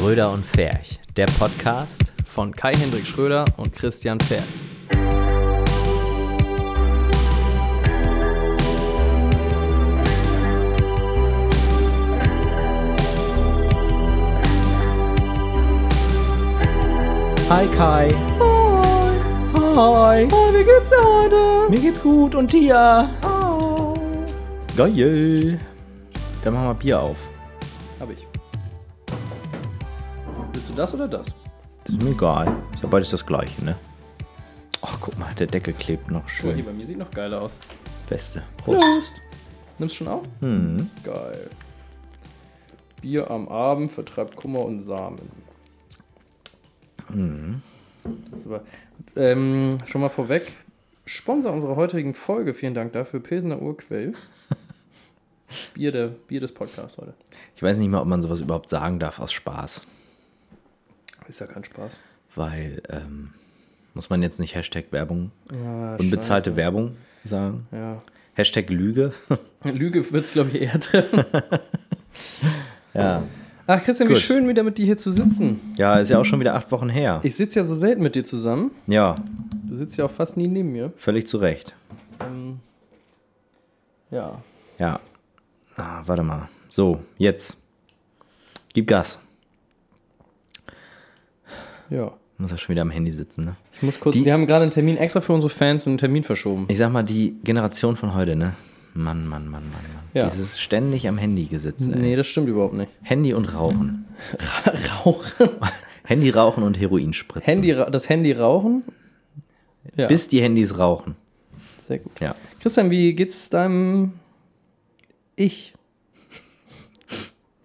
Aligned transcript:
Schröder 0.00 0.32
und 0.32 0.46
Ferch, 0.46 0.98
der 1.14 1.26
Podcast. 1.26 2.10
Von 2.24 2.56
Kai-Hendrik 2.56 3.06
Schröder 3.06 3.44
und 3.58 3.70
Christian 3.74 4.18
Pferd. 4.18 4.44
Hi 17.50 17.66
Kai. 17.76 18.08
Hi. 19.52 20.28
Oh, 20.32 20.54
wie 20.54 20.64
geht's 20.64 20.88
dir 20.88 21.04
heute? 21.04 21.70
Mir 21.70 21.78
geht's 21.78 22.00
gut 22.00 22.34
und 22.34 22.50
dir? 22.50 23.10
Oh. 23.22 23.92
Geil. 24.78 25.60
Dann 26.42 26.54
machen 26.54 26.68
wir 26.68 26.74
Bier 26.74 27.00
auf. 27.02 27.18
Hab 28.00 28.10
ich. 28.10 28.29
Du 30.70 30.76
das 30.76 30.94
oder 30.94 31.08
das? 31.08 31.26
Das 31.84 31.94
ist 31.96 32.02
mir 32.02 32.10
egal. 32.10 32.54
Ist 32.74 32.82
ja 32.82 32.88
beides 32.88 33.10
das 33.10 33.26
gleiche, 33.26 33.64
ne? 33.64 33.76
Ach, 34.82 34.98
guck 35.00 35.18
mal, 35.18 35.32
der 35.34 35.46
Deckel 35.46 35.74
klebt 35.74 36.10
noch 36.10 36.22
Oh, 36.22 36.42
hier 36.42 36.52
schön. 36.54 36.64
bei 36.64 36.72
mir 36.72 36.86
sieht 36.86 36.98
noch 36.98 37.10
geiler 37.10 37.42
aus. 37.42 37.58
Beste. 38.08 38.42
Prost. 38.56 38.80
Prost. 38.80 39.20
Nimmst 39.78 39.96
schon 39.96 40.08
auf? 40.08 40.22
Hm. 40.40 40.88
Geil. 41.04 41.50
Bier 43.02 43.30
am 43.30 43.48
Abend 43.48 43.90
vertreibt 43.90 44.36
Kummer 44.36 44.64
und 44.64 44.80
Samen. 44.82 45.18
Das 48.30 48.48
war, 48.48 48.62
ähm, 49.16 49.78
schon 49.86 50.00
mal 50.00 50.08
vorweg. 50.08 50.52
Sponsor 51.06 51.52
unserer 51.52 51.74
heutigen 51.76 52.14
Folge, 52.14 52.54
vielen 52.54 52.74
Dank 52.74 52.92
dafür, 52.92 53.20
Pilsener 53.20 53.60
Urquell. 53.60 54.14
Bier, 55.74 55.90
der, 55.90 56.08
Bier 56.08 56.40
des 56.40 56.52
Podcasts 56.52 56.98
heute. 56.98 57.14
Ich 57.56 57.62
weiß 57.62 57.78
nicht 57.78 57.88
mal, 57.88 58.00
ob 58.00 58.06
man 58.06 58.22
sowas 58.22 58.40
überhaupt 58.40 58.68
sagen 58.68 59.00
darf 59.00 59.18
aus 59.18 59.32
Spaß. 59.32 59.82
Ist 61.30 61.38
ja 61.40 61.46
kein 61.46 61.62
Spaß. 61.62 61.96
Weil, 62.34 62.82
ähm, 62.88 63.30
muss 63.94 64.10
man 64.10 64.20
jetzt 64.20 64.40
nicht 64.40 64.56
Hashtag 64.56 64.86
Werbung, 64.90 65.30
Ja, 65.52 65.94
unbezahlte 65.94 66.50
scheiße. 66.50 66.56
Werbung 66.56 66.96
sagen? 67.24 67.68
Ja. 67.70 68.00
Hashtag 68.34 68.68
Lüge. 68.70 69.12
Lüge 69.64 70.10
wird 70.12 70.24
es, 70.24 70.32
glaube 70.32 70.50
ich, 70.50 70.62
eher 70.62 70.80
treffen. 70.80 71.24
ja. 72.94 73.22
Ach, 73.68 73.84
Christian, 73.84 74.08
wie 74.08 74.14
Gut. 74.14 74.22
schön, 74.22 74.48
wieder 74.48 74.64
mit 74.64 74.78
dir 74.78 74.86
hier 74.86 74.96
zu 74.96 75.12
sitzen. 75.12 75.60
Ja, 75.76 76.00
ist 76.00 76.08
ja 76.10 76.18
auch 76.18 76.24
schon 76.24 76.40
wieder 76.40 76.56
acht 76.56 76.72
Wochen 76.72 76.88
her. 76.88 77.20
Ich 77.22 77.36
sitze 77.36 77.60
ja 77.60 77.64
so 77.64 77.76
selten 77.76 78.02
mit 78.02 78.16
dir 78.16 78.24
zusammen. 78.24 78.72
Ja, 78.88 79.14
Du 79.68 79.76
sitzt 79.76 79.96
ja 79.96 80.06
auch 80.06 80.10
fast 80.10 80.36
nie 80.36 80.48
neben 80.48 80.72
mir. 80.72 80.92
völlig 80.96 81.28
zu 81.28 81.36
Recht. 81.38 81.76
Ähm, 82.26 82.58
ja. 84.10 84.42
Ja. 84.80 84.98
Ah, 85.76 86.02
warte 86.06 86.24
mal. 86.24 86.48
So, 86.68 86.98
jetzt. 87.18 87.56
Gib 88.74 88.88
Gas. 88.88 89.20
Ja. 91.90 92.12
Muss 92.38 92.50
ja 92.50 92.56
schon 92.56 92.72
wieder 92.72 92.82
am 92.82 92.90
Handy 92.90 93.12
sitzen, 93.12 93.44
ne? 93.44 93.56
Ich 93.72 93.82
muss 93.82 94.00
kurz, 94.00 94.14
Die- 94.16 94.24
wir 94.24 94.32
haben 94.32 94.46
gerade 94.46 94.62
einen 94.62 94.70
Termin 94.70 94.96
extra 94.96 95.20
für 95.20 95.32
unsere 95.34 95.50
Fans 95.50 95.86
einen 95.86 95.98
Termin 95.98 96.22
verschoben. 96.22 96.64
Ich 96.68 96.78
sag 96.78 96.90
mal, 96.90 97.02
die 97.02 97.34
Generation 97.44 97.96
von 97.96 98.14
heute, 98.14 98.34
ne? 98.36 98.54
Mann, 98.94 99.26
Mann, 99.26 99.44
Mann, 99.46 99.64
Mann, 99.64 99.70
Mann. 99.72 100.04
Ja. 100.14 100.24
Dieses 100.28 100.58
ständig 100.58 101.06
am 101.06 101.18
Handy 101.18 101.44
gesetzen. 101.44 101.92
ey. 101.92 102.00
Nee, 102.00 102.16
das 102.16 102.26
stimmt 102.26 102.48
überhaupt 102.48 102.74
nicht. 102.74 102.90
Handy 103.02 103.34
und 103.34 103.54
Rauchen. 103.54 104.06
Rauchen. 105.04 105.48
Handy 106.04 106.30
rauchen 106.30 106.64
und 106.64 106.80
Heroin 106.80 107.12
spritzen. 107.12 107.44
Handy, 107.52 107.72
das 107.90 108.08
Handy 108.08 108.32
rauchen. 108.32 108.82
Ja, 109.96 110.08
Bis 110.08 110.26
die 110.28 110.40
Handys 110.42 110.78
rauchen. 110.78 111.14
sehr 111.86 111.98
gut. 111.98 112.18
Ja. 112.20 112.34
Christian, 112.60 112.90
wie 112.90 113.12
geht's 113.14 113.48
deinem 113.50 114.14
Ich? 115.36 115.74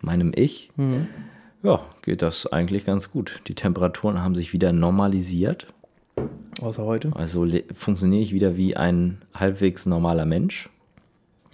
Meinem 0.01 0.31
Ich, 0.35 0.69
Mhm. 0.75 1.07
Ja, 1.65 1.81
geht 2.03 2.21
das 2.21 2.47
eigentlich 2.47 2.85
ganz 2.85 3.11
gut. 3.11 3.41
Die 3.47 3.55
Temperaturen 3.55 4.21
haben 4.21 4.35
sich 4.35 4.53
wieder 4.53 4.71
normalisiert. 4.71 5.67
Außer 6.61 6.83
heute? 6.83 7.11
Also 7.15 7.47
funktioniere 7.73 8.21
ich 8.21 8.33
wieder 8.33 8.55
wie 8.55 8.77
ein 8.77 9.21
halbwegs 9.33 9.85
normaler 9.85 10.25
Mensch. 10.25 10.69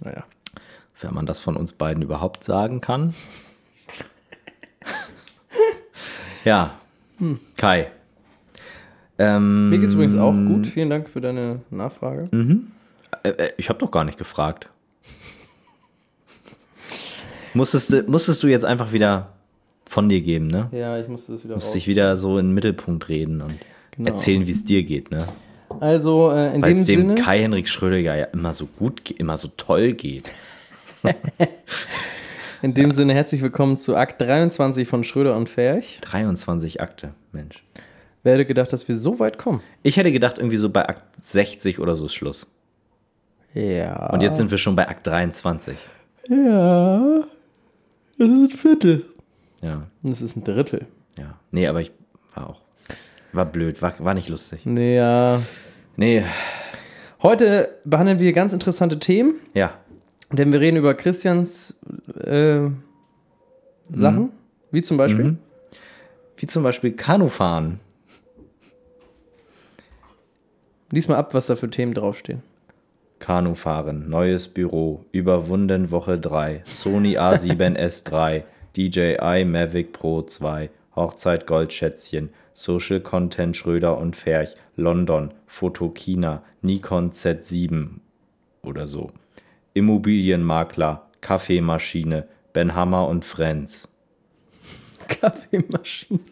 Naja. 0.00 0.24
wenn 1.00 1.14
man 1.14 1.26
das 1.26 1.40
von 1.40 1.56
uns 1.56 1.72
beiden 1.72 2.02
überhaupt 2.02 2.44
sagen 2.44 2.80
kann. 2.80 3.14
ja, 6.44 6.74
Kai. 7.56 7.90
Ähm, 9.18 9.70
Mir 9.70 9.78
geht's 9.78 9.94
übrigens 9.94 10.16
auch 10.16 10.32
gut. 10.32 10.66
Vielen 10.66 10.90
Dank 10.90 11.08
für 11.08 11.20
deine 11.20 11.60
Nachfrage. 11.70 12.24
äh, 13.22 13.28
äh, 13.28 13.52
ich 13.56 13.68
habe 13.68 13.78
doch 13.78 13.90
gar 13.90 14.04
nicht 14.04 14.18
gefragt. 14.18 14.68
musstest, 17.54 17.92
du, 17.92 18.02
musstest 18.04 18.42
du 18.42 18.48
jetzt 18.48 18.64
einfach 18.64 18.92
wieder 18.92 19.32
von 19.92 20.08
dir 20.08 20.22
geben, 20.22 20.46
ne? 20.46 20.68
Ja, 20.72 20.98
ich 20.98 21.06
musste 21.08 21.32
das 21.32 21.44
wieder 21.44 21.54
Musst 21.54 21.66
raus. 21.68 21.72
dich 21.74 21.86
wieder 21.86 22.16
so 22.16 22.38
in 22.38 22.46
den 22.46 22.54
Mittelpunkt 22.54 23.08
reden 23.10 23.42
und 23.42 23.54
Genau. 23.94 24.08
erzählen, 24.10 24.46
wie 24.46 24.50
es 24.50 24.64
dir 24.64 24.82
geht, 24.84 25.10
ne? 25.10 25.26
Also, 25.80 26.30
äh, 26.30 26.54
in 26.54 26.62
Weil 26.62 26.72
dem 26.72 26.80
es 26.80 26.86
dem 26.86 27.00
Sinne. 27.00 27.14
Kai-Henrik 27.14 27.68
Schröder 27.68 27.98
ja 27.98 28.24
immer 28.24 28.54
so 28.54 28.64
gut, 28.66 29.10
immer 29.10 29.36
so 29.36 29.48
toll 29.56 29.92
geht. 29.92 30.30
In 32.62 32.74
dem 32.74 32.92
Sinne 32.92 33.12
herzlich 33.12 33.42
willkommen 33.42 33.76
zu 33.76 33.96
Akt 33.96 34.20
23 34.22 34.86
von 34.88 35.02
Schröder 35.04 35.36
und 35.36 35.48
Ferch. 35.48 35.98
23 36.02 36.80
Akte, 36.80 37.12
Mensch. 37.32 37.62
Wer 38.22 38.34
hätte 38.34 38.46
gedacht, 38.46 38.72
dass 38.72 38.86
wir 38.88 38.96
so 38.96 39.18
weit 39.18 39.36
kommen? 39.36 39.60
Ich 39.82 39.96
hätte 39.96 40.12
gedacht, 40.12 40.38
irgendwie 40.38 40.56
so 40.58 40.70
bei 40.70 40.88
Akt 40.88 41.02
60 41.22 41.80
oder 41.80 41.96
so 41.96 42.06
ist 42.06 42.14
Schluss. 42.14 42.46
Ja. 43.52 44.10
Und 44.10 44.22
jetzt 44.22 44.36
sind 44.38 44.50
wir 44.52 44.58
schon 44.58 44.76
bei 44.76 44.88
Akt 44.88 45.06
23. 45.06 45.76
Ja. 46.28 47.24
Das 48.16 48.28
ist 48.28 48.34
ein 48.34 48.50
Viertel. 48.50 49.04
Ja, 49.62 49.86
Und 50.02 50.10
es 50.10 50.20
ist 50.20 50.36
ein 50.36 50.44
Drittel. 50.44 50.86
ja. 51.16 51.38
Nee, 51.50 51.66
aber 51.66 51.80
ich 51.80 51.92
war 52.34 52.50
auch. 52.50 52.60
War 53.32 53.46
blöd, 53.46 53.80
war, 53.80 53.94
war 53.98 54.12
nicht 54.14 54.28
lustig. 54.28 54.66
Ja. 54.66 55.40
Nee, 55.96 56.24
Heute 57.22 57.78
behandeln 57.84 58.18
wir 58.18 58.32
ganz 58.32 58.52
interessante 58.52 58.98
Themen, 58.98 59.36
ja. 59.54 59.74
denn 60.32 60.50
wir 60.52 60.58
reden 60.60 60.76
über 60.76 60.94
Christians 60.94 61.78
äh, 62.24 62.62
Sachen, 63.92 64.30
wie 64.72 64.82
zum 64.82 64.96
Beispiel. 64.96 65.24
Mhm. 65.24 65.38
Wie 66.36 66.48
zum 66.48 66.64
Beispiel 66.64 66.92
Kanufahren. 66.92 67.78
Lies 70.90 71.06
mal 71.06 71.16
ab, 71.16 71.32
was 71.32 71.46
da 71.46 71.54
für 71.54 71.70
Themen 71.70 71.94
draufstehen. 71.94 72.42
Kanufahren, 73.20 74.08
neues 74.08 74.48
Büro, 74.48 75.04
überwunden 75.12 75.92
Woche 75.92 76.18
3, 76.18 76.64
Sony 76.66 77.18
A7S3, 77.18 78.42
DJI 78.76 79.44
Mavic 79.44 79.92
Pro 79.92 80.22
2, 80.22 80.70
Hochzeit 80.96 81.46
Goldschätzchen, 81.46 82.30
Social 82.54 83.00
Content 83.00 83.56
Schröder 83.56 83.96
und 83.98 84.14
Ferch, 84.16 84.54
London, 84.76 85.32
Fotokina, 85.46 86.42
Nikon 86.62 87.10
Z7 87.10 87.88
oder 88.62 88.86
so. 88.86 89.10
Immobilienmakler, 89.74 91.06
Kaffeemaschine, 91.20 92.26
Ben 92.52 92.74
Hammer 92.74 93.08
und 93.08 93.24
Friends. 93.24 93.88
Kaffeemaschine. 95.08 96.20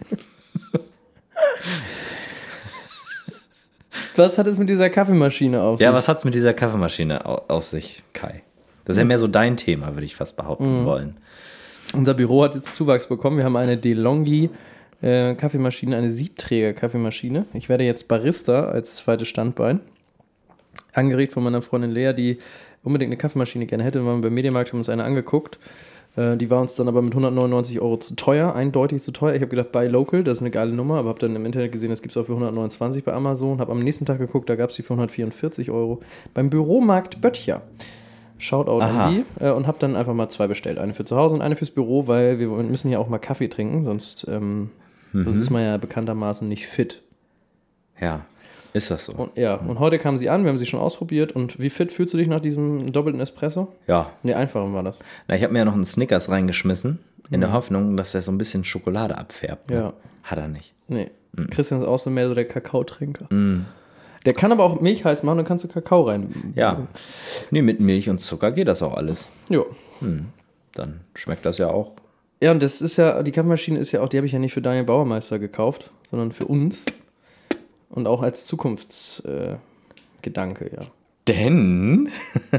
was 4.16 4.36
hat 4.38 4.46
es 4.46 4.58
mit 4.58 4.68
dieser 4.68 4.90
Kaffeemaschine 4.90 5.62
auf 5.62 5.80
Ja, 5.80 5.90
sich? 5.90 5.96
was 5.96 6.08
hat's 6.08 6.24
mit 6.24 6.34
dieser 6.34 6.52
Kaffeemaschine 6.54 7.24
au- 7.26 7.42
auf 7.48 7.64
sich, 7.64 8.02
Kai? 8.12 8.42
Das 8.84 8.96
ist 8.96 8.98
ja 9.00 9.04
mehr 9.06 9.18
so 9.18 9.28
dein 9.28 9.56
Thema, 9.56 9.94
würde 9.94 10.04
ich 10.04 10.16
fast 10.16 10.36
behaupten 10.36 10.84
wollen. 10.84 11.16
Unser 11.94 12.14
Büro 12.14 12.44
hat 12.44 12.54
jetzt 12.54 12.76
Zuwachs 12.76 13.08
bekommen. 13.08 13.36
Wir 13.36 13.44
haben 13.44 13.56
eine 13.56 13.76
DeLonghi 13.76 14.50
äh, 15.02 15.34
Kaffeemaschine, 15.34 15.96
eine 15.96 16.12
Siebträger-Kaffeemaschine. 16.12 17.46
Ich 17.52 17.68
werde 17.68 17.84
jetzt 17.84 18.06
Barista 18.06 18.66
als 18.66 18.96
zweites 18.96 19.28
Standbein. 19.28 19.80
Angeregt 20.92 21.32
von 21.32 21.42
meiner 21.42 21.62
Freundin 21.62 21.90
Lea, 21.90 22.12
die 22.12 22.38
unbedingt 22.84 23.08
eine 23.08 23.16
Kaffeemaschine 23.16 23.66
gerne 23.66 23.82
hätte. 23.82 24.00
Wir 24.02 24.06
waren 24.06 24.20
beim 24.20 24.34
Mediamarkt, 24.34 24.72
haben 24.72 24.78
uns 24.78 24.88
eine 24.88 25.02
angeguckt. 25.02 25.58
Äh, 26.16 26.36
die 26.36 26.48
war 26.48 26.60
uns 26.60 26.76
dann 26.76 26.86
aber 26.86 27.02
mit 27.02 27.12
199 27.12 27.80
Euro 27.80 27.96
zu 27.96 28.14
teuer, 28.14 28.54
eindeutig 28.54 29.02
zu 29.02 29.10
teuer. 29.10 29.34
Ich 29.34 29.40
habe 29.40 29.50
gedacht, 29.50 29.72
Buy 29.72 29.88
Local, 29.88 30.22
das 30.22 30.38
ist 30.38 30.42
eine 30.42 30.52
geile 30.52 30.72
Nummer, 30.72 30.98
aber 30.98 31.08
habe 31.08 31.18
dann 31.18 31.34
im 31.34 31.44
Internet 31.44 31.72
gesehen, 31.72 31.90
das 31.90 32.02
gibt 32.02 32.14
es 32.14 32.22
auch 32.22 32.26
für 32.26 32.32
129 32.32 33.02
bei 33.02 33.12
Amazon. 33.12 33.58
Habe 33.58 33.72
am 33.72 33.80
nächsten 33.80 34.06
Tag 34.06 34.18
geguckt, 34.18 34.48
da 34.48 34.54
gab 34.54 34.70
es 34.70 34.76
die 34.76 34.82
für 34.82 34.94
144 34.94 35.70
Euro. 35.70 36.00
Beim 36.34 36.50
Büromarkt 36.50 37.20
Böttcher. 37.20 37.62
Shoutout 38.40 38.80
Aha. 38.82 39.06
an 39.08 39.24
die. 39.38 39.44
Äh, 39.44 39.50
und 39.50 39.66
habe 39.66 39.78
dann 39.78 39.96
einfach 39.96 40.14
mal 40.14 40.28
zwei 40.28 40.46
bestellt. 40.46 40.78
Eine 40.78 40.94
für 40.94 41.04
zu 41.04 41.16
Hause 41.16 41.34
und 41.36 41.42
eine 41.42 41.56
fürs 41.56 41.70
Büro, 41.70 42.06
weil 42.06 42.38
wir 42.38 42.48
müssen 42.48 42.90
ja 42.90 42.98
auch 42.98 43.08
mal 43.08 43.18
Kaffee 43.18 43.48
trinken, 43.48 43.84
sonst, 43.84 44.26
ähm, 44.28 44.70
sonst 45.12 45.38
ist 45.38 45.50
man 45.50 45.62
ja 45.62 45.76
bekanntermaßen 45.76 46.48
nicht 46.48 46.66
fit. 46.66 47.02
Ja, 48.00 48.24
ist 48.72 48.90
das 48.90 49.04
so? 49.06 49.12
Und, 49.12 49.36
ja, 49.36 49.56
und 49.56 49.78
heute 49.78 49.98
kam 49.98 50.16
sie 50.16 50.30
an, 50.30 50.44
wir 50.44 50.50
haben 50.50 50.58
sie 50.58 50.66
schon 50.66 50.80
ausprobiert. 50.80 51.32
Und 51.32 51.58
wie 51.58 51.70
fit 51.70 51.92
fühlst 51.92 52.14
du 52.14 52.18
dich 52.18 52.28
nach 52.28 52.40
diesem 52.40 52.92
doppelten 52.92 53.20
Espresso? 53.20 53.68
Ja, 53.86 54.10
Ne, 54.22 54.34
einfacher 54.36 54.72
war 54.72 54.82
das. 54.82 54.98
Na, 55.28 55.34
ich 55.34 55.42
habe 55.42 55.52
mir 55.52 55.60
ja 55.60 55.64
noch 55.64 55.74
einen 55.74 55.84
Snickers 55.84 56.30
reingeschmissen, 56.30 56.98
in 57.30 57.40
der 57.40 57.52
Hoffnung, 57.52 57.96
dass 57.96 58.12
der 58.12 58.22
so 58.22 58.32
ein 58.32 58.38
bisschen 58.38 58.64
Schokolade 58.64 59.16
abfärbt. 59.18 59.70
ne? 59.70 59.76
Ja. 59.76 59.92
Hat 60.22 60.38
er 60.38 60.48
nicht. 60.48 60.72
Nee. 60.88 61.10
Christian 61.50 61.80
ist 61.80 61.86
auch 61.86 61.98
so 61.98 62.10
mehr 62.10 62.28
so 62.28 62.34
der 62.34 62.44
Kakaotrinker. 62.44 63.26
Der 64.26 64.34
kann 64.34 64.52
aber 64.52 64.64
auch 64.64 64.80
Milch 64.80 65.04
heiß 65.04 65.22
machen, 65.22 65.38
dann 65.38 65.46
kannst 65.46 65.64
du 65.64 65.68
Kakao 65.68 66.02
rein. 66.02 66.52
Ja. 66.54 66.86
Nee, 67.50 67.62
mit 67.62 67.80
Milch 67.80 68.10
und 68.10 68.18
Zucker 68.18 68.52
geht 68.52 68.68
das 68.68 68.82
auch 68.82 68.94
alles. 68.94 69.28
Ja. 69.48 69.62
Dann 70.74 71.00
schmeckt 71.14 71.44
das 71.46 71.58
ja 71.58 71.68
auch 71.68 71.92
Ja, 72.40 72.52
und 72.52 72.62
das 72.62 72.80
ist 72.82 72.96
ja, 72.96 73.22
die 73.22 73.32
Kaffeemaschine 73.32 73.78
ist 73.78 73.92
ja 73.92 74.02
auch, 74.02 74.08
die 74.08 74.16
habe 74.18 74.26
ich 74.26 74.32
ja 74.32 74.38
nicht 74.38 74.52
für 74.52 74.62
Daniel 74.62 74.84
Bauermeister 74.84 75.38
gekauft, 75.38 75.90
sondern 76.10 76.32
für 76.32 76.46
uns. 76.46 76.84
Und 77.88 78.06
auch 78.06 78.22
als 78.22 78.46
Zukunftsgedanke, 78.46 79.60
äh, 80.66 80.76
ja. 80.76 80.82
Denn. 81.26 82.08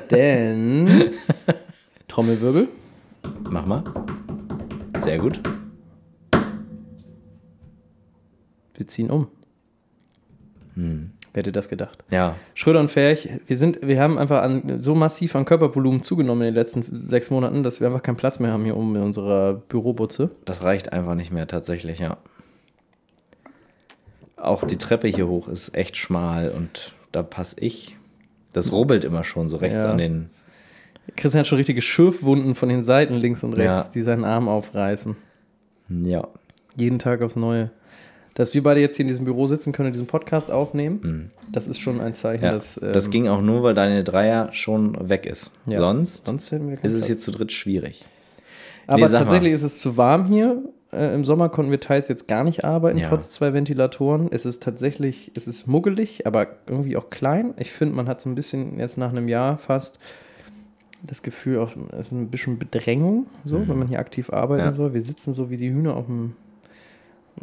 Denn. 0.09 1.13
Trommelwirbel. 2.07 2.67
Mach 3.49 3.65
mal. 3.65 3.83
Sehr 5.03 5.17
gut. 5.17 5.39
Wir 8.75 8.87
ziehen 8.87 9.09
um. 9.09 9.27
Wer 11.33 11.39
hätte 11.41 11.51
das 11.53 11.69
gedacht? 11.69 12.03
Ja. 12.11 12.35
Schröder 12.55 12.81
und 12.81 12.91
Ferch, 12.91 13.29
wir, 13.47 13.57
sind, 13.57 13.79
wir 13.81 14.01
haben 14.01 14.17
einfach 14.17 14.41
an, 14.41 14.79
so 14.81 14.95
massiv 14.95 15.35
an 15.35 15.45
Körpervolumen 15.45 16.03
zugenommen 16.03 16.41
in 16.41 16.47
den 16.49 16.55
letzten 16.55 16.83
sechs 16.91 17.29
Monaten, 17.29 17.63
dass 17.63 17.79
wir 17.79 17.87
einfach 17.87 18.03
keinen 18.03 18.17
Platz 18.17 18.39
mehr 18.39 18.51
haben 18.51 18.65
hier 18.65 18.75
oben 18.75 18.95
in 18.97 19.01
unserer 19.01 19.53
Bürobutze. 19.53 20.31
Das 20.45 20.63
reicht 20.63 20.91
einfach 20.91 21.15
nicht 21.15 21.31
mehr 21.31 21.47
tatsächlich, 21.47 21.99
ja. 21.99 22.17
Auch 24.35 24.63
die 24.63 24.77
Treppe 24.77 25.07
hier 25.07 25.27
hoch 25.27 25.47
ist 25.47 25.75
echt 25.75 25.97
schmal 25.97 26.49
und 26.49 26.93
da 27.11 27.21
passe 27.23 27.59
ich. 27.59 27.97
Das 28.53 28.71
rubbelt 28.71 29.03
immer 29.03 29.23
schon 29.23 29.47
so 29.47 29.57
rechts 29.57 29.83
Ja. 29.83 29.91
an 29.91 29.97
den. 29.97 30.29
Christian 31.15 31.39
hat 31.39 31.47
schon 31.47 31.57
richtige 31.57 31.81
Schürfwunden 31.81 32.55
von 32.55 32.69
den 32.69 32.83
Seiten 32.83 33.13
links 33.15 33.43
und 33.43 33.53
rechts, 33.53 33.85
Ja. 33.87 33.91
die 33.93 34.01
seinen 34.01 34.23
Arm 34.25 34.47
aufreißen. 34.49 35.15
Ja. 35.89 36.27
Jeden 36.75 36.99
Tag 36.99 37.21
aufs 37.21 37.35
Neue. 37.35 37.69
Dass 38.41 38.55
wir 38.55 38.63
beide 38.63 38.79
jetzt 38.79 38.95
hier 38.95 39.03
in 39.03 39.07
diesem 39.07 39.25
Büro 39.25 39.45
sitzen 39.45 39.71
können 39.71 39.87
und 39.87 39.93
diesen 39.93 40.07
Podcast 40.07 40.49
aufnehmen, 40.49 41.29
das 41.51 41.67
ist 41.67 41.79
schon 41.79 42.01
ein 42.01 42.15
Zeichen, 42.15 42.39
Mhm. 42.41 42.45
ja. 42.45 42.51
dass. 42.51 42.81
ähm, 42.81 42.91
das 42.93 43.09
ging 43.11 43.27
auch 43.27 43.41
nur, 43.41 43.61
weil 43.61 43.75
deine 43.75 44.03
Dreier 44.03 44.51
schon 44.51 44.97
weg 45.09 45.27
ist. 45.27 45.53
Ja. 45.67 45.77
Sonst 45.79 46.25
Sonst 46.25 46.51
hätten 46.51 46.67
wir 46.69 46.77
keinen 46.77 46.87
ist 46.87 46.93
es 46.95 47.07
jetzt 47.07 47.21
zu 47.21 47.31
dritt 47.31 47.51
schwierig. 47.51 48.03
Aber 48.87 48.97
Nee, 48.97 49.03
sag 49.03 49.11
mal. 49.11 49.19
tatsächlich 49.25 49.53
ist 49.53 49.61
es 49.61 49.77
zu 49.77 49.95
warm 49.95 50.25
hier. 50.25 50.63
Äh, 50.91 51.13
Im 51.13 51.23
Sommer 51.23 51.49
konnten 51.49 51.69
wir 51.71 51.79
teils 51.79 52.07
jetzt 52.07 52.27
gar 52.27 52.43
nicht 52.43 52.65
arbeiten, 52.65 52.97
Ja. 52.97 53.09
trotz 53.09 53.29
zwei 53.29 53.53
Ventilatoren. 53.53 54.27
Es 54.31 54.45
ist 54.47 54.63
tatsächlich, 54.63 55.31
es 55.35 55.45
ist 55.47 55.67
muggelig, 55.67 56.25
aber 56.25 56.47
irgendwie 56.67 56.97
auch 56.97 57.09
klein. 57.11 57.53
Ich 57.57 57.71
finde, 57.71 57.95
man 57.95 58.07
hat 58.09 58.19
so 58.21 58.29
ein 58.29 58.35
bisschen 58.35 58.79
jetzt 58.79 58.97
nach 58.97 59.11
einem 59.11 59.27
Jahr 59.29 59.57
fast 59.59 59.99
das 61.03 61.21
Gefühl, 61.23 61.59
auch, 61.59 61.71
es 61.91 62.07
ist 62.07 62.11
ein 62.11 62.27
bisschen 62.29 62.59
Bedrängung, 62.59 63.25
so, 63.45 63.67
wenn 63.67 63.77
man 63.79 63.87
hier 63.87 63.99
aktiv 63.99 64.31
arbeiten 64.33 64.63
Mhm. 64.63 64.69
Ja. 64.69 64.75
soll. 64.75 64.93
Wir 64.93 65.01
sitzen 65.01 65.33
so 65.33 65.49
wie 65.49 65.57
die 65.57 65.69
Hühner 65.71 65.95
auf 65.95 66.07
dem. 66.07 66.35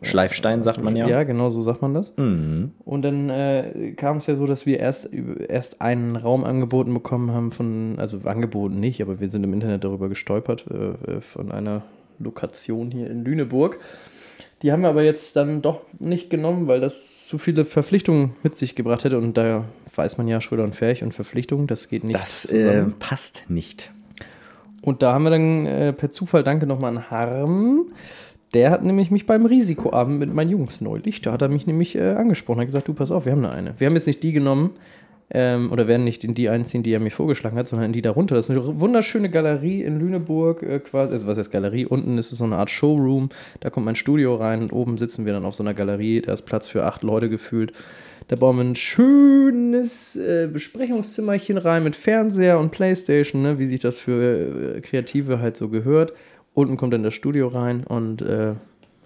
Schleifstein 0.03 0.63
sagt 0.63 0.83
man 0.83 0.95
ja. 0.95 1.09
Ja, 1.09 1.25
genau 1.25 1.51
so 1.51 1.61
sagt 1.61 1.83
man 1.83 1.95
das. 1.95 2.17
Mhm. 2.17 2.73
Und 2.85 3.03
dann 3.03 3.31
äh, 3.31 3.93
kam 3.97 4.19
es 4.19 4.27
ja 4.27 4.37
so, 4.37 4.47
dass 4.47 4.65
wir 4.65 4.79
erst, 4.79 5.11
erst 5.49 5.81
einen 5.81 6.15
Raum 6.17 6.45
angeboten 6.45 6.95
bekommen 6.95 7.33
haben 7.33 7.51
von, 7.51 7.95
also 7.99 8.21
angeboten 8.25 8.79
nicht, 8.81 9.03
aber 9.03 9.19
wir 9.21 9.29
sind 9.29 9.45
im 9.45 9.53
Internet 9.53 9.85
darüber 9.85 10.09
gestolpert, 10.09 10.67
äh, 10.71 11.17
äh, 11.17 11.21
von 11.21 11.51
einer 11.51 11.83
Lokation 12.19 12.91
hier 12.91 13.11
in 13.11 13.25
Lüneburg. 13.25 13.79
Die 14.63 14.73
haben 14.73 14.83
wir 14.83 14.89
aber 14.89 15.05
jetzt 15.05 15.37
dann 15.37 15.63
doch 15.63 15.83
nicht 16.01 16.31
genommen, 16.31 16.67
weil 16.67 16.81
das 16.81 17.27
zu 17.27 17.39
viele 17.39 17.65
Verpflichtungen 17.65 18.35
mit 18.43 18.57
sich 18.57 18.75
gebracht 18.75 19.05
hätte. 19.05 19.19
Und 19.19 19.37
da 19.37 19.65
weiß 19.95 20.19
man 20.19 20.27
ja, 20.29 20.41
Schröder 20.41 20.65
und 20.65 20.75
Ferch 20.75 21.03
und 21.03 21.13
Verpflichtungen, 21.15 21.67
das 21.67 21.89
geht 21.89 22.05
nicht 22.05 22.19
Das 22.19 22.45
äh, 22.47 22.85
passt 22.99 23.45
nicht. 23.49 23.93
und 24.83 25.03
da 25.03 25.13
haben 25.13 25.25
wir 25.25 25.31
dann 25.31 25.67
äh, 25.67 25.93
per 25.93 26.11
Zufall, 26.11 26.43
danke 26.45 26.67
nochmal 26.67 26.97
an 26.97 27.11
Harm, 27.11 27.87
der 28.55 28.71
hat 28.71 28.83
nämlich 28.83 29.11
mich 29.11 29.27
beim 29.27 29.47
Risikoabend 29.47 30.19
mit 30.19 30.33
meinen 30.33 30.51
Jungs 30.51 30.81
neulich, 30.81 31.21
da 31.23 31.33
hat 31.33 31.43
er 31.43 31.49
mich 31.49 31.67
nämlich 31.67 31.97
äh, 31.97 32.13
angesprochen, 32.13 32.61
hat 32.61 32.67
gesagt, 32.67 32.89
du 32.89 32.95
pass 32.95 33.11
auf, 33.11 33.25
wir 33.25 33.33
haben 33.33 33.43
da 33.43 33.51
eine. 33.51 33.75
Wir 33.79 33.87
haben 33.87 33.95
jetzt 33.95 34.07
nicht 34.07 34.23
die 34.23 34.33
genommen, 34.33 34.71
ähm, 35.31 35.71
oder 35.71 35.87
werden 35.87 36.05
nicht 36.05 36.25
in 36.25 36.35
die 36.35 36.49
einziehen, 36.49 36.83
die 36.83 36.93
er 36.93 37.01
mir 37.01 37.11
vorgeschlagen 37.11 37.59
hat, 37.59 37.69
sondern 37.69 37.87
in 37.87 37.93
die 37.93 38.03
darunter. 38.03 38.35
Das 38.35 38.49
ist 38.49 38.51
eine 38.51 38.81
wunderschöne 38.81 39.29
Galerie 39.29 39.83
in 39.83 39.99
Lüneburg, 40.01 40.63
äh, 40.63 40.79
quasi, 40.79 41.13
also 41.13 41.27
was 41.27 41.39
heißt 41.39 41.51
Galerie? 41.51 41.85
Unten 41.85 42.17
ist 42.17 42.33
es 42.33 42.39
so 42.39 42.45
eine 42.45 42.57
Art 42.57 42.71
Showroom, 42.71 43.29
da 43.61 43.71
kommt 43.71 43.87
mein 43.87 43.97
Studio 43.97 44.37
rein 44.37 44.63
und 44.63 44.73
oben 44.73 44.97
sitzen 44.97 45.27
wir 45.27 45.33
dann 45.33 45.45
auf 45.45 45.55
so 45.55 45.63
einer 45.63 45.75
Galerie, 45.75 46.23
da 46.23 46.33
ist 46.33 46.43
Platz 46.43 46.69
für 46.69 46.85
acht 46.85 47.03
Leute 47.03 47.29
gefühlt. 47.29 47.73
Da 48.29 48.37
bauen 48.37 48.57
wir 48.57 48.65
ein 48.65 48.75
schönes 48.75 50.17
äh, 50.17 50.49
Besprechungszimmerchen 50.53 51.57
rein 51.57 51.85
mit 51.85 51.97
Fernseher 51.97 52.59
und 52.59 52.71
Playstation, 52.71 53.43
ne, 53.43 53.59
wie 53.59 53.67
sich 53.67 53.81
das 53.81 53.99
für 53.99 54.77
äh, 54.77 54.81
Kreative 54.81 55.41
halt 55.41 55.57
so 55.57 55.69
gehört. 55.69 56.13
Unten 56.59 56.77
kommt 56.77 56.93
dann 56.93 57.05
das 57.05 57.15
Studio 57.15 57.47
rein 57.47 57.85
und 57.85 58.21
äh, 58.21 58.55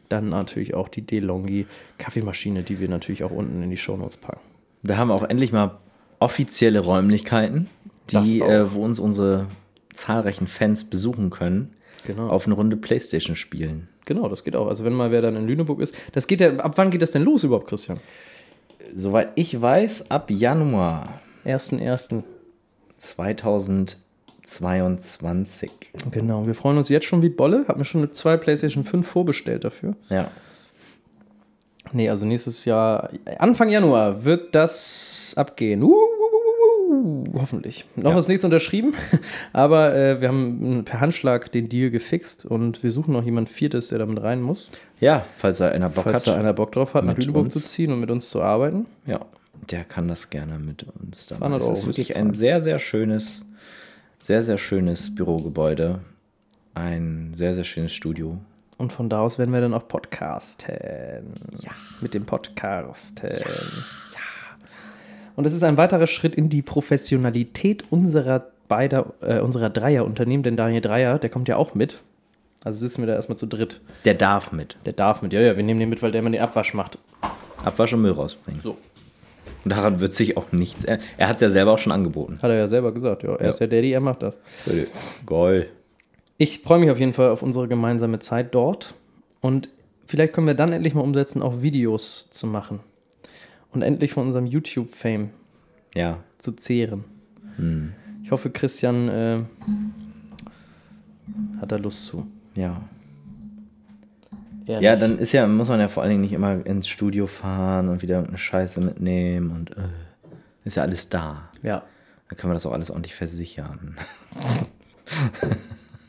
dann 0.09 0.31
natürlich 0.31 0.73
auch 0.73 0.89
die 0.89 1.03
DeLonghi 1.03 1.67
Kaffeemaschine, 1.99 2.63
die 2.63 2.81
wir 2.81 2.89
natürlich 2.89 3.25
auch 3.25 3.31
unten 3.31 3.63
in 3.63 3.69
die 3.69 3.77
Shownotes 3.77 4.17
packen. 4.17 4.41
Wir 4.81 4.97
haben 4.97 5.11
auch 5.11 5.23
endlich 5.23 5.53
mal 5.53 5.79
offizielle 6.19 6.81
Räumlichkeiten, 6.81 7.69
die, 8.11 8.41
äh, 8.41 8.73
wo 8.73 8.83
uns 8.83 8.99
unsere 8.99 9.49
zahlreichen 9.93 10.47
Fans 10.47 10.85
besuchen 10.85 11.29
können, 11.29 11.75
Genau. 12.07 12.31
auf 12.31 12.47
eine 12.47 12.55
Runde 12.55 12.79
Playstation 12.79 13.37
spielen. 13.37 13.89
Genau, 14.07 14.29
das 14.31 14.45
geht 14.45 14.57
auch. 14.57 14.69
Also 14.69 14.87
wenn 14.87 14.95
mal 14.95 15.11
wer 15.11 15.21
dann 15.21 15.37
in 15.37 15.47
Lüneburg 15.47 15.81
ist, 15.83 15.95
das 16.13 16.27
geht 16.27 16.41
ja, 16.41 16.57
ab 16.57 16.73
wann 16.77 16.91
geht 16.91 17.03
das 17.03 17.11
denn 17.11 17.23
los 17.23 17.45
überhaupt, 17.45 17.69
Christian? 17.69 18.01
Soweit 18.95 19.29
ich 19.35 19.61
weiß, 19.61 20.11
ab 20.11 20.31
Januar 20.31 21.21
1.1. 21.45 22.23
2022. 24.43 25.71
Genau, 26.11 26.47
wir 26.47 26.55
freuen 26.55 26.79
uns 26.79 26.89
jetzt 26.89 27.07
schon 27.07 27.23
wie 27.23 27.29
Bolle. 27.29 27.65
Hab 27.69 27.79
mir 27.79 27.85
schon 27.85 28.13
zwei 28.13 28.37
PlayStation 28.37 28.85
5 28.85 29.07
vorbestellt 29.07 29.65
dafür. 29.65 29.95
Ja. 30.09 30.31
Nee, 31.93 32.09
also 32.09 32.25
nächstes 32.25 32.65
Jahr, 32.65 33.11
Anfang 33.39 33.69
Januar 33.69 34.25
wird 34.25 34.55
das 34.55 35.35
abgehen. 35.37 35.83
Uh, 35.83 35.89
uh, 35.89 35.93
uh, 35.93 36.95
uh, 36.95 37.25
hoffentlich. 37.39 37.85
Noch 37.97 38.13
Ja. 38.13 38.19
ist 38.19 38.29
nichts 38.29 38.45
unterschrieben, 38.45 38.95
aber 39.53 39.95
äh, 39.95 40.21
wir 40.21 40.29
haben 40.29 40.83
per 40.85 41.01
Handschlag 41.01 41.53
den 41.53 41.69
Deal 41.69 41.91
gefixt 41.91 42.47
und 42.47 42.83
wir 42.83 42.91
suchen 42.93 43.13
noch 43.13 43.25
jemand 43.25 43.51
Viertes, 43.51 43.89
der 43.89 43.99
damit 43.99 44.23
rein 44.23 44.41
muss. 44.41 44.71
Ja, 45.01 45.27
falls 45.37 45.59
da 45.59 45.69
einer 45.69 45.91
Bock 45.91 46.05
Falls 46.05 46.27
hat. 46.27 46.29
da 46.29 46.37
einer 46.41 46.53
Bock 46.55 46.73
drauf 46.73 46.95
hat, 46.95 47.05
nach 47.05 47.17
Lüneburg 47.17 47.45
uns. 47.47 47.55
zu 47.55 47.61
ziehen 47.61 47.93
und 47.93 48.01
mit 48.01 48.11
uns 48.11 48.31
zu 48.31 48.41
arbeiten. 48.41 48.87
Ja, 49.07 49.21
der 49.71 49.85
kann 49.85 50.09
das 50.09 50.31
gerne 50.31 50.59
mit 50.59 50.85
uns. 50.85 51.27
dann 51.27 51.39
200 51.39 51.41
machen. 51.41 51.61
Es 51.61 51.65
Euro 51.67 51.73
ist 51.75 51.87
wirklich 51.87 52.17
ein 52.17 52.33
sehr, 52.33 52.63
sehr 52.63 52.79
schönes, 52.79 53.43
sehr, 54.23 54.43
sehr 54.43 54.59
schönes 54.59 55.15
Bürogebäude. 55.15 56.01
Ein 56.75 57.33
sehr, 57.35 57.55
sehr 57.55 57.65
schönes 57.65 57.93
Studio. 57.93 58.39
Und 58.79 58.93
von 58.93 59.09
da 59.09 59.21
aus 59.21 59.39
werden 59.39 59.53
wir 59.53 59.61
dann 59.61 59.75
auch 59.75 59.87
podcasten. 59.87 61.35
Ja. 61.61 61.71
Mit 62.01 62.15
dem 62.15 62.25
Podcasten. 62.25 63.31
Ja. 63.31 64.21
Und 65.37 65.47
es 65.47 65.55
ist 65.55 65.63
ein 65.63 65.77
weiterer 65.77 66.07
Schritt 66.07 66.35
in 66.35 66.49
die 66.49 66.63
Professionalität 66.63 67.85
unserer 67.91 68.47
beider, 68.69 69.13
äh, 69.21 69.41
unserer 69.41 69.71
Dreierunternehmen, 69.71 70.43
denn 70.43 70.57
Daniel 70.57 70.81
Dreier, 70.81 71.19
der 71.19 71.31
kommt 71.31 71.49
ja 71.49 71.57
auch 71.57 71.75
mit. 71.75 72.01
Also 72.65 72.79
sitzen 72.79 73.03
wir 73.03 73.09
da 73.09 73.15
erstmal 73.15 73.39
zu 73.39 73.47
dritt. 73.47 73.81
Der 74.05 74.15
darf 74.15 74.53
mit. 74.53 74.77
Der 74.87 74.93
darf 74.93 75.21
mit, 75.21 75.33
ja, 75.33 75.41
ja, 75.41 75.57
wir 75.57 75.65
nehmen 75.65 75.81
den 75.81 75.89
mit, 75.89 76.03
weil 76.03 76.13
der 76.13 76.21
immer 76.21 76.31
den 76.31 76.41
Abwasch 76.41 76.75
macht. 76.75 76.99
Abwasch 77.65 77.93
und 77.93 78.03
Müll 78.03 78.13
rausbringen. 78.13 78.61
So. 78.61 78.79
Und 79.65 79.71
daran 79.71 80.01
wird 80.01 80.13
sich 80.15 80.37
auch 80.37 80.51
nichts. 80.53 80.85
Er, 80.85 80.99
er 81.17 81.29
hat 81.29 81.37
es 81.37 81.41
ja 81.43 81.49
selber 81.51 81.73
auch 81.73 81.79
schon 81.79 81.93
angeboten. 81.93 82.35
Hat 82.43 82.51
er 82.51 82.57
ja 82.57 82.69
selber 82.69 82.93
gesagt, 82.93 83.23
ja. 83.23 83.35
Er 83.37 83.45
Ja. 83.45 83.51
ist 83.51 83.59
der 83.61 83.69
Daddy, 83.69 83.93
er 83.93 84.01
macht 84.01 84.23
das. 84.23 84.39
Geil. 85.27 85.69
Ich 86.39 86.61
freue 86.61 86.81
mich 86.81 86.91
auf 86.91 86.99
jeden 86.99 87.13
Fall 87.13 87.29
auf 87.29 87.43
unsere 87.43 87.69
gemeinsame 87.69 88.19
Zeit 88.19 88.55
dort. 88.55 88.95
Und 89.41 89.69
vielleicht 90.07 90.33
können 90.33 90.47
wir 90.49 90.55
dann 90.55 90.73
endlich 90.73 90.95
mal 90.95 91.03
umsetzen, 91.03 91.43
auch 91.43 91.63
Videos 91.63 92.29
zu 92.31 92.47
machen. 92.47 92.81
Und 93.73 93.83
endlich 93.83 94.13
von 94.13 94.27
unserem 94.27 94.47
YouTube-Fame 94.47 95.31
Ja. 95.95 96.19
zu 96.39 96.53
zehren. 96.53 97.05
Hm. 97.57 97.93
Ich 98.25 98.31
hoffe, 98.31 98.51
Christian 98.51 99.09
äh, 99.09 99.39
hat 101.61 101.71
da 101.73 101.77
Lust 101.77 102.07
zu. 102.07 102.27
Ja. 102.55 102.81
Ehrlich. 104.73 104.85
Ja, 104.85 104.97
dann 104.97 105.19
ist 105.19 105.33
ja, 105.33 105.47
muss 105.47 105.69
man 105.69 105.81
ja 105.81 105.89
vor 105.89 106.03
allen 106.03 106.11
Dingen 106.11 106.23
nicht 106.23 106.33
immer 106.33 106.65
ins 106.67 106.89
Studio 106.89 107.27
fahren 107.27 107.89
und 107.89 108.03
wieder 108.03 108.25
eine 108.27 108.39
Scheiße 108.39 108.81
mitnehmen 108.81 109.51
und 109.51 109.71
äh, 109.77 109.83
ist 110.65 110.77
ja 110.77 110.83
alles 110.83 111.09
da. 111.09 111.51
Ja. 111.63 111.83
Dann 112.29 112.37
können 112.39 112.51
wir 112.51 112.55
das 112.55 112.67
auch 112.67 112.73
alles 112.73 112.91
ordentlich 112.91 113.15
versichern. 113.15 113.97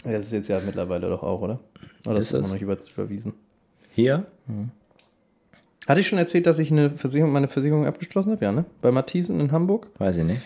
Ja, 0.06 0.12
Das 0.12 0.28
ist 0.28 0.34
jetzt 0.34 0.50
ja 0.50 0.60
mittlerweile 0.60 1.10
doch 1.10 1.24
auch, 1.24 1.42
oder? 1.42 1.60
Oder 2.06 2.18
Ist 2.18 2.26
ist 2.26 2.34
das 2.34 2.40
immer 2.42 2.54
noch 2.54 2.62
über, 2.62 2.78
überwiesen? 2.94 3.34
Hier? 3.92 4.26
Hatte 5.88 6.02
ich 6.02 6.08
schon 6.08 6.20
erzählt, 6.20 6.46
dass 6.46 6.60
ich 6.60 6.72
eine 6.72 6.90
Versicherung, 6.90 7.32
meine 7.32 7.48
Versicherung 7.48 7.86
abgeschlossen 7.86 8.32
habe? 8.32 8.44
Ja, 8.44 8.52
ne? 8.52 8.66
Bei 8.82 8.92
Matthiesen 8.92 9.40
in 9.40 9.52
Hamburg. 9.52 9.88
Weiß 9.98 10.18
ich 10.18 10.26
nicht. 10.26 10.42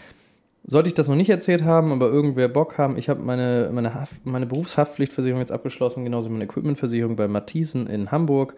Sollte 0.69 0.89
ich 0.89 0.93
das 0.93 1.07
noch 1.07 1.15
nicht 1.15 1.29
erzählt 1.29 1.63
haben, 1.63 1.93
aber 1.93 2.09
irgendwer 2.09 2.49
Bock 2.49 2.77
haben, 2.77 2.97
ich 2.97 3.07
habe 3.07 3.21
meine, 3.21 3.69
meine, 3.71 3.93
Haft, 3.93 4.25
meine 4.25 4.45
Berufshaftpflichtversicherung 4.45 5.39
jetzt 5.39 5.53
abgeschlossen, 5.53 6.03
genauso 6.03 6.29
wie 6.29 6.33
meine 6.33 6.43
Equipmentversicherung 6.43 7.15
bei 7.15 7.29
Matthiesen 7.29 7.87
in 7.87 8.11
Hamburg. 8.11 8.55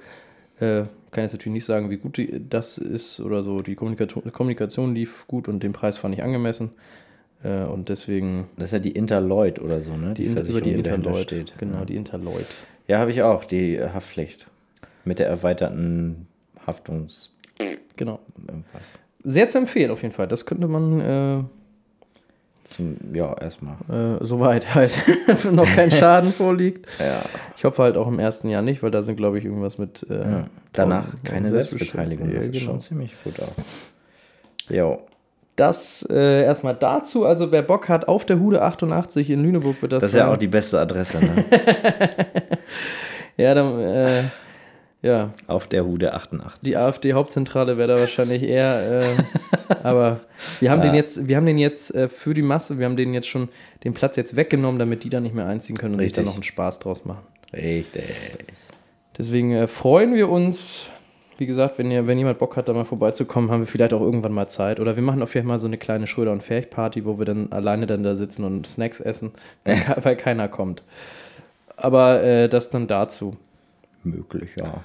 Äh, 0.59 0.83
kann 1.11 1.23
jetzt 1.23 1.33
natürlich 1.33 1.53
nicht 1.53 1.65
sagen, 1.65 1.89
wie 1.91 1.97
gut 1.97 2.17
die, 2.17 2.41
das 2.49 2.77
ist 2.79 3.19
oder 3.19 3.43
so. 3.43 3.61
Die 3.61 3.75
Kommunikation, 3.75 4.23
Kommunikation 4.33 4.95
lief 4.95 5.25
gut 5.27 5.47
und 5.47 5.61
den 5.61 5.71
Preis 5.71 5.97
fand 5.97 6.15
ich 6.15 6.23
angemessen. 6.23 6.71
Äh, 7.43 7.63
und 7.65 7.89
deswegen 7.89 8.47
Das 8.57 8.65
ist 8.65 8.71
ja 8.73 8.79
die 8.79 8.91
Interloid 8.91 9.59
oder 9.61 9.79
so, 9.81 9.95
ne? 9.95 10.15
die, 10.15 10.25
Inter- 10.25 10.43
über 10.43 10.61
die 10.61 10.73
Interloid. 10.73 11.23
steht. 11.23 11.53
Genau, 11.59 11.77
ja. 11.79 11.85
die 11.85 11.95
Interloid. 11.95 12.47
Ja, 12.87 12.97
habe 12.97 13.11
ich 13.11 13.21
auch, 13.21 13.45
die 13.45 13.75
äh, 13.75 13.89
Haftpflicht. 13.89 14.47
Mit 15.05 15.19
der 15.19 15.27
erweiterten 15.27 16.27
Haftungs... 16.65 17.33
Genau. 17.95 18.19
irgendwas. 18.47 18.93
Sehr 19.23 19.47
zu 19.47 19.57
empfehlen 19.59 19.91
auf 19.91 20.01
jeden 20.01 20.13
Fall. 20.13 20.27
Das 20.27 20.45
könnte 20.45 20.67
man, 20.67 20.99
äh, 21.01 21.43
Zum, 22.69 22.97
ja, 23.13 23.33
erstmal. 23.33 23.75
Äh, 23.89 24.23
soweit 24.23 24.75
halt 24.75 24.95
noch 25.51 25.65
kein 25.65 25.89
Schaden 25.89 26.31
vorliegt. 26.33 26.85
Ja. 26.99 27.21
Ich 27.57 27.65
hoffe 27.65 27.81
halt 27.81 27.97
auch 27.97 28.07
im 28.07 28.19
ersten 28.19 28.47
Jahr 28.47 28.61
nicht, 28.61 28.83
weil 28.83 28.91
da 28.91 29.01
sind, 29.01 29.15
glaube 29.15 29.39
ich, 29.39 29.45
irgendwas 29.45 29.77
mit. 29.79 30.05
Äh, 30.09 30.19
ja. 30.19 30.47
Danach 30.73 31.05
keine. 31.23 31.49
Selbstbeteiligung. 31.49 32.27
Das 32.27 32.35
Ja, 32.35 32.41
ist 32.41 32.51
genau. 32.51 32.65
schon 32.65 32.79
ziemlich 32.79 33.13
gut 33.23 33.39
auch. 33.39 34.71
Jo. 34.71 34.99
Das 35.55 36.07
äh, 36.09 36.43
erstmal 36.43 36.75
dazu. 36.75 37.25
Also, 37.25 37.51
wer 37.51 37.63
Bock 37.63 37.89
hat, 37.89 38.07
auf 38.07 38.23
der 38.23 38.39
Hude 38.39 38.61
88 38.61 39.29
in 39.31 39.41
Lüneburg 39.41 39.81
wird 39.81 39.91
das. 39.91 40.01
Das 40.03 40.11
ist 40.11 40.17
ja 40.17 40.31
auch 40.31 40.37
die 40.37 40.47
beste 40.47 40.79
Adresse, 40.79 41.17
ne? 41.19 41.43
Ja, 43.37 43.53
dann, 43.53 43.79
äh, 43.79 44.23
ja, 45.01 45.33
auf 45.47 45.67
der 45.67 45.85
Hude 45.85 46.13
88. 46.13 46.59
die 46.61 46.75
AfD-Hauptzentrale 46.75 47.77
wäre 47.77 47.87
da 47.87 47.99
wahrscheinlich 47.99 48.43
eher. 48.43 49.01
Äh, 49.01 49.73
aber 49.83 50.19
wir 50.59 50.71
haben 50.71 50.79
Ja. 50.81 50.87
den 50.87 50.95
jetzt, 50.95 51.27
wir 51.27 51.37
haben 51.37 51.45
den 51.45 51.57
jetzt 51.57 51.95
äh, 51.95 52.09
für 52.09 52.33
die 52.33 52.41
Masse, 52.41 52.79
wir 52.79 52.85
haben 52.85 52.97
den 52.97 53.13
jetzt 53.13 53.27
schon 53.27 53.49
den 53.83 53.93
Platz 53.93 54.15
jetzt 54.17 54.35
weggenommen, 54.35 54.77
damit 54.79 55.03
die 55.03 55.09
da 55.09 55.19
nicht 55.21 55.33
mehr 55.35 55.45
einziehen 55.47 55.77
können 55.77 55.93
und 55.95 56.01
sich 56.01 56.11
da 56.11 56.17
Richtig. 56.21 56.25
noch 56.25 56.33
einen 56.35 56.43
Spaß 56.43 56.79
draus 56.79 57.05
machen. 57.05 57.23
Richtig. 57.53 58.03
Deswegen 59.17 59.53
äh, 59.53 59.67
freuen 59.67 60.13
wir 60.15 60.29
uns. 60.29 60.85
Wie 61.37 61.45
gesagt, 61.45 61.77
wenn, 61.77 61.89
ihr, 61.89 62.05
wenn 62.05 62.17
jemand 62.17 62.37
Bock 62.37 62.57
hat, 62.57 62.67
da 62.67 62.73
mal 62.73 62.83
vorbeizukommen, 62.83 63.49
haben 63.49 63.61
wir 63.61 63.67
vielleicht 63.67 63.93
auch 63.93 64.01
irgendwann 64.01 64.33
mal 64.33 64.49
Zeit. 64.49 64.81
Oder 64.81 64.97
wir 64.97 65.03
machen 65.03 65.23
auf 65.23 65.33
jeden 65.35 65.47
Fall 65.47 65.53
mal 65.55 65.59
so 65.59 65.67
eine 65.67 65.77
kleine 65.77 66.05
Schröder- 66.05 66.33
und 66.33 66.43
Ferch-Party, 66.43 67.05
wo 67.05 67.17
wir 67.17 67.23
dann 67.25 67.49
alleine 67.53 67.87
dann 67.87 68.03
da 68.03 68.17
sitzen 68.17 68.43
und 68.43 68.67
Snacks 68.67 68.99
essen, 68.99 69.31
weil, 69.63 69.77
weil 70.03 70.15
keiner 70.17 70.49
kommt. 70.49 70.83
Aber 71.77 72.21
äh, 72.21 72.49
das 72.49 72.69
dann 72.69 72.87
dazu. 72.87 73.37
Möglich, 74.03 74.51
ja. 74.57 74.81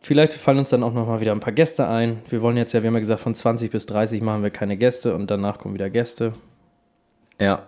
Vielleicht 0.00 0.34
fallen 0.34 0.58
uns 0.58 0.68
dann 0.68 0.82
auch 0.82 0.92
noch 0.92 1.06
mal 1.06 1.20
wieder 1.20 1.32
ein 1.32 1.40
paar 1.40 1.52
Gäste 1.52 1.88
ein. 1.88 2.18
Wir 2.28 2.42
wollen 2.42 2.56
jetzt 2.56 2.72
ja, 2.72 2.82
wir 2.82 2.88
haben 2.88 2.94
ja 2.94 3.00
gesagt, 3.00 3.20
von 3.20 3.34
20 3.34 3.70
bis 3.70 3.86
30 3.86 4.20
machen 4.20 4.42
wir 4.42 4.50
keine 4.50 4.76
Gäste 4.76 5.14
und 5.14 5.30
danach 5.30 5.58
kommen 5.58 5.74
wieder 5.74 5.88
Gäste. 5.88 6.32
Ja, 7.40 7.62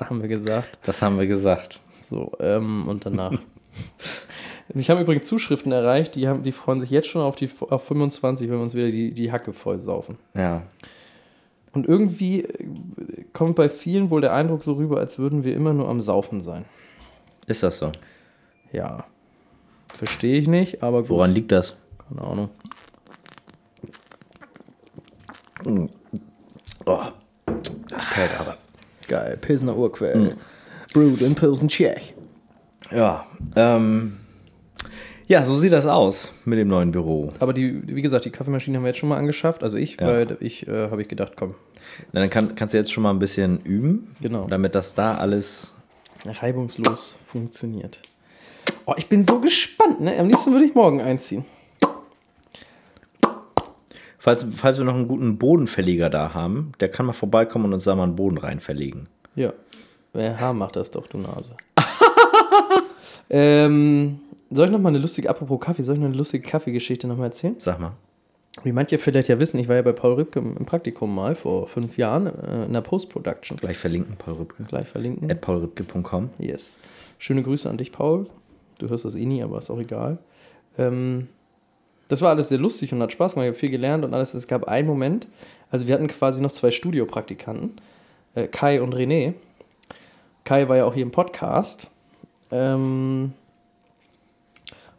Haben 0.00 0.22
wir 0.22 0.28
gesagt. 0.28 0.78
das 0.84 1.02
haben 1.02 1.18
wir 1.18 1.26
gesagt. 1.26 1.80
So, 2.00 2.32
ähm, 2.40 2.88
und 2.88 3.06
danach. 3.06 3.32
Ich 4.74 4.88
habe 4.88 5.02
übrigens 5.02 5.26
Zuschriften 5.26 5.72
erreicht, 5.72 6.14
die, 6.14 6.28
haben, 6.28 6.44
die 6.44 6.52
freuen 6.52 6.80
sich 6.80 6.88
jetzt 6.88 7.08
schon 7.08 7.20
auf, 7.20 7.36
die, 7.36 7.50
auf 7.68 7.84
25, 7.84 8.48
wenn 8.48 8.56
wir 8.56 8.62
uns 8.62 8.74
wieder 8.74 8.90
die, 8.90 9.12
die 9.12 9.30
Hacke 9.30 9.52
voll 9.52 9.80
saufen. 9.80 10.16
Ja. 10.34 10.62
Und 11.72 11.86
irgendwie 11.86 12.42
äh, 12.42 12.64
kommt 13.32 13.56
bei 13.56 13.68
vielen 13.68 14.08
wohl 14.08 14.20
der 14.20 14.32
Eindruck 14.32 14.62
so 14.62 14.74
rüber, 14.74 14.98
als 14.98 15.18
würden 15.18 15.44
wir 15.44 15.54
immer 15.54 15.74
nur 15.74 15.88
am 15.88 16.00
Saufen 16.00 16.40
sein. 16.40 16.64
Ist 17.46 17.62
das 17.62 17.78
so? 17.78 17.92
Ja. 18.72 19.04
Verstehe 19.94 20.38
ich 20.38 20.48
nicht, 20.48 20.82
aber 20.82 21.00
gut. 21.02 21.10
Woran 21.10 21.32
liegt 21.34 21.52
das? 21.52 21.74
Keine 22.08 22.22
Ahnung. 22.22 22.48
Oh, 26.86 27.00
das 27.88 28.04
perlt 28.12 28.38
aber. 28.40 28.56
Geil, 29.08 29.36
Pilsner 29.40 29.76
Urquell. 29.76 30.36
Brewed 30.92 31.20
in 31.22 31.34
Pilsen 31.34 31.68
Tschech. 31.68 32.14
Ja, 32.90 33.26
ähm, 33.56 34.18
ja, 35.28 35.44
so 35.44 35.56
sieht 35.56 35.72
das 35.72 35.86
aus 35.86 36.32
mit 36.44 36.58
dem 36.58 36.68
neuen 36.68 36.90
Büro. 36.90 37.30
Aber 37.38 37.52
die, 37.52 37.82
wie 37.86 38.02
gesagt, 38.02 38.24
die 38.24 38.30
Kaffeemaschine 38.30 38.76
haben 38.76 38.84
wir 38.84 38.88
jetzt 38.88 38.98
schon 38.98 39.08
mal 39.08 39.16
angeschafft. 39.18 39.62
Also 39.62 39.76
ich, 39.76 39.98
Ja. 40.00 40.06
weil 40.08 40.36
ich, 40.40 40.66
äh, 40.66 40.90
habe 40.90 41.00
ich 41.02 41.08
gedacht, 41.08 41.32
komm, 41.36 41.54
Na, 42.12 42.20
Dann 42.20 42.30
kann, 42.30 42.54
kannst 42.54 42.74
du 42.74 42.78
jetzt 42.78 42.92
schon 42.92 43.02
mal 43.02 43.10
ein 43.10 43.18
bisschen 43.18 43.60
üben, 43.64 44.14
Genau. 44.20 44.46
damit 44.48 44.74
das 44.74 44.94
da 44.94 45.16
alles. 45.16 45.74
reibungslos 46.24 47.18
funktioniert. 47.26 47.98
Oh, 48.86 48.94
ich 48.96 49.08
bin 49.08 49.24
so 49.24 49.40
gespannt, 49.40 50.00
ne? 50.00 50.18
Am 50.18 50.28
liebsten 50.28 50.52
würde 50.52 50.64
ich 50.64 50.74
morgen 50.74 51.00
einziehen. 51.00 51.44
Falls, 54.18 54.46
falls 54.54 54.78
wir 54.78 54.84
noch 54.84 54.94
einen 54.94 55.08
guten 55.08 55.36
Bodenverleger 55.38 56.08
da 56.08 56.32
haben, 56.32 56.72
der 56.80 56.88
kann 56.88 57.06
mal 57.06 57.12
vorbeikommen 57.12 57.64
und 57.64 57.72
uns 57.72 57.84
da 57.84 57.94
mal 57.94 58.04
einen 58.04 58.16
Boden 58.16 58.38
rein 58.38 58.60
verlegen. 58.60 59.08
Ja. 59.34 59.52
Wer 60.12 60.38
Haar 60.38 60.52
macht 60.52 60.76
das 60.76 60.90
doch, 60.90 61.06
du 61.06 61.18
Nase. 61.18 61.56
ähm, 63.30 64.20
soll 64.50 64.66
ich 64.66 64.72
noch 64.72 64.78
mal 64.78 64.90
eine 64.90 64.98
lustige, 64.98 65.28
apropos 65.28 65.58
Kaffee, 65.60 65.82
soll 65.82 65.96
ich 65.96 66.00
noch 66.00 66.08
eine 66.08 66.16
lustige 66.16 66.46
Kaffeegeschichte 66.46 67.08
noch 67.08 67.16
mal 67.16 67.26
erzählen? 67.26 67.56
Sag 67.58 67.80
mal. 67.80 67.92
Wie 68.62 68.72
manche 68.72 68.98
vielleicht 68.98 69.28
ja 69.28 69.40
wissen, 69.40 69.58
ich 69.58 69.66
war 69.68 69.76
ja 69.76 69.82
bei 69.82 69.92
Paul 69.92 70.14
Ripke 70.14 70.38
im 70.38 70.66
Praktikum 70.66 71.14
mal 71.14 71.34
vor 71.34 71.66
fünf 71.66 71.96
Jahren 71.96 72.26
äh, 72.26 72.66
in 72.66 72.72
der 72.74 72.82
Post-Production. 72.82 73.56
Gleich 73.56 73.78
verlinken, 73.78 74.16
Paul 74.16 74.34
Rübke. 74.34 74.62
Gleich 74.64 74.88
verlinken. 74.88 75.30
At 75.30 75.40
paulrübke.com. 75.40 76.30
Yes. 76.38 76.78
Schöne 77.18 77.42
Grüße 77.42 77.68
an 77.68 77.78
dich, 77.78 77.92
Paul. 77.92 78.26
Du 78.82 78.90
hörst 78.90 79.04
das 79.04 79.14
eh 79.14 79.24
nie, 79.24 79.42
aber 79.42 79.58
ist 79.58 79.70
auch 79.70 79.78
egal. 79.78 80.18
Ähm, 80.76 81.28
das 82.08 82.20
war 82.20 82.30
alles 82.30 82.48
sehr 82.48 82.58
lustig 82.58 82.92
und 82.92 83.00
hat 83.00 83.12
Spaß 83.12 83.34
gemacht. 83.34 83.46
Ich 83.46 83.50
habe 83.50 83.58
viel 83.58 83.70
gelernt 83.70 84.04
und 84.04 84.12
alles. 84.12 84.34
Es 84.34 84.48
gab 84.48 84.64
einen 84.64 84.88
Moment, 84.88 85.28
also 85.70 85.86
wir 85.86 85.94
hatten 85.94 86.08
quasi 86.08 86.42
noch 86.42 86.52
zwei 86.52 86.70
Studiopraktikanten, 86.70 87.76
äh, 88.34 88.48
Kai 88.48 88.82
und 88.82 88.94
René. 88.94 89.34
Kai 90.44 90.68
war 90.68 90.76
ja 90.76 90.84
auch 90.84 90.94
hier 90.94 91.04
im 91.04 91.12
Podcast. 91.12 91.90
Ähm, 92.50 93.32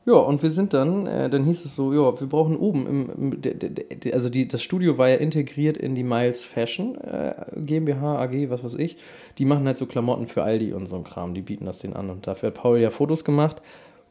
ja, 0.05 0.13
und 0.13 0.43
wir 0.43 0.49
sind 0.49 0.73
dann, 0.73 1.07
äh, 1.07 1.29
dann 1.29 1.45
hieß 1.45 1.63
es 1.63 1.75
so, 1.75 1.93
ja, 1.93 2.19
wir 2.19 2.27
brauchen 2.27 2.57
oben, 2.57 2.87
im, 2.87 3.09
im, 3.09 3.41
de, 3.41 3.53
de, 3.53 3.69
de, 3.69 4.13
also 4.13 4.29
die, 4.29 4.47
das 4.47 4.61
Studio 4.61 4.97
war 4.97 5.07
ja 5.09 5.15
integriert 5.15 5.77
in 5.77 5.95
die 5.95 6.03
Miles 6.03 6.43
Fashion 6.43 6.95
äh, 6.95 7.33
GmbH, 7.55 8.21
AG, 8.21 8.49
was 8.49 8.63
weiß 8.63 8.75
ich. 8.75 8.97
Die 9.37 9.45
machen 9.45 9.65
halt 9.65 9.77
so 9.77 9.85
Klamotten 9.85 10.27
für 10.27 10.43
Aldi 10.43 10.73
und 10.73 10.87
so 10.87 10.97
ein 10.97 11.05
Kram, 11.05 11.33
die 11.33 11.41
bieten 11.41 11.65
das 11.65 11.79
denen 11.79 11.95
an. 11.95 12.09
Und 12.09 12.27
dafür 12.27 12.47
hat 12.47 12.55
Paul 12.55 12.79
ja 12.79 12.89
Fotos 12.89 13.23
gemacht. 13.23 13.61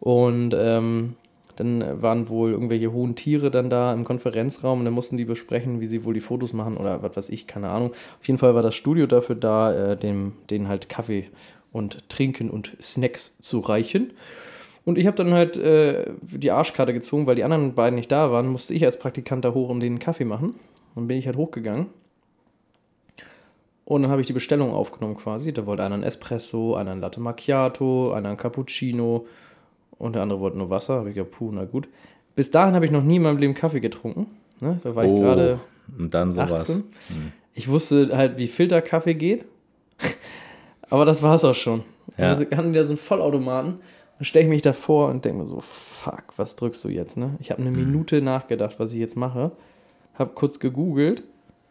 Und 0.01 0.55
ähm, 0.57 1.15
dann 1.57 2.03
waren 2.03 2.29
wohl 2.29 2.53
irgendwelche 2.53 2.93
hohen 2.93 3.15
Tiere 3.15 3.51
dann 3.51 3.69
da 3.69 3.93
im 3.93 4.05
Konferenzraum 4.05 4.79
und 4.79 4.85
dann 4.87 4.95
mussten 4.95 5.19
die 5.19 5.25
besprechen, 5.25 5.81
wie 5.81 5.87
sie 5.87 6.05
wohl 6.05 6.15
die 6.15 6.21
Fotos 6.21 6.53
machen 6.53 6.77
oder 6.77 7.03
was 7.03 7.17
weiß 7.17 7.31
ich, 7.31 7.47
keine 7.47 7.69
Ahnung. 7.69 7.93
Auf 8.19 8.27
jeden 8.27 8.39
Fall 8.39 8.55
war 8.55 8.63
das 8.63 8.75
Studio 8.75 9.07
dafür 9.07 9.37
da, 9.37 9.93
äh, 9.93 9.97
dem, 9.97 10.33
denen 10.49 10.69
halt 10.69 10.89
Kaffee 10.89 11.29
und 11.71 12.09
Trinken 12.09 12.51
und 12.51 12.77
Snacks 12.81 13.39
zu 13.39 13.61
reichen. 13.61 14.13
Und 14.85 14.99
ich 14.99 15.07
habe 15.07 15.17
dann 15.17 15.33
halt 15.33 15.57
äh, 15.57 16.11
die 16.23 16.51
Arschkarte 16.51 16.93
gezogen, 16.93 17.27
weil 17.27 17.37
die 17.37 17.45
anderen 17.45 17.75
beiden 17.75 17.95
nicht 17.95 18.11
da 18.11 18.33
waren, 18.33 18.49
musste 18.49 18.75
ich 18.75 18.85
als 18.85 18.99
Praktikant 18.99 19.45
da 19.45 19.55
hoch 19.55 19.69
und 19.69 19.81
denen 19.81 19.97
einen 19.97 20.05
Kaffee 20.05 20.25
machen. 20.25 20.57
Dann 20.95 21.07
bin 21.07 21.19
ich 21.19 21.27
halt 21.27 21.37
hochgegangen. 21.37 21.87
Und 23.85 24.03
dann 24.03 24.11
habe 24.11 24.21
ich 24.21 24.27
die 24.27 24.33
Bestellung 24.33 24.73
aufgenommen 24.73 25.17
quasi. 25.17 25.53
Da 25.53 25.67
wollte 25.67 25.85
einer 25.85 25.95
einen 25.95 26.05
Espresso, 26.05 26.75
einer 26.75 26.93
einen 26.93 27.01
Latte 27.01 27.21
Macchiato, 27.21 28.13
einer 28.13 28.31
einen 28.31 28.39
Cappuccino 28.39 29.27
und 29.99 30.15
der 30.15 30.23
andere 30.23 30.41
wollte 30.41 30.59
nur 30.59 30.71
Wasser. 30.71 30.95
Habe 30.95 31.11
ich 31.11 31.15
gesagt, 31.15 31.33
puh, 31.33 31.51
na 31.53 31.65
gut. 31.65 31.89
Bis 32.35 32.51
dahin 32.51 32.75
habe 32.75 32.85
ich 32.85 32.91
noch 32.91 33.03
nie 33.03 33.17
in 33.17 33.23
meinem 33.23 33.39
Leben 33.39 33.55
Kaffee 33.55 33.81
getrunken. 33.81 34.27
Ne? 34.61 34.81
Da 34.83 34.95
war 34.95 35.05
ich 35.05 35.13
gerade 35.13 35.61
Und 35.99 36.15
dann 36.15 36.33
sowas. 36.33 36.71
18. 36.71 36.85
Ich 37.55 37.69
wusste 37.69 38.17
halt, 38.17 38.39
wie 38.39 38.49
Filterkaffee 38.49 39.15
geht. 39.15 39.45
Aber 40.91 41.05
das 41.05 41.23
war 41.23 41.35
es 41.35 41.45
auch 41.45 41.55
schon. 41.55 41.83
Ja. 42.17 42.29
Also 42.29 42.45
hatten 42.45 42.73
wir 42.73 42.85
so 42.85 42.91
einen 42.91 42.99
Vollautomaten. 42.99 43.81
Dann 44.23 44.27
stelle 44.27 44.45
ich 44.45 44.51
mich 44.51 44.63
davor 44.63 45.09
und 45.09 45.25
denke 45.25 45.43
mir 45.43 45.49
so, 45.49 45.59
fuck, 45.61 46.23
was 46.37 46.55
drückst 46.55 46.85
du 46.85 46.89
jetzt, 46.91 47.17
ne? 47.17 47.35
Ich 47.41 47.51
habe 47.51 47.61
eine 47.61 47.73
Minute 47.73 48.23
nachgedacht, 48.23 48.77
was 48.79 48.93
ich 48.93 49.01
jetzt 49.01 49.17
mache. 49.17 49.51
Hab 50.15 50.37
kurz 50.37 50.61
gegoogelt. 50.61 51.25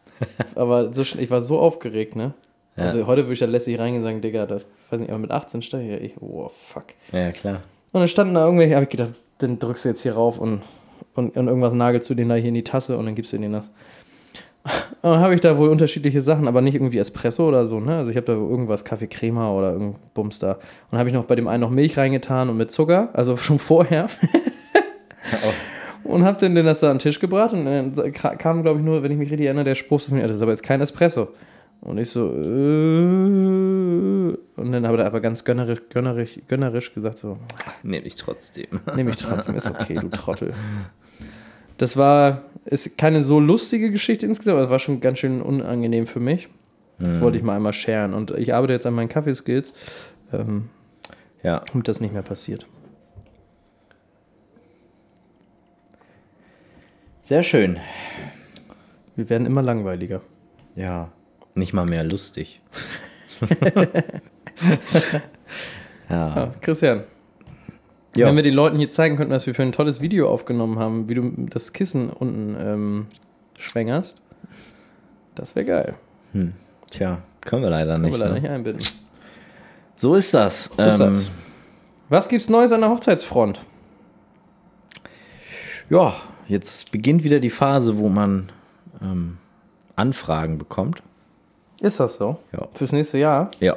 aber 0.54 0.92
so 0.92 1.00
ich 1.00 1.30
war 1.30 1.40
so 1.40 1.58
aufgeregt, 1.58 2.14
ne? 2.14 2.34
Ja. 2.76 2.82
Also 2.84 3.06
heute 3.06 3.22
würde 3.22 3.32
ich 3.32 3.38
da 3.38 3.46
lässig 3.46 3.78
reingehen 3.78 4.02
und 4.02 4.06
sagen, 4.06 4.20
Digga, 4.20 4.44
das 4.44 4.66
weiß 4.90 5.00
nicht, 5.00 5.08
aber 5.08 5.18
mit 5.18 5.30
18 5.30 5.62
steige 5.62 5.96
ich, 5.96 6.20
oh 6.20 6.50
fuck. 6.68 6.88
Ja, 7.10 7.32
klar. 7.32 7.62
Und 7.92 8.00
dann 8.00 8.08
standen 8.08 8.34
da 8.34 8.44
irgendwelche, 8.44 8.74
habe 8.74 8.84
ich 8.84 8.90
gedacht, 8.90 9.14
dann 9.38 9.58
drückst 9.58 9.86
du 9.86 9.88
jetzt 9.88 10.02
hier 10.02 10.12
rauf 10.12 10.36
und, 10.38 10.60
und, 11.14 11.34
und 11.34 11.48
irgendwas 11.48 11.72
nagelst 11.72 12.10
du 12.10 12.14
den 12.14 12.28
da 12.28 12.34
hier 12.34 12.48
in 12.48 12.54
die 12.54 12.64
Tasse 12.64 12.98
und 12.98 13.06
dann 13.06 13.14
gibst 13.14 13.32
du 13.32 13.38
denen 13.38 13.54
das. 13.54 13.70
Und 14.64 14.72
dann 15.10 15.18
habe 15.20 15.34
ich 15.34 15.40
da 15.40 15.56
wohl 15.58 15.68
unterschiedliche 15.68 16.22
Sachen, 16.22 16.46
aber 16.46 16.60
nicht 16.60 16.74
irgendwie 16.76 16.98
Espresso 16.98 17.48
oder 17.48 17.66
so, 17.66 17.80
ne? 17.80 17.96
Also 17.96 18.10
ich 18.10 18.16
habe 18.16 18.26
da 18.26 18.32
irgendwas 18.34 18.84
Kaffee 18.84 19.08
Crema 19.08 19.50
oder 19.52 19.72
irgendein 19.72 20.00
Bums 20.14 20.38
da. 20.38 20.58
Und 20.90 20.98
habe 20.98 21.08
ich 21.08 21.14
noch 21.14 21.24
bei 21.24 21.34
dem 21.34 21.48
einen 21.48 21.60
noch 21.62 21.70
Milch 21.70 21.96
reingetan 21.98 22.48
und 22.48 22.56
mit 22.56 22.70
Zucker, 22.70 23.08
also 23.12 23.36
schon 23.38 23.58
vorher. 23.58 24.08
Und 26.04 26.24
habe 26.24 26.36
dann 26.40 26.54
das 26.66 26.80
da 26.80 26.90
an 26.90 26.96
den 26.96 27.02
Tisch 27.02 27.20
gebracht 27.20 27.52
und 27.54 27.64
dann 27.64 27.92
ka- 28.12 28.34
kam, 28.34 28.62
glaube 28.64 28.80
ich, 28.80 28.84
nur, 28.84 29.02
wenn 29.04 29.12
ich 29.12 29.18
mich 29.18 29.30
richtig 29.30 29.46
erinnere, 29.46 29.64
der 29.64 29.76
Spruch 29.76 30.00
so 30.00 30.08
von 30.08 30.18
mir, 30.18 30.26
das 30.26 30.36
ist 30.38 30.42
aber 30.42 30.50
jetzt 30.50 30.64
kein 30.64 30.80
Espresso. 30.80 31.28
Und 31.80 31.96
ich 31.98 32.10
so, 32.10 32.26
äh, 32.26 32.32
und 34.56 34.72
dann 34.72 34.86
habe 34.86 34.98
er 34.98 35.06
aber 35.06 35.20
ganz 35.20 35.44
gönnerisch, 35.44 35.80
gönnerisch, 35.90 36.40
gönnerisch 36.48 36.92
gesagt 36.92 37.18
so, 37.18 37.38
Nehme 37.82 38.04
ich 38.06 38.16
trotzdem. 38.16 38.66
Nehme 38.96 39.10
ich 39.10 39.16
trotzdem, 39.16 39.54
ist 39.54 39.70
okay, 39.70 39.94
du 39.94 40.08
Trottel. 40.08 40.52
Das 41.82 41.96
war, 41.96 42.42
ist 42.64 42.96
keine 42.96 43.24
so 43.24 43.40
lustige 43.40 43.90
Geschichte 43.90 44.24
insgesamt, 44.24 44.54
aber 44.54 44.64
es 44.66 44.70
war 44.70 44.78
schon 44.78 45.00
ganz 45.00 45.18
schön 45.18 45.42
unangenehm 45.42 46.06
für 46.06 46.20
mich. 46.20 46.48
Das 47.00 47.20
wollte 47.20 47.36
ich 47.38 47.42
mal 47.42 47.56
einmal 47.56 47.72
sharen. 47.72 48.14
Und 48.14 48.30
ich 48.30 48.54
arbeite 48.54 48.72
jetzt 48.72 48.86
an 48.86 48.94
meinen 48.94 49.08
Kaffeeskills, 49.08 49.72
ähm, 50.32 50.68
Ja. 51.42 51.64
damit 51.72 51.88
das 51.88 51.98
nicht 51.98 52.12
mehr 52.12 52.22
passiert. 52.22 52.68
Sehr 57.24 57.42
schön. 57.42 57.80
Wir 59.16 59.28
werden 59.28 59.44
immer 59.44 59.62
langweiliger. 59.62 60.20
Ja. 60.76 61.10
Nicht 61.56 61.72
mal 61.72 61.84
mehr 61.84 62.04
lustig. 62.04 62.60
ja. 66.08 66.36
Ja, 66.36 66.52
Christian, 66.60 67.02
Ja. 68.14 68.26
wenn 68.26 68.36
wir 68.36 68.42
den 68.42 68.54
Leuten 68.54 68.78
hier 68.78 68.90
zeigen 68.90 69.16
könnten, 69.16 69.32
was 69.32 69.46
wir 69.46 69.54
für 69.54 69.62
ein 69.62 69.72
tolles 69.72 70.00
Video 70.00 70.28
aufgenommen 70.28 70.78
haben, 70.78 71.08
wie 71.08 71.14
du 71.14 71.32
das 71.48 71.72
Kissen 71.72 72.10
unten 72.10 72.56
ähm, 72.60 73.06
schwängerst, 73.58 74.20
das 75.34 75.56
wäre 75.56 75.64
geil. 75.66 75.94
Hm. 76.32 76.52
Tja. 76.90 77.18
Können 77.40 77.62
wir 77.62 77.70
leider 77.70 77.92
Können 77.92 78.04
nicht. 78.04 78.12
wir 78.12 78.18
leider 78.18 78.34
ne? 78.34 78.40
nicht 78.40 78.50
einbinden. 78.50 78.86
So 79.96 80.14
ist 80.14 80.32
das. 80.34 80.64
So 80.76 80.82
ist 80.82 81.00
Ähm, 81.00 81.06
das. 81.06 81.30
Was 82.08 82.28
gibt's 82.28 82.48
Neues 82.50 82.70
an 82.72 82.82
der 82.82 82.90
Hochzeitsfront? 82.90 83.64
Ja, 85.90 86.14
jetzt 86.48 86.92
beginnt 86.92 87.24
wieder 87.24 87.40
die 87.40 87.50
Phase, 87.50 87.98
wo 87.98 88.08
man 88.08 88.50
ähm, 89.02 89.38
Anfragen 89.96 90.58
bekommt. 90.58 91.02
Ist 91.80 91.98
das 92.00 92.16
so? 92.16 92.38
Ja. 92.52 92.68
Fürs 92.74 92.92
nächste 92.92 93.18
Jahr? 93.18 93.50
Ja. 93.60 93.76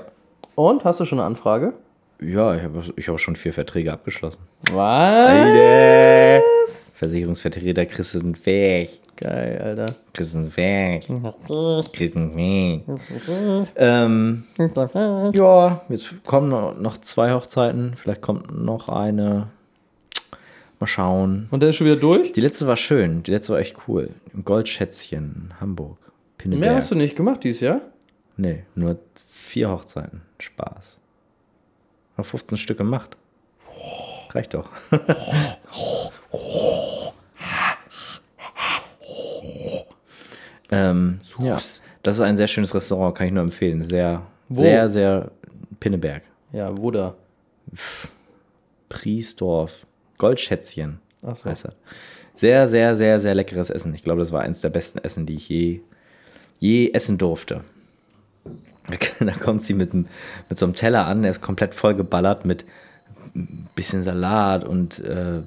Und? 0.55 0.83
Hast 0.85 0.99
du 0.99 1.05
schon 1.05 1.19
eine 1.19 1.25
Anfrage? 1.25 1.73
Ja, 2.21 2.55
ich 2.55 2.63
habe 2.63 2.83
ich 2.95 3.07
hab 3.09 3.19
schon 3.19 3.35
vier 3.35 3.53
Verträge 3.53 3.91
abgeschlossen. 3.91 4.39
Was? 4.71 6.41
Versicherungsvertreter 6.95 7.85
kriegst 7.85 8.15
du 8.15 8.19
einen 8.19 8.45
weg. 8.45 8.89
Geil, 9.17 9.61
Alter. 9.61 9.85
Du 10.13 10.23
einen 10.35 10.55
weg. 10.57 11.03
Kriegst 11.93 12.15
du 12.15 12.19
einen 12.19 12.35
weg. 12.35 12.83
ähm, 13.75 14.43
ja, 15.33 15.81
jetzt 15.89 16.23
kommen 16.25 16.49
noch- 16.81 16.97
zwei 16.99 17.33
Hochzeiten. 17.33 17.93
Vielleicht 17.95 18.21
kommt 18.21 18.57
noch 18.63 18.89
eine. 18.89 19.47
Mal 20.79 20.87
schauen. 20.87 21.47
Und 21.51 21.61
der 21.61 21.69
ist 21.69 21.77
schon 21.77 21.87
wieder 21.87 21.95
durch? 21.95 22.33
Die 22.33 22.41
letzte 22.41 22.67
war 22.67 22.75
schön. 22.75 23.23
Die 23.23 23.31
letzte 23.31 23.53
war 23.53 23.59
echt 23.59 23.75
cool. 23.87 24.09
Im 24.33 24.43
Goldschätzchen 24.43 25.53
Hamburg. 25.61 25.97
Pinneberg. 26.37 26.59
Mehr 26.67 26.75
hast 26.75 26.91
du 26.91 26.95
nicht 26.95 27.15
gemacht 27.15 27.43
dieses 27.45 27.61
Jahr? 27.61 27.79
Nee, 28.35 28.63
nur 28.75 28.97
vier 29.31 29.69
Hochzeiten. 29.69 30.21
Spaß. 30.39 30.99
Noch 32.17 32.25
15 32.25 32.57
Stück 32.57 32.77
gemacht. 32.77 33.17
Reicht 34.31 34.53
doch. 34.53 34.69
ähm, 40.71 41.19
ja, 41.39 41.55
das 41.55 41.83
ist 42.03 42.21
ein 42.21 42.37
sehr 42.37 42.47
schönes 42.47 42.73
Restaurant, 42.75 43.15
kann 43.15 43.27
ich 43.27 43.33
nur 43.33 43.43
empfehlen. 43.43 43.83
Sehr, 43.83 44.21
Wo? 44.49 44.61
sehr, 44.61 44.89
sehr 44.89 45.31
Pinneberg. 45.79 46.23
Ja, 46.51 46.77
wo 46.77 46.91
da? 46.91 47.15
Priesdorf. 48.89 49.85
Goldschätzchen 50.17 50.99
Achso. 51.21 51.49
heißt 51.49 51.65
das. 51.65 51.75
Sehr, 52.35 52.67
sehr, 52.67 52.95
sehr, 52.95 53.19
sehr 53.19 53.35
leckeres 53.35 53.69
Essen. 53.69 53.93
Ich 53.93 54.03
glaube, 54.03 54.19
das 54.19 54.31
war 54.31 54.41
eines 54.41 54.61
der 54.61 54.69
besten 54.69 54.99
Essen, 54.99 55.25
die 55.25 55.35
ich 55.35 55.49
je, 55.49 55.81
je 56.59 56.91
essen 56.91 57.17
durfte. 57.17 57.63
Da 59.19 59.31
kommt 59.31 59.63
sie 59.63 59.73
mit, 59.73 59.93
mit 59.93 60.07
so 60.55 60.65
einem 60.65 60.75
Teller 60.75 61.07
an, 61.07 61.21
der 61.21 61.31
ist 61.31 61.41
komplett 61.41 61.73
voll 61.73 61.95
geballert 61.95 62.45
mit 62.45 62.65
ein 63.35 63.67
bisschen 63.75 64.03
Salat 64.03 64.63
und 64.63 64.99
äh, 64.99 65.41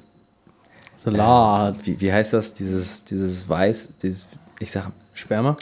Salat. 0.96 1.86
wie, 1.86 2.00
wie 2.00 2.12
heißt 2.12 2.32
das? 2.32 2.54
Dieses, 2.54 3.04
dieses 3.04 3.48
Weiß, 3.48 3.94
dieses, 4.02 4.26
ich 4.58 4.70
sag, 4.70 4.90
Sperma? 5.14 5.56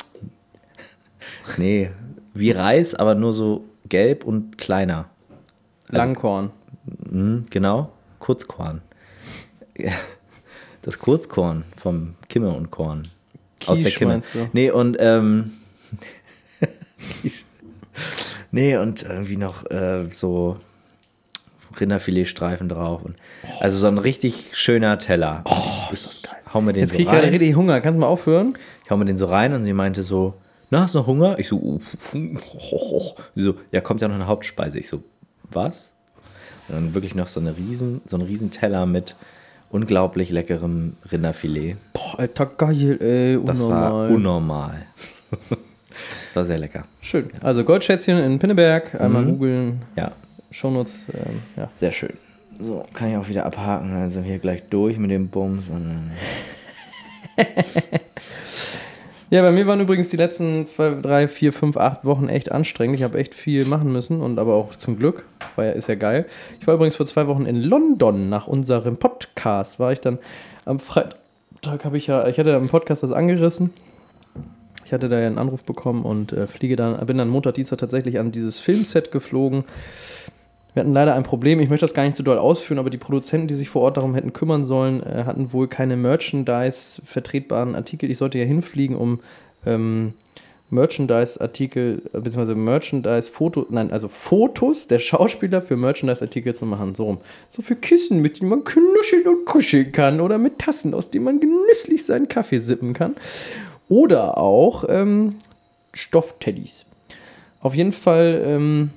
nee, 1.57 1.91
wie 2.35 2.51
Reis, 2.51 2.95
aber 2.95 3.15
nur 3.15 3.33
so 3.33 3.65
gelb 3.89 4.25
und 4.25 4.59
kleiner. 4.59 5.07
Langkorn. 5.89 6.51
Mhm, 7.11 7.47
genau, 7.51 7.93
Kurzkorn. 8.19 8.83
Das 10.83 10.99
Kurzkorn 10.99 11.65
vom 11.77 12.15
Kimme 12.29 12.51
und 12.51 12.71
Korn. 12.71 13.03
aus 13.67 13.83
der 13.83 13.93
Quiche, 13.93 13.99
Kimme. 13.99 14.49
Nee, 14.53 14.71
und 14.71 14.97
ähm, 14.99 15.53
Quiche. 17.21 17.45
nee, 18.51 18.77
und 18.77 19.03
irgendwie 19.03 19.37
noch 19.37 19.71
äh, 19.71 20.09
so 20.13 20.57
Rinderfiletstreifen 21.81 22.69
drauf. 22.69 23.03
Und, 23.05 23.17
also 23.61 23.79
so 23.79 23.87
ein 23.87 23.99
richtig 23.99 24.51
schöner 24.53 24.99
Teller. 24.99 25.43
Oh, 25.45 25.93
ich, 25.93 26.05
ich 26.05 26.23
hau 26.53 26.61
mir 26.61 26.73
den 26.73 26.83
Jetzt 26.83 26.91
so 26.91 26.97
krieg 26.97 27.07
ich 27.07 27.13
gerade 27.13 27.31
richtig 27.31 27.55
Hunger. 27.55 27.81
Kannst 27.81 27.97
du 27.97 28.01
mal 28.01 28.07
aufhören? 28.07 28.57
Ich 28.85 28.91
hau 28.91 28.97
mir 28.97 29.05
den 29.05 29.17
so 29.17 29.27
rein 29.27 29.53
und 29.53 29.65
sie 29.65 29.73
meinte 29.73 30.03
so, 30.03 30.35
na, 30.71 30.83
hast 30.83 30.95
du 30.95 30.99
noch 30.99 31.07
Hunger? 31.07 31.39
Ich 31.39 31.49
so, 31.49 31.81
sie 31.99 32.39
so, 33.37 33.55
ja, 33.71 33.81
kommt 33.81 34.01
ja 34.01 34.09
noch 34.09 34.17
eine 34.17 34.27
Hauptspeise. 34.27 34.79
Ich 34.79 34.89
so, 34.89 35.03
was? 35.51 35.93
Und 36.69 36.75
dann 36.75 36.95
wirklich 36.95 37.15
noch 37.15 37.29
so 37.29 37.41
eine 37.41 37.57
riesen, 37.57 38.01
so 38.07 38.17
ein 38.17 38.23
riesen 38.23 38.51
Teller 38.51 38.87
mit 38.87 39.15
unglaublich 39.71 40.31
leckerem 40.31 40.97
Rinderfilet. 41.11 41.77
Boah, 41.93 42.21
Alter, 42.21 42.47
geil, 42.47 42.99
ey. 43.01 43.39
Das 43.45 43.63
war 43.69 44.09
unnormal. 44.09 44.87
das 46.29 46.37
war 46.37 46.45
sehr 46.45 46.59
lecker. 46.59 46.85
Schön. 47.01 47.31
Also 47.41 47.65
Goldschätzchen 47.65 48.19
in 48.19 48.39
Pinneberg. 48.39 49.01
Einmal 49.01 49.23
Mhm. 49.23 49.29
googeln. 49.33 49.83
Ja, 49.97 50.13
Shownotes. 50.51 51.07
Ähm, 51.15 51.43
ja, 51.57 51.69
sehr 51.77 51.93
schön. 51.93 52.13
so 52.61 52.85
kann 52.95 53.11
ich 53.11 53.17
auch 53.17 53.29
wieder 53.29 53.45
abhaken. 53.47 53.91
Dann 53.93 54.09
sind 54.11 54.25
wir 54.25 54.31
hier 54.31 54.39
gleich 54.39 54.63
durch 54.71 54.99
mit 54.99 55.11
dem 55.11 55.29
Bums. 55.29 55.69
Und 55.69 56.11
Ja, 59.29 59.43
bei 59.43 59.51
mir 59.51 59.67
waren 59.67 59.81
übrigens 59.81 60.09
die 60.11 60.17
letzten 60.17 60.67
zwei, 60.69 60.91
drei, 61.03 61.27
vier, 61.27 61.53
fünf, 61.53 61.77
acht 61.77 62.05
Wochen 62.05 62.29
echt 62.29 62.53
anstrengend. 62.53 62.97
Ich 62.97 63.03
habe 63.03 63.19
echt 63.19 63.35
viel 63.35 63.65
machen 63.65 63.91
müssen 63.93 64.21
und 64.21 64.39
aber 64.39 64.55
auch 64.55 64.77
zum 64.77 64.99
Glück, 65.01 65.25
war 65.57 65.65
ja, 65.65 65.73
ist 65.73 65.89
ja 65.89 65.97
geil. 65.97 66.27
Ich 66.61 66.67
war 66.69 66.75
übrigens 66.75 66.95
vor 66.95 67.07
zwei 67.07 67.27
Wochen 67.27 67.45
in 67.45 67.61
London 67.61 68.29
nach 68.29 68.47
unserem 68.47 68.99
Podcast. 68.99 69.81
War 69.81 69.91
ich 69.91 70.01
dann 70.01 70.19
am 70.65 70.79
Freitag, 70.79 71.17
habe 71.85 71.97
ich 71.99 72.07
ja, 72.07 72.29
ich 72.29 72.39
hatte 72.39 72.55
am 72.55 72.69
Podcast 72.69 73.03
das 73.03 73.11
angerissen. 73.11 73.71
Ich 74.87 74.93
hatte 74.93 75.09
da 75.09 75.19
ja 75.19 75.27
einen 75.27 75.39
Anruf 75.39 75.65
bekommen 75.65 76.05
und 76.05 76.33
äh, 76.33 76.47
fliege 76.47 76.77
dann, 76.77 77.05
bin 77.07 77.19
dann 77.19 77.29
Montag, 77.29 77.55
Dienstag 77.55 77.79
tatsächlich 77.79 78.21
an 78.21 78.31
dieses 78.31 78.61
Filmset 78.61 79.11
geflogen. 79.11 79.65
Wir 80.75 80.83
hatten 80.83 80.93
leider 80.93 81.15
ein 81.15 81.25
Problem, 81.25 81.59
ich 81.59 81.69
möchte 81.69 81.85
das 81.85 81.93
gar 81.93 82.05
nicht 82.05 82.17
so 82.17 82.23
doll 82.23 82.39
ausführen, 82.39 82.79
aber 82.79 82.89
die 82.89 82.97
Produzenten, 82.97 83.49
die 83.49 83.57
sich 83.57 83.69
vor 83.69 83.83
Ort 83.83 83.97
darum 83.97 84.15
hätten 84.15 84.33
kümmern 84.33 84.65
sollen, 84.65 85.03
äh, 85.03 85.25
hatten 85.25 85.53
wohl 85.53 85.67
keine 85.67 85.97
Merchandise-vertretbaren 85.97 87.75
Artikel. 87.75 88.09
Ich 88.13 88.19
sollte 88.19 88.39
ja 88.39 88.45
hinfliegen, 88.45 88.95
um 88.95 89.19
ähm, 89.67 90.15
Merchandise-Artikel, 90.71 92.03
beziehungsweise 92.13 92.55
Merchandise-Foto, 92.55 93.67
nein, 93.71 93.91
also 93.91 94.07
Fotos 94.07 94.87
der 94.87 95.01
Schauspieler 95.01 95.63
für 95.63 95.77
Merchandise-Artikel 95.77 96.55
zu 96.55 96.65
machen. 96.65 96.95
So 96.95 97.07
rum. 97.07 97.19
So 97.49 97.61
für 97.61 97.75
Kissen, 97.75 98.23
mit 98.23 98.39
denen 98.39 98.51
man 98.51 98.63
knuscheln 98.63 99.27
und 99.27 99.47
kuscheln 99.47 99.91
kann 99.91 100.21
oder 100.21 100.39
mit 100.39 100.61
Tassen, 100.61 100.95
aus 100.95 101.11
denen 101.11 101.25
man 101.25 101.41
genüsslich 101.41 102.05
seinen 102.05 102.29
Kaffee 102.29 102.59
sippen 102.59 102.93
kann. 102.93 103.17
Oder 103.89 104.39
auch 104.39 104.85
ähm, 104.89 105.37
Stoffteddys. 105.93 106.87
Auf 107.61 107.75
jeden 107.75 107.93
Fall 107.93 108.43
ähm, 108.45 108.91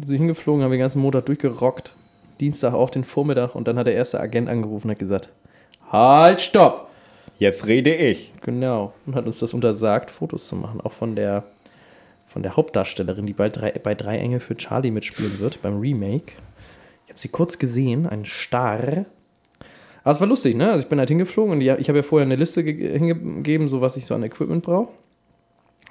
so 0.00 0.12
hingeflogen, 0.12 0.62
haben 0.62 0.70
den 0.70 0.80
ganzen 0.80 1.00
Montag 1.00 1.26
durchgerockt. 1.26 1.94
Dienstag 2.40 2.72
auch 2.72 2.90
den 2.90 3.04
Vormittag 3.04 3.54
und 3.54 3.66
dann 3.66 3.78
hat 3.78 3.86
der 3.86 3.94
erste 3.94 4.20
Agent 4.20 4.48
angerufen 4.48 4.86
und 4.86 4.92
hat 4.92 4.98
gesagt, 4.98 5.28
halt, 5.90 6.40
stopp! 6.40 6.88
Jetzt 7.38 7.66
rede 7.66 7.94
ich. 7.94 8.32
Genau. 8.40 8.92
Und 9.06 9.14
hat 9.14 9.26
uns 9.26 9.38
das 9.38 9.54
untersagt, 9.54 10.10
Fotos 10.10 10.48
zu 10.48 10.56
machen. 10.56 10.80
Auch 10.80 10.92
von 10.92 11.14
der, 11.14 11.44
von 12.26 12.42
der 12.42 12.56
Hauptdarstellerin, 12.56 13.26
die 13.26 13.32
bei 13.32 13.48
drei, 13.48 13.70
bei 13.72 13.94
drei 13.94 14.18
Engel 14.18 14.40
für 14.40 14.56
Charlie 14.56 14.90
mitspielen 14.90 15.38
wird, 15.38 15.62
beim 15.62 15.78
Remake. 15.78 16.32
Ich 17.04 17.10
habe 17.10 17.20
sie 17.20 17.28
kurz 17.28 17.58
gesehen, 17.58 18.06
ein 18.06 18.24
Star. 18.24 19.04
Aber 20.08 20.14
es 20.14 20.20
war 20.22 20.26
lustig, 20.26 20.56
ne? 20.56 20.70
Also 20.70 20.84
ich 20.84 20.88
bin 20.88 20.98
halt 20.98 21.10
hingeflogen 21.10 21.52
und 21.52 21.60
ich 21.60 21.68
habe 21.88 21.98
ja 21.98 22.02
vorher 22.02 22.24
eine 22.24 22.36
Liste 22.36 22.64
ge- 22.64 22.98
hingegeben, 22.98 23.68
so 23.68 23.82
was 23.82 23.98
ich 23.98 24.06
so 24.06 24.14
an 24.14 24.22
Equipment 24.22 24.62
brauche. 24.64 24.88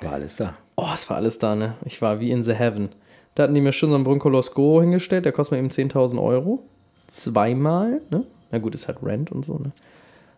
War 0.01 0.13
alles 0.13 0.38
da. 0.38 0.56
Oh, 0.75 0.88
es 0.91 1.08
war 1.08 1.17
alles 1.17 1.38
da, 1.38 1.56
ne? 1.56 1.75
Ich 1.86 2.01
war 2.01 2.19
wie 2.19 2.32
in 2.32 2.41
the 2.41 2.53
heaven. 2.53 2.89
Da 3.36 3.43
hatten 3.43 3.53
die 3.53 3.62
mir 3.62 3.71
schon 3.73 3.89
so 3.89 3.95
einen 3.95 4.03
Broncolos 4.03 4.56
Go 4.56 4.82
hingestellt, 4.82 5.25
der 5.25 5.34
kostet 5.34 5.51
mir 5.51 5.60
eben 5.60 5.69
10.000 5.69 6.19
Euro. 6.19 6.63
Zweimal, 7.08 8.01
ne? 8.10 8.25
Na 8.49 8.58
gut, 8.58 8.73
ist 8.73 8.88
halt 8.88 9.03
Rent 9.03 9.32
und 9.32 9.45
so, 9.45 9.60
ne? 9.60 9.71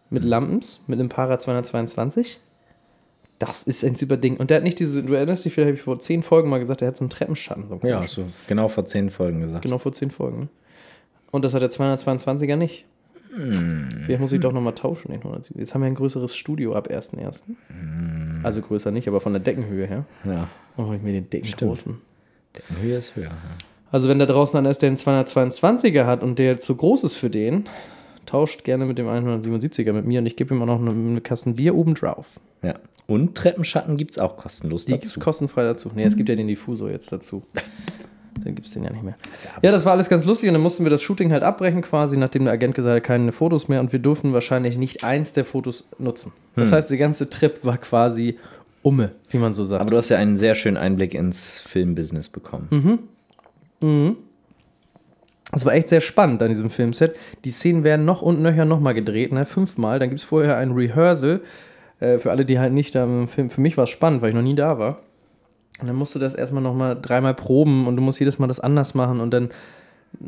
Mit 0.09 0.25
Lampens, 0.25 0.83
mit 0.87 0.99
einem 0.99 1.07
Para 1.07 1.39
222. 1.39 2.39
Das 3.37 3.63
ist 3.63 3.85
ein 3.85 3.95
super 3.95 4.17
Ding. 4.17 4.35
Und 4.35 4.49
der 4.49 4.57
hat 4.57 4.63
nicht 4.65 4.79
diese, 4.79 5.03
du 5.03 5.13
erinnerst 5.13 5.45
dich, 5.45 5.53
vielleicht 5.53 5.67
habe 5.67 5.75
ich 5.77 5.81
vor 5.83 5.99
zehn 5.99 6.21
Folgen 6.23 6.49
mal 6.49 6.59
gesagt, 6.59 6.81
der 6.81 6.89
hat 6.89 6.97
so 6.97 7.03
einen 7.05 7.09
Treppenschatten. 7.11 7.69
So 7.69 7.79
Ja, 7.87 8.01
du 8.01 8.25
genau 8.47 8.67
vor 8.67 8.85
zehn 8.85 9.09
Folgen 9.09 9.39
gesagt. 9.39 9.61
Genau 9.63 9.77
vor 9.77 9.93
zehn 9.93 10.11
Folgen, 10.11 10.39
ne? 10.41 10.47
Und 11.31 11.45
das 11.45 11.53
hat 11.53 11.61
der 11.61 11.69
222er 11.71 12.57
nicht. 12.57 12.85
Vielleicht 14.05 14.19
muss 14.19 14.31
ich 14.31 14.39
doch 14.41 14.51
nochmal 14.53 14.73
tauschen, 14.73 15.11
den 15.11 15.19
107. 15.21 15.59
Jetzt 15.59 15.73
haben 15.73 15.81
wir 15.81 15.87
ein 15.87 15.95
größeres 15.95 16.35
Studio 16.35 16.73
ab 16.75 16.89
1.1. 16.89 17.41
Also 18.43 18.61
größer 18.61 18.91
nicht, 18.91 19.07
aber 19.07 19.21
von 19.21 19.33
der 19.33 19.41
Deckenhöhe 19.41 19.85
her. 19.85 20.05
Ja, 20.25 20.49
Dann 20.77 20.85
hole 20.87 20.97
ich 20.97 21.03
mir 21.03 21.13
den 21.13 21.29
dicken 21.29 21.51
großen. 21.57 21.97
die 22.55 22.81
Höhe 22.81 22.97
ist 22.97 23.15
höher. 23.15 23.25
Ja. 23.25 23.31
Also 23.91 24.09
wenn 24.09 24.19
da 24.19 24.25
draußen 24.25 24.57
einer 24.57 24.69
ist, 24.69 24.81
der 24.81 24.87
einen 24.89 24.97
222er 24.97 26.05
hat 26.05 26.23
und 26.23 26.39
der 26.39 26.57
zu 26.59 26.75
groß 26.75 27.03
ist 27.03 27.15
für 27.17 27.29
den, 27.29 27.65
tauscht 28.25 28.63
gerne 28.63 28.85
mit 28.85 28.97
dem 28.97 29.07
177er 29.07 29.93
mit 29.93 30.05
mir 30.05 30.19
und 30.19 30.25
ich 30.25 30.35
gebe 30.35 30.53
ihm 30.53 30.61
auch 30.61 30.67
noch 30.67 30.79
eine, 30.79 30.91
eine 30.91 31.21
Kasten 31.21 31.55
Bier 31.55 31.75
oben 31.75 31.95
drauf. 31.95 32.39
ja. 32.63 32.75
Und 33.07 33.33
Treppenschatten 33.33 33.97
gibt 33.97 34.11
es 34.11 34.19
auch 34.19 34.37
kostenlos 34.37 34.85
Die 34.85 34.91
gibt 34.91 35.03
es 35.05 35.19
kostenfrei 35.19 35.63
dazu. 35.63 35.89
Nee, 35.95 36.03
es 36.03 36.15
gibt 36.15 36.29
ja 36.29 36.35
den 36.35 36.45
Diffusor 36.47 36.91
jetzt 36.91 37.11
dazu. 37.11 37.41
Dann 38.43 38.55
gibt 38.55 38.67
es 38.67 38.73
den 38.73 38.83
ja 38.83 38.91
nicht 38.91 39.03
mehr. 39.03 39.15
Ja, 39.61 39.71
das 39.71 39.85
war 39.85 39.93
alles 39.93 40.09
ganz 40.09 40.25
lustig 40.25 40.49
und 40.49 40.53
dann 40.53 40.61
mussten 40.61 40.83
wir 40.83 40.89
das 40.89 41.01
Shooting 41.01 41.31
halt 41.31 41.43
abbrechen 41.43 41.81
quasi, 41.81 42.17
nachdem 42.17 42.45
der 42.45 42.53
Agent 42.53 42.75
gesagt 42.75 42.95
hat, 42.95 43.03
keine 43.03 43.31
Fotos 43.31 43.67
mehr 43.67 43.79
und 43.79 43.91
wir 43.91 43.99
durften 43.99 44.33
wahrscheinlich 44.33 44.77
nicht 44.77 45.03
eins 45.03 45.33
der 45.33 45.45
Fotos 45.45 45.89
nutzen. 45.97 46.31
Das 46.55 46.71
heißt, 46.71 46.89
der 46.89 46.97
ganze 46.97 47.29
Trip 47.29 47.59
war 47.63 47.77
quasi 47.77 48.37
umme, 48.81 49.11
wie 49.29 49.37
man 49.37 49.53
so 49.53 49.63
sagt. 49.65 49.81
Aber 49.81 49.91
du 49.91 49.97
hast 49.97 50.09
ja 50.09 50.17
einen 50.17 50.37
sehr 50.37 50.55
schönen 50.55 50.77
Einblick 50.77 51.13
ins 51.13 51.59
Filmbusiness 51.59 52.29
bekommen. 52.29 52.67
Es 55.51 55.65
war 55.65 55.73
echt 55.73 55.89
sehr 55.89 56.01
spannend 56.01 56.41
an 56.43 56.49
diesem 56.49 56.69
Filmset. 56.69 57.15
Die 57.43 57.51
Szenen 57.51 57.83
werden 57.83 58.05
noch 58.05 58.21
und 58.21 58.41
nöcher 58.41 58.65
nochmal 58.65 58.93
gedreht, 58.93 59.31
ne? 59.31 59.45
fünfmal. 59.45 59.99
Dann 59.99 60.09
gibt 60.09 60.21
es 60.21 60.25
vorher 60.25 60.57
ein 60.57 60.71
Rehearsal. 60.71 61.41
Äh, 61.99 62.17
für 62.19 62.31
alle, 62.31 62.45
die 62.45 62.59
halt 62.59 62.73
nicht 62.73 62.93
da 62.95 63.03
im 63.03 63.27
Film. 63.27 63.49
Für 63.49 63.61
mich 63.61 63.75
war 63.75 63.85
es 63.85 63.89
spannend, 63.89 64.21
weil 64.21 64.29
ich 64.29 64.35
noch 64.35 64.43
nie 64.43 64.55
da 64.55 64.77
war. 64.77 64.99
Und 65.79 65.87
dann 65.87 65.95
musst 65.95 66.15
du 66.15 66.19
das 66.19 66.35
erstmal 66.35 66.63
nochmal 66.63 66.97
dreimal 67.01 67.33
proben 67.33 67.87
und 67.87 67.95
du 67.95 68.01
musst 68.01 68.19
jedes 68.19 68.39
Mal 68.39 68.47
das 68.47 68.59
anders 68.59 68.93
machen 68.93 69.19
und 69.21 69.31
dann 69.31 69.49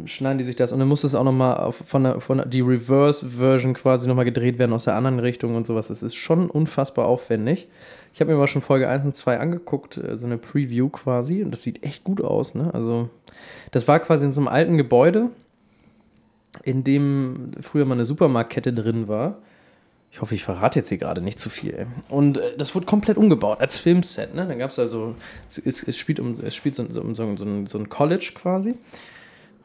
schneiden 0.06 0.38
die 0.38 0.44
sich 0.44 0.56
das 0.56 0.72
und 0.72 0.80
dann 0.80 0.88
muss 0.88 1.04
es 1.04 1.16
auch 1.16 1.24
nochmal 1.24 1.72
von 1.72 2.04
der, 2.04 2.22
von 2.22 2.38
der, 2.38 2.46
die 2.46 2.62
Reverse-Version 2.62 3.74
quasi 3.74 4.08
nochmal 4.08 4.26
gedreht 4.26 4.60
werden 4.60 4.74
aus 4.74 4.86
der 4.86 4.96
anderen 4.96 5.20
Richtung 5.20 5.56
und 5.56 5.66
sowas. 5.66 5.88
Das 5.88 6.04
ist 6.04 6.16
schon 6.16 6.50
unfassbar 6.50 7.06
aufwendig. 7.06 7.68
Ich 8.14 8.22
habe 8.22 8.32
mir 8.32 8.38
aber 8.38 8.48
schon 8.48 8.62
Folge 8.62 8.88
1 8.88 9.06
und 9.06 9.16
2 9.16 9.40
angeguckt, 9.40 9.98
äh, 9.98 10.18
so 10.18 10.28
eine 10.28 10.38
Preview 10.38 10.90
quasi 10.90 11.44
und 11.44 11.52
das 11.52 11.64
sieht 11.64 11.84
echt 11.84 12.04
gut 12.04 12.22
aus. 12.22 12.56
Ne? 12.56 12.70
Also 12.74 13.10
das 13.72 13.88
war 13.88 14.00
quasi 14.00 14.26
in 14.26 14.34
so 14.34 14.42
einem 14.42 14.48
alten 14.48 14.78
Gebäude, 14.78 15.30
in 16.64 16.84
dem 16.84 17.52
früher 17.62 17.86
mal 17.86 17.96
eine 17.96 18.06
Supermarktkette 18.06 18.74
drin 18.74 19.08
war. 19.08 19.40
Ich 20.12 20.20
hoffe, 20.20 20.36
ich 20.36 20.44
verrate 20.44 20.80
jetzt 20.80 20.90
hier 20.90 20.98
gerade 20.98 21.22
nicht 21.22 21.40
zu 21.40 21.50
viel. 21.50 21.88
Und 22.10 22.38
äh, 22.38 22.58
das 22.58 22.76
wurde 22.76 22.86
komplett 22.86 23.18
umgebaut 23.18 23.62
als 23.62 23.80
Filmset. 23.80 24.36
Ne? 24.36 24.46
Dann 24.46 24.60
gab 24.60 24.72
es 24.72 24.78
also, 24.78 25.16
es, 25.48 25.84
es, 25.84 25.98
spielt 25.98 26.20
um, 26.20 26.36
es 26.42 26.54
spielt 26.54 26.76
so, 26.76 26.84
um 26.84 27.16
so, 27.16 27.36
so, 27.38 27.66
so 27.66 27.78
ein 27.78 27.90
College 27.90 28.34
quasi. 28.36 28.76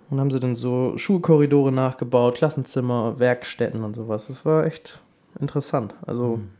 Und 0.08 0.20
haben 0.20 0.30
sie 0.30 0.38
dann 0.38 0.54
so 0.54 0.96
Schulkorridore 0.96 1.72
nachgebaut, 1.72 2.36
Klassenzimmer, 2.36 3.18
Werkstätten 3.18 3.82
und 3.82 3.96
sowas. 3.96 4.28
Das 4.28 4.44
war 4.44 4.64
echt 4.64 5.00
interessant. 5.40 5.94
Also 6.06 6.36
mhm. 6.36 6.50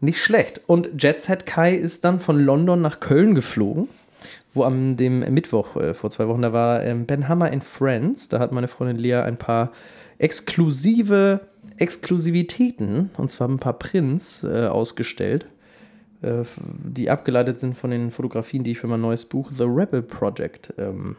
nicht 0.00 0.22
schlecht. 0.22 0.60
Und 0.68 1.02
Jet 1.02 1.20
Set 1.20 1.44
Kai 1.44 1.74
ist 1.74 2.04
dann 2.04 2.20
von 2.20 2.38
London 2.38 2.80
nach 2.80 3.00
Köln 3.00 3.34
geflogen, 3.34 3.88
wo 4.54 4.62
am 4.62 4.96
dem 4.96 5.20
Mittwoch 5.34 5.74
äh, 5.74 5.92
vor 5.94 6.10
zwei 6.10 6.28
Wochen, 6.28 6.42
da 6.42 6.52
war 6.52 6.84
ähm, 6.84 7.06
Ben 7.06 7.26
Hammer 7.26 7.50
in 7.50 7.62
Friends. 7.62 8.28
Da 8.28 8.38
hat 8.38 8.52
meine 8.52 8.68
Freundin 8.68 8.96
Lea 8.98 9.16
ein 9.16 9.38
paar 9.38 9.72
exklusive 10.22 11.40
Exklusivitäten, 11.76 13.10
und 13.16 13.30
zwar 13.30 13.48
ein 13.48 13.58
paar 13.58 13.78
Prints 13.78 14.44
äh, 14.44 14.66
ausgestellt, 14.66 15.46
äh, 16.22 16.44
die 16.56 17.10
abgeleitet 17.10 17.58
sind 17.58 17.76
von 17.76 17.90
den 17.90 18.10
Fotografien, 18.10 18.62
die 18.62 18.72
ich 18.72 18.78
für 18.78 18.86
mein 18.86 19.00
neues 19.00 19.24
Buch 19.24 19.50
The 19.56 19.64
Rebel 19.64 20.02
Project 20.02 20.74
ähm, 20.78 21.16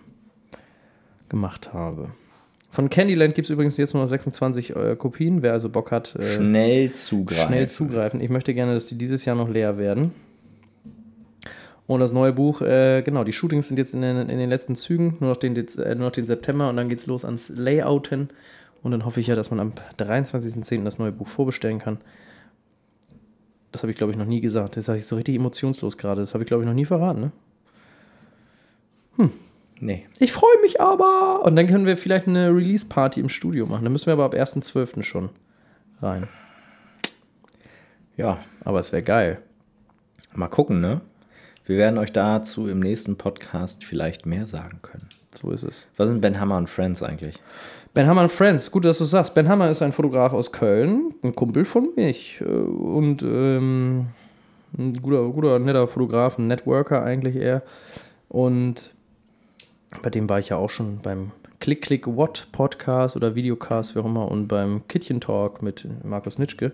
gemacht 1.27 1.73
habe. 1.73 2.11
Von 2.69 2.89
Candyland 2.89 3.35
gibt 3.35 3.47
es 3.47 3.49
übrigens 3.49 3.77
jetzt 3.77 3.93
nur 3.93 4.03
noch 4.03 4.09
26 4.09 4.75
äh, 4.75 4.95
Kopien. 4.95 5.41
Wer 5.41 5.53
also 5.53 5.69
Bock 5.69 5.91
hat, 5.91 6.15
äh, 6.15 6.37
schnell 6.37 6.91
zugreifen. 6.91 7.47
Schnell 7.47 7.69
zugreifen. 7.69 8.21
Ich 8.21 8.29
möchte 8.29 8.53
gerne, 8.53 8.73
dass 8.73 8.87
die 8.87 8.97
dieses 8.97 9.25
Jahr 9.25 9.35
noch 9.35 9.49
leer 9.49 9.77
werden. 9.77 10.11
Und 11.85 11.99
das 11.99 12.13
neue 12.13 12.31
Buch, 12.31 12.61
äh, 12.61 13.01
genau, 13.03 13.23
die 13.23 13.33
Shootings 13.33 13.67
sind 13.67 13.77
jetzt 13.77 13.93
in 13.93 14.01
den, 14.01 14.29
in 14.29 14.37
den 14.37 14.49
letzten 14.49 14.75
Zügen, 14.75 15.17
nur 15.19 15.31
noch, 15.31 15.37
den, 15.37 15.55
äh, 15.55 15.95
nur 15.95 16.07
noch 16.07 16.11
den 16.11 16.25
September 16.25 16.69
und 16.69 16.77
dann 16.77 16.87
geht 16.87 16.99
es 16.99 17.07
los 17.07 17.25
ans 17.25 17.49
Layouten. 17.49 18.29
Und 18.83 18.91
dann 18.91 19.05
hoffe 19.05 19.19
ich 19.19 19.27
ja, 19.27 19.35
dass 19.35 19.49
man 19.49 19.59
am 19.59 19.71
23.10. 19.97 20.83
das 20.83 20.99
neue 20.99 21.13
Buch 21.13 21.27
vorbestellen 21.27 21.79
kann. 21.79 21.99
Das 23.71 23.81
habe 23.81 23.91
ich, 23.91 23.97
glaube 23.97 24.11
ich, 24.11 24.17
noch 24.17 24.25
nie 24.25 24.41
gesagt. 24.41 24.77
Das 24.77 24.85
sage 24.85 24.99
ich 24.99 25.05
so 25.05 25.15
richtig 25.15 25.35
emotionslos 25.35 25.97
gerade. 25.97 26.21
Das 26.21 26.33
habe 26.33 26.43
ich, 26.43 26.47
glaube 26.47 26.63
ich, 26.63 26.67
noch 26.67 26.75
nie 26.75 26.85
verraten, 26.85 27.21
ne? 27.21 27.31
Hm. 29.15 29.31
Nee. 29.79 30.05
Ich 30.19 30.31
freue 30.31 30.61
mich 30.61 30.79
aber. 30.79 31.41
Und 31.43 31.55
dann 31.55 31.67
können 31.67 31.85
wir 31.85 31.97
vielleicht 31.97 32.27
eine 32.27 32.49
Release-Party 32.49 33.19
im 33.19 33.29
Studio 33.29 33.65
machen. 33.65 33.83
Dann 33.83 33.91
müssen 33.91 34.05
wir 34.07 34.13
aber 34.13 34.25
ab 34.25 34.33
1.12. 34.33 35.01
schon 35.03 35.29
rein. 36.01 36.27
Ja. 38.15 38.39
Aber 38.63 38.79
es 38.79 38.91
wäre 38.91 39.03
geil. 39.03 39.41
Mal 40.35 40.47
gucken, 40.47 40.81
ne? 40.81 41.01
Wir 41.65 41.77
werden 41.77 41.97
euch 41.97 42.11
dazu 42.11 42.67
im 42.67 42.79
nächsten 42.79 43.17
Podcast 43.17 43.85
vielleicht 43.85 44.25
mehr 44.25 44.47
sagen 44.47 44.79
können. 44.81 45.07
So 45.33 45.51
ist 45.51 45.63
es. 45.63 45.87
Was 45.95 46.09
sind 46.09 46.21
Ben 46.21 46.39
Hammer 46.39 46.57
und 46.57 46.69
Friends 46.69 47.01
eigentlich? 47.01 47.41
Ben 47.93 48.08
Hammer 48.08 48.23
und 48.23 48.32
Friends, 48.32 48.71
gut, 48.71 48.86
dass 48.86 48.97
du 48.97 49.06
sagst. 49.06 49.36
Ben 49.36 49.47
Hammer 49.47 49.69
ist 49.69 49.84
ein 49.84 49.91
Fotograf 49.91 50.34
aus 50.34 50.51
Köln, 50.51 51.13
ein 51.21 51.36
Kumpel 51.36 51.63
von 51.63 51.89
mich 51.95 52.41
äh, 52.41 52.45
und 52.45 53.21
ähm, 53.21 54.08
ein 54.75 54.99
guter, 54.99 55.29
guter, 55.29 55.60
netter 55.60 55.88
Fotograf, 55.88 56.39
ein 56.39 56.47
Networker 56.47 57.03
eigentlich 57.03 57.36
eher. 57.36 57.62
Und 58.29 58.95
bei 60.01 60.10
dem 60.10 60.27
war 60.27 60.39
ich 60.39 60.49
ja 60.49 60.58
auch 60.58 60.71
schon 60.71 61.01
beim 61.03 61.34
Click 61.60 61.84
Click 61.84 62.08
What 62.08 62.47
Podcast 62.51 63.15
oder 63.15 63.36
Videocast, 63.36 63.93
wie 63.93 63.99
auch 63.99 64.06
immer, 64.06 64.32
und 64.32 64.47
beim 64.47 64.88
Kittchen 64.88 65.21
Talk 65.21 65.62
mit 65.62 65.88
Markus 66.03 66.39
Nitschke 66.39 66.71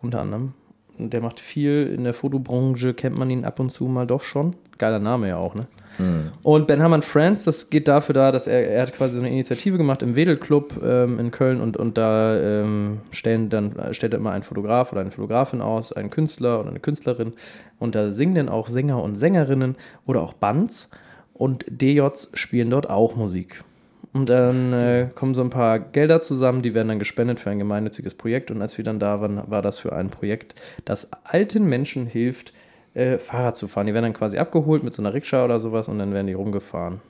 unter 0.00 0.22
anderem. 0.22 0.54
Und 0.96 1.12
der 1.12 1.20
macht 1.20 1.40
viel 1.40 1.92
in 1.94 2.04
der 2.04 2.14
Fotobranche, 2.14 2.94
kennt 2.94 3.18
man 3.18 3.28
ihn 3.28 3.44
ab 3.44 3.60
und 3.60 3.68
zu 3.68 3.84
mal 3.84 4.06
doch 4.06 4.22
schon. 4.22 4.56
Geiler 4.78 4.98
Name 4.98 5.28
ja 5.28 5.36
auch, 5.36 5.54
ne? 5.54 5.66
Mhm. 5.98 6.32
Und 6.42 6.66
Ben 6.66 6.82
Hammond 6.82 7.04
Friends, 7.04 7.44
das 7.44 7.70
geht 7.70 7.88
dafür 7.88 8.14
da, 8.14 8.32
dass 8.32 8.46
er, 8.46 8.68
er 8.68 8.82
hat 8.82 8.94
quasi 8.94 9.14
so 9.14 9.20
eine 9.20 9.30
Initiative 9.30 9.78
gemacht 9.78 10.02
im 10.02 10.16
Wedel 10.16 10.36
Club 10.36 10.80
ähm, 10.84 11.18
in 11.18 11.30
Köln 11.30 11.60
und, 11.60 11.76
und 11.76 11.98
da 11.98 12.38
ähm, 12.38 13.00
stellen 13.10 13.50
dann, 13.50 13.74
stellt 13.92 14.14
er 14.14 14.18
immer 14.18 14.32
einen 14.32 14.42
Fotograf 14.42 14.92
oder 14.92 15.00
eine 15.00 15.10
Fotografin 15.10 15.60
aus, 15.60 15.92
einen 15.92 16.10
Künstler 16.10 16.60
oder 16.60 16.70
eine 16.70 16.80
Künstlerin 16.80 17.32
und 17.78 17.94
da 17.94 18.10
singen 18.10 18.34
dann 18.34 18.48
auch 18.48 18.68
Sänger 18.68 19.02
und 19.02 19.16
Sängerinnen 19.16 19.76
oder 20.06 20.22
auch 20.22 20.32
Bands 20.32 20.90
und 21.34 21.64
DJs 21.68 22.30
spielen 22.34 22.70
dort 22.70 22.88
auch 22.88 23.16
Musik. 23.16 23.64
Und 24.12 24.28
dann 24.28 24.72
äh, 24.74 25.08
kommen 25.14 25.34
so 25.34 25.42
ein 25.42 25.50
paar 25.50 25.78
Gelder 25.78 26.20
zusammen, 26.20 26.60
die 26.60 26.74
werden 26.74 26.88
dann 26.88 26.98
gespendet 26.98 27.40
für 27.40 27.50
ein 27.50 27.58
gemeinnütziges 27.58 28.14
Projekt. 28.14 28.50
Und 28.50 28.60
als 28.60 28.76
wir 28.76 28.84
dann 28.84 28.98
da 28.98 29.20
waren, 29.20 29.40
war 29.46 29.62
das 29.62 29.78
für 29.78 29.94
ein 29.94 30.10
Projekt, 30.10 30.54
das 30.84 31.10
alten 31.24 31.66
Menschen 31.66 32.06
hilft, 32.06 32.52
äh, 32.94 33.18
Fahrrad 33.18 33.56
zu 33.56 33.68
fahren. 33.68 33.86
Die 33.86 33.94
werden 33.94 34.04
dann 34.04 34.12
quasi 34.12 34.38
abgeholt 34.38 34.82
mit 34.82 34.94
so 34.94 35.02
einer 35.02 35.14
Rikscha 35.14 35.44
oder 35.44 35.60
sowas 35.60 35.88
und 35.88 35.98
dann 35.98 36.12
werden 36.12 36.26
die 36.26 36.32
rumgefahren. 36.32 37.00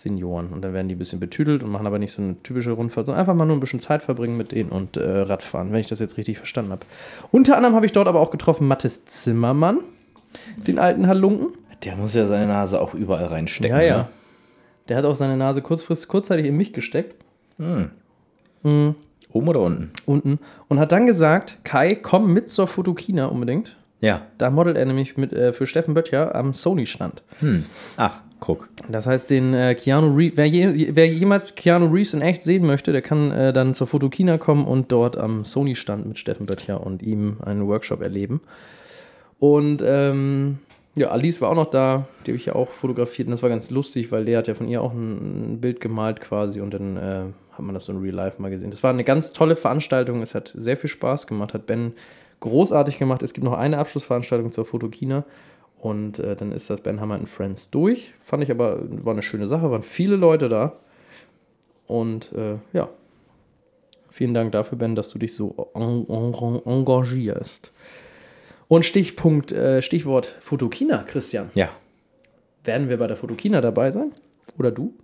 Senioren. 0.00 0.48
Und 0.48 0.62
dann 0.62 0.72
werden 0.72 0.88
die 0.88 0.94
ein 0.94 0.98
bisschen 0.98 1.20
betüdelt 1.20 1.62
und 1.62 1.70
machen 1.70 1.86
aber 1.86 1.98
nicht 1.98 2.12
so 2.12 2.22
eine 2.22 2.42
typische 2.42 2.70
Rundfahrt, 2.70 3.06
sondern 3.06 3.20
einfach 3.20 3.34
mal 3.34 3.44
nur 3.44 3.56
ein 3.56 3.60
bisschen 3.60 3.80
Zeit 3.80 4.00
verbringen 4.00 4.38
mit 4.38 4.52
denen 4.52 4.70
und 4.70 4.96
äh, 4.96 5.02
Radfahren, 5.02 5.72
wenn 5.72 5.80
ich 5.80 5.88
das 5.88 6.00
jetzt 6.00 6.16
richtig 6.16 6.38
verstanden 6.38 6.72
habe. 6.72 6.86
Unter 7.30 7.56
anderem 7.56 7.74
habe 7.74 7.84
ich 7.84 7.92
dort 7.92 8.08
aber 8.08 8.20
auch 8.20 8.30
getroffen 8.30 8.66
Mathis 8.66 9.04
Zimmermann, 9.04 9.80
den 10.66 10.78
alten 10.78 11.06
Halunken. 11.06 11.48
Der 11.84 11.96
muss 11.96 12.14
ja 12.14 12.24
seine 12.24 12.46
Nase 12.46 12.80
auch 12.80 12.94
überall 12.94 13.26
reinstecken. 13.26 13.76
Ja, 13.76 13.82
ja. 13.82 13.96
Ne? 13.98 14.08
Der 14.88 14.96
hat 14.96 15.04
auch 15.04 15.14
seine 15.14 15.36
Nase 15.36 15.60
kurzfristig, 15.60 16.08
kurzzeitig 16.08 16.46
in 16.46 16.56
mich 16.56 16.72
gesteckt. 16.72 17.14
Hm. 17.58 17.90
Hm. 18.62 18.94
Oben 19.32 19.48
oder 19.48 19.60
unten? 19.60 19.92
Unten. 20.06 20.38
Und 20.68 20.80
hat 20.80 20.92
dann 20.92 21.06
gesagt, 21.06 21.58
Kai, 21.62 21.94
komm 21.94 22.32
mit 22.32 22.50
zur 22.50 22.66
Fotokina 22.66 23.26
unbedingt. 23.26 23.76
Ja. 24.00 24.22
Da 24.38 24.50
modelt 24.50 24.76
er 24.76 24.86
nämlich 24.86 25.16
mit, 25.16 25.32
äh, 25.32 25.52
für 25.52 25.66
Steffen 25.66 25.94
Böttcher 25.94 26.34
am 26.34 26.54
Sony-Stand. 26.54 27.22
Hm. 27.40 27.64
Ach, 27.96 28.20
guck. 28.40 28.68
Das 28.88 29.06
heißt, 29.06 29.30
den 29.30 29.54
äh, 29.54 29.74
Keanu 29.74 30.14
Reeves, 30.14 30.36
wer, 30.36 30.46
je, 30.46 30.90
wer, 30.94 31.06
jemals 31.06 31.54
Keanu 31.54 31.86
Reeves 31.86 32.14
in 32.14 32.22
echt 32.22 32.44
sehen 32.44 32.66
möchte, 32.66 32.92
der 32.92 33.02
kann 33.02 33.30
äh, 33.30 33.52
dann 33.52 33.74
zur 33.74 33.86
Fotokina 33.86 34.38
kommen 34.38 34.66
und 34.66 34.90
dort 34.90 35.16
am 35.16 35.44
Sony-Stand 35.44 36.06
mit 36.06 36.18
Steffen 36.18 36.46
Böttcher 36.46 36.84
und 36.84 37.02
ihm 37.02 37.38
einen 37.44 37.66
Workshop 37.66 38.00
erleben. 38.00 38.40
Und 39.38 39.82
ähm, 39.84 40.58
ja, 40.96 41.10
Alice 41.10 41.40
war 41.40 41.50
auch 41.50 41.54
noch 41.54 41.70
da, 41.70 42.08
die 42.26 42.32
habe 42.32 42.36
ich 42.36 42.46
ja 42.46 42.54
auch 42.54 42.68
fotografiert 42.70 43.28
und 43.28 43.32
das 43.32 43.42
war 43.42 43.48
ganz 43.48 43.70
lustig, 43.70 44.10
weil 44.10 44.24
der 44.24 44.38
hat 44.38 44.48
ja 44.48 44.54
von 44.54 44.66
ihr 44.68 44.82
auch 44.82 44.92
ein, 44.92 45.54
ein 45.54 45.60
Bild 45.60 45.80
gemalt 45.80 46.20
quasi 46.20 46.60
und 46.60 46.74
dann 46.74 46.96
äh, 46.96 47.22
hat 47.52 47.60
man 47.64 47.74
das 47.74 47.84
so 47.84 47.92
in 47.92 48.00
Real 48.00 48.14
Life 48.14 48.42
mal 48.42 48.50
gesehen. 48.50 48.70
Das 48.70 48.82
war 48.82 48.90
eine 48.90 49.04
ganz 49.04 49.32
tolle 49.32 49.56
Veranstaltung, 49.56 50.20
es 50.20 50.34
hat 50.34 50.52
sehr 50.56 50.76
viel 50.76 50.90
Spaß 50.90 51.26
gemacht, 51.26 51.54
hat 51.54 51.66
Ben 51.66 51.92
großartig 52.40 52.98
gemacht. 52.98 53.22
Es 53.22 53.32
gibt 53.32 53.44
noch 53.44 53.52
eine 53.52 53.78
Abschlussveranstaltung 53.78 54.52
zur 54.52 54.64
Fotokina 54.64 55.24
und 55.78 56.18
äh, 56.18 56.36
dann 56.36 56.52
ist 56.52 56.70
das 56.70 56.80
Ben 56.80 57.00
Hammer 57.00 57.14
and 57.16 57.28
Friends 57.28 57.70
durch. 57.70 58.14
Fand 58.20 58.42
ich 58.42 58.50
aber, 58.50 58.80
war 59.04 59.12
eine 59.12 59.22
schöne 59.22 59.46
Sache, 59.46 59.70
waren 59.70 59.82
viele 59.82 60.16
Leute 60.16 60.48
da 60.48 60.76
und 61.86 62.32
äh, 62.32 62.56
ja, 62.72 62.88
vielen 64.10 64.34
Dank 64.34 64.52
dafür, 64.52 64.78
Ben, 64.78 64.94
dass 64.94 65.08
du 65.08 65.18
dich 65.18 65.34
so 65.34 65.70
engagierst. 65.74 67.72
Und 68.68 68.84
Stichpunkt, 68.84 69.50
äh, 69.50 69.82
Stichwort 69.82 70.26
Fotokina, 70.40 70.98
Christian. 71.04 71.50
Ja. 71.54 71.70
Werden 72.64 72.88
wir 72.88 72.98
bei 72.98 73.06
der 73.06 73.16
Fotokina 73.16 73.60
dabei 73.60 73.90
sein? 73.90 74.12
Oder 74.58 74.70
du? 74.70 74.94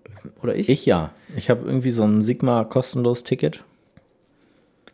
Oder 0.43 0.55
ich? 0.55 0.69
Ich 0.69 0.87
ja. 0.87 1.13
Ich 1.37 1.51
habe 1.51 1.67
irgendwie 1.67 1.91
so 1.91 2.05
ein 2.05 2.23
Sigma 2.23 2.65
kostenlos 2.65 3.25
Ticket. 3.25 3.65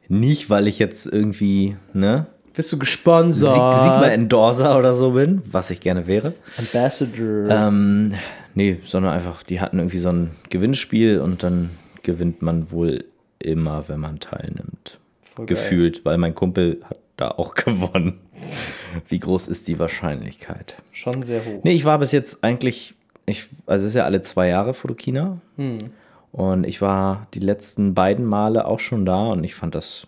Nicht, 0.08 0.50
weil 0.50 0.68
ich 0.68 0.78
jetzt 0.78 1.06
irgendwie, 1.06 1.76
ne? 1.92 2.26
Bist 2.54 2.72
du 2.72 2.78
gesponsert? 2.78 3.54
Sigma 3.54 4.06
Endorser 4.06 4.78
oder 4.78 4.92
so 4.92 5.12
bin, 5.12 5.42
was 5.50 5.70
ich 5.70 5.80
gerne 5.80 6.06
wäre. 6.06 6.34
Ambassador. 6.58 7.48
Ähm, 7.48 8.14
nee, 8.54 8.78
sondern 8.84 9.12
einfach, 9.12 9.42
die 9.42 9.60
hatten 9.60 9.78
irgendwie 9.78 9.98
so 9.98 10.10
ein 10.10 10.30
Gewinnspiel 10.50 11.20
und 11.20 11.42
dann 11.42 11.70
gewinnt 12.02 12.42
man 12.42 12.70
wohl 12.70 13.04
immer, 13.38 13.84
wenn 13.88 14.00
man 14.00 14.20
teilnimmt. 14.20 14.98
Voll 15.20 15.46
Gefühlt, 15.46 15.96
geil. 15.96 16.04
weil 16.04 16.18
mein 16.18 16.34
Kumpel 16.34 16.80
hat 16.84 16.98
da 17.16 17.28
auch 17.28 17.54
gewonnen. 17.54 18.18
Wie 19.08 19.18
groß 19.18 19.48
ist 19.48 19.68
die 19.68 19.78
Wahrscheinlichkeit? 19.78 20.76
Schon 20.90 21.22
sehr 21.22 21.44
hoch. 21.44 21.60
Nee, 21.62 21.72
ich 21.72 21.84
war 21.84 21.98
bis 21.98 22.12
jetzt 22.12 22.44
eigentlich, 22.44 22.94
ich, 23.24 23.46
also 23.66 23.86
es 23.86 23.92
ist 23.92 23.96
ja 23.96 24.04
alle 24.04 24.20
zwei 24.20 24.48
Jahre 24.48 24.74
Fotokina. 24.74 25.38
Hm. 25.56 25.78
Und 26.32 26.64
ich 26.64 26.80
war 26.80 27.26
die 27.34 27.40
letzten 27.40 27.94
beiden 27.94 28.24
Male 28.24 28.66
auch 28.66 28.80
schon 28.80 29.04
da 29.04 29.26
und 29.26 29.44
ich 29.44 29.54
fand 29.54 29.74
das, 29.74 30.06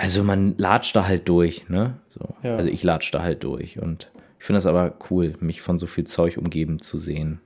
also 0.00 0.24
man 0.24 0.54
latscht 0.56 0.96
da 0.96 1.06
halt 1.06 1.28
durch, 1.28 1.68
ne? 1.68 1.94
So. 2.10 2.34
Ja. 2.42 2.56
Also 2.56 2.68
ich 2.68 2.82
latsche 2.82 3.12
da 3.12 3.22
halt 3.22 3.44
durch 3.44 3.78
und 3.80 4.10
ich 4.38 4.46
finde 4.46 4.58
das 4.58 4.66
aber 4.66 4.94
cool, 5.10 5.34
mich 5.40 5.60
von 5.60 5.78
so 5.78 5.86
viel 5.86 6.04
Zeug 6.04 6.38
umgeben 6.38 6.80
zu 6.80 6.98
sehen. 6.98 7.40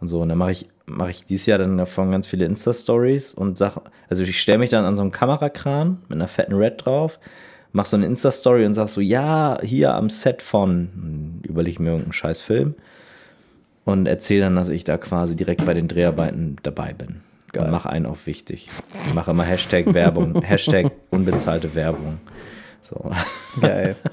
Und 0.00 0.08
so, 0.08 0.20
und 0.20 0.28
dann 0.28 0.38
mache 0.38 0.52
ich, 0.52 0.68
mache 0.86 1.10
ich 1.10 1.24
dieses 1.24 1.46
Jahr 1.46 1.58
dann 1.58 1.76
davon 1.76 2.10
ganz 2.10 2.26
viele 2.26 2.44
Insta-Stories 2.44 3.34
und 3.34 3.58
sag, 3.58 3.80
also 4.08 4.22
ich 4.22 4.40
stelle 4.40 4.58
mich 4.58 4.70
dann 4.70 4.84
an 4.84 4.96
so 4.96 5.02
einen 5.02 5.10
Kamerakran 5.10 5.98
mit 6.08 6.16
einer 6.16 6.28
fetten 6.28 6.54
Red 6.54 6.84
drauf 6.84 7.18
mach 7.72 7.84
so 7.84 7.96
eine 7.96 8.06
Insta-Story 8.06 8.64
und 8.66 8.74
sag 8.74 8.88
so, 8.88 9.00
ja, 9.00 9.58
hier 9.62 9.94
am 9.94 10.10
Set 10.10 10.42
von, 10.42 11.40
überlege 11.42 11.70
ich 11.70 11.78
mir 11.78 11.90
irgendeinen 11.90 12.12
scheiß 12.12 12.40
Film 12.40 12.74
und 13.84 14.06
erzähle 14.06 14.42
dann, 14.42 14.56
dass 14.56 14.68
ich 14.68 14.84
da 14.84 14.96
quasi 14.96 15.36
direkt 15.36 15.64
bei 15.64 15.74
den 15.74 15.88
Dreharbeiten 15.88 16.56
dabei 16.62 16.92
bin. 16.92 17.20
Geil. 17.52 17.64
Und 17.64 17.70
mache 17.70 17.90
einen 17.90 18.06
auf 18.06 18.26
wichtig. 18.26 18.68
Ich 19.06 19.14
mache 19.14 19.30
immer 19.30 19.44
Hashtag 19.44 19.92
Werbung, 19.94 20.42
Hashtag 20.42 20.90
unbezahlte 21.10 21.74
Werbung. 21.74 22.18
So. 22.80 23.10
Geil. 23.60 23.96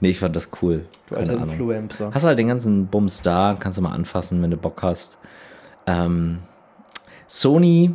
Nee, 0.00 0.08
ich 0.08 0.18
fand 0.18 0.34
das 0.34 0.48
cool. 0.62 0.86
Du 1.08 1.14
Keine 1.14 1.28
alter 1.28 1.42
Ahnung. 1.42 1.50
Influencer. 1.50 2.10
Hast 2.14 2.24
halt 2.24 2.38
den 2.38 2.48
ganzen 2.48 2.86
Bums 2.86 3.20
da, 3.20 3.54
kannst 3.60 3.76
du 3.76 3.82
mal 3.82 3.92
anfassen, 3.92 4.40
wenn 4.40 4.50
du 4.50 4.56
Bock 4.56 4.82
hast. 4.82 5.18
Ähm, 5.86 6.38
Sony 7.26 7.92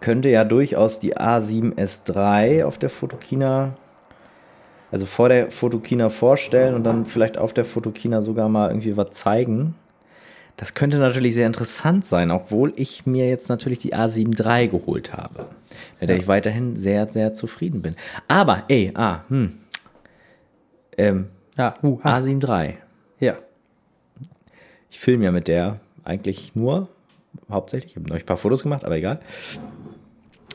könnte 0.00 0.30
ja 0.30 0.44
durchaus 0.44 0.98
die 0.98 1.16
A7S3 1.16 2.64
auf 2.64 2.78
der 2.78 2.90
Fotokina, 2.90 3.74
also 4.90 5.06
vor 5.06 5.28
der 5.28 5.50
Fotokina 5.50 6.08
vorstellen 6.08 6.74
und 6.74 6.84
dann 6.84 7.04
vielleicht 7.04 7.38
auf 7.38 7.52
der 7.52 7.64
Fotokina 7.64 8.22
sogar 8.22 8.48
mal 8.48 8.70
irgendwie 8.70 8.96
was 8.96 9.10
zeigen. 9.10 9.74
Das 10.56 10.74
könnte 10.74 10.98
natürlich 10.98 11.34
sehr 11.34 11.46
interessant 11.46 12.04
sein, 12.04 12.30
obwohl 12.30 12.72
ich 12.76 13.06
mir 13.06 13.28
jetzt 13.28 13.48
natürlich 13.48 13.78
die 13.78 13.94
A7 13.94 14.38
III 14.38 14.68
geholt 14.68 15.12
habe, 15.12 15.46
mit 16.00 16.08
der 16.08 16.16
ich 16.16 16.28
weiterhin 16.28 16.76
sehr, 16.76 17.10
sehr 17.10 17.34
zufrieden 17.34 17.82
bin. 17.82 17.96
Aber, 18.28 18.64
ey, 18.68 18.92
ah, 18.94 19.24
hm, 19.28 19.58
ähm, 20.98 21.28
Ja, 21.56 21.74
uh, 21.82 22.00
ha. 22.04 22.18
A7 22.18 22.46
III. 22.46 22.76
ja. 23.20 23.38
Ich 24.90 25.00
filme 25.00 25.24
ja 25.24 25.32
mit 25.32 25.48
der 25.48 25.80
eigentlich 26.04 26.54
nur, 26.54 26.88
hauptsächlich. 27.50 27.92
Ich 27.92 27.96
habe 27.96 28.08
neulich 28.08 28.24
ein 28.24 28.26
paar 28.26 28.36
Fotos 28.36 28.62
gemacht, 28.62 28.84
aber 28.84 28.96
egal. 28.96 29.20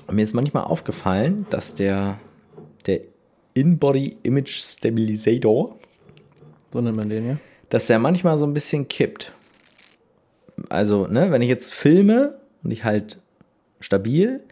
Und 0.06 0.16
mir 0.16 0.22
ist 0.22 0.34
manchmal 0.34 0.64
aufgefallen, 0.64 1.46
dass 1.50 1.76
der, 1.76 2.20
der 2.86 3.02
In-Body 3.56 4.18
Image 4.24 4.64
Stabilisator, 4.64 5.76
So 6.72 6.82
nennt 6.82 6.96
man 6.98 7.10
den, 7.10 7.28
ja. 7.28 7.38
dass 7.70 7.88
der 7.88 8.00
manchmal 8.00 8.38
so 8.38 8.46
ein 8.46 8.54
bisschen 8.54 8.88
kippt. 8.88 9.34
Also, 10.70 11.08
ne, 11.08 11.32
wenn 11.32 11.42
ich 11.42 11.50
jetzt 11.50 11.74
filme 11.74 12.36
und 12.64 12.72
ich 12.72 12.84
halt 12.84 13.20
stabil, 13.80 14.44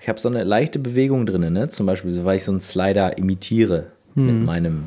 ich 0.00 0.08
habe 0.08 0.20
so 0.20 0.28
eine 0.28 0.44
leichte 0.44 0.78
Bewegung 0.78 1.26
drin, 1.26 1.52
ne? 1.52 1.68
Zum 1.68 1.86
Beispiel, 1.86 2.12
so, 2.12 2.24
weil 2.24 2.36
ich 2.36 2.44
so 2.44 2.52
einen 2.52 2.60
Slider 2.60 3.18
imitiere 3.18 3.86
mit 4.14 4.36
meinem 4.36 4.84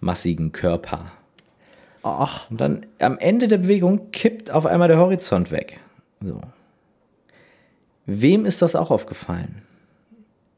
massigen 0.00 0.52
Körper. 0.52 1.12
Ach. 2.02 2.50
Und 2.50 2.60
dann 2.60 2.86
am 2.98 3.18
Ende 3.18 3.48
der 3.48 3.58
Bewegung 3.58 4.10
kippt 4.12 4.50
auf 4.50 4.66
einmal 4.66 4.88
der 4.88 4.98
Horizont 4.98 5.50
weg. 5.50 5.80
So. 6.22 6.40
Wem 8.06 8.44
ist 8.44 8.60
das 8.62 8.76
auch 8.76 8.90
aufgefallen? 8.90 9.62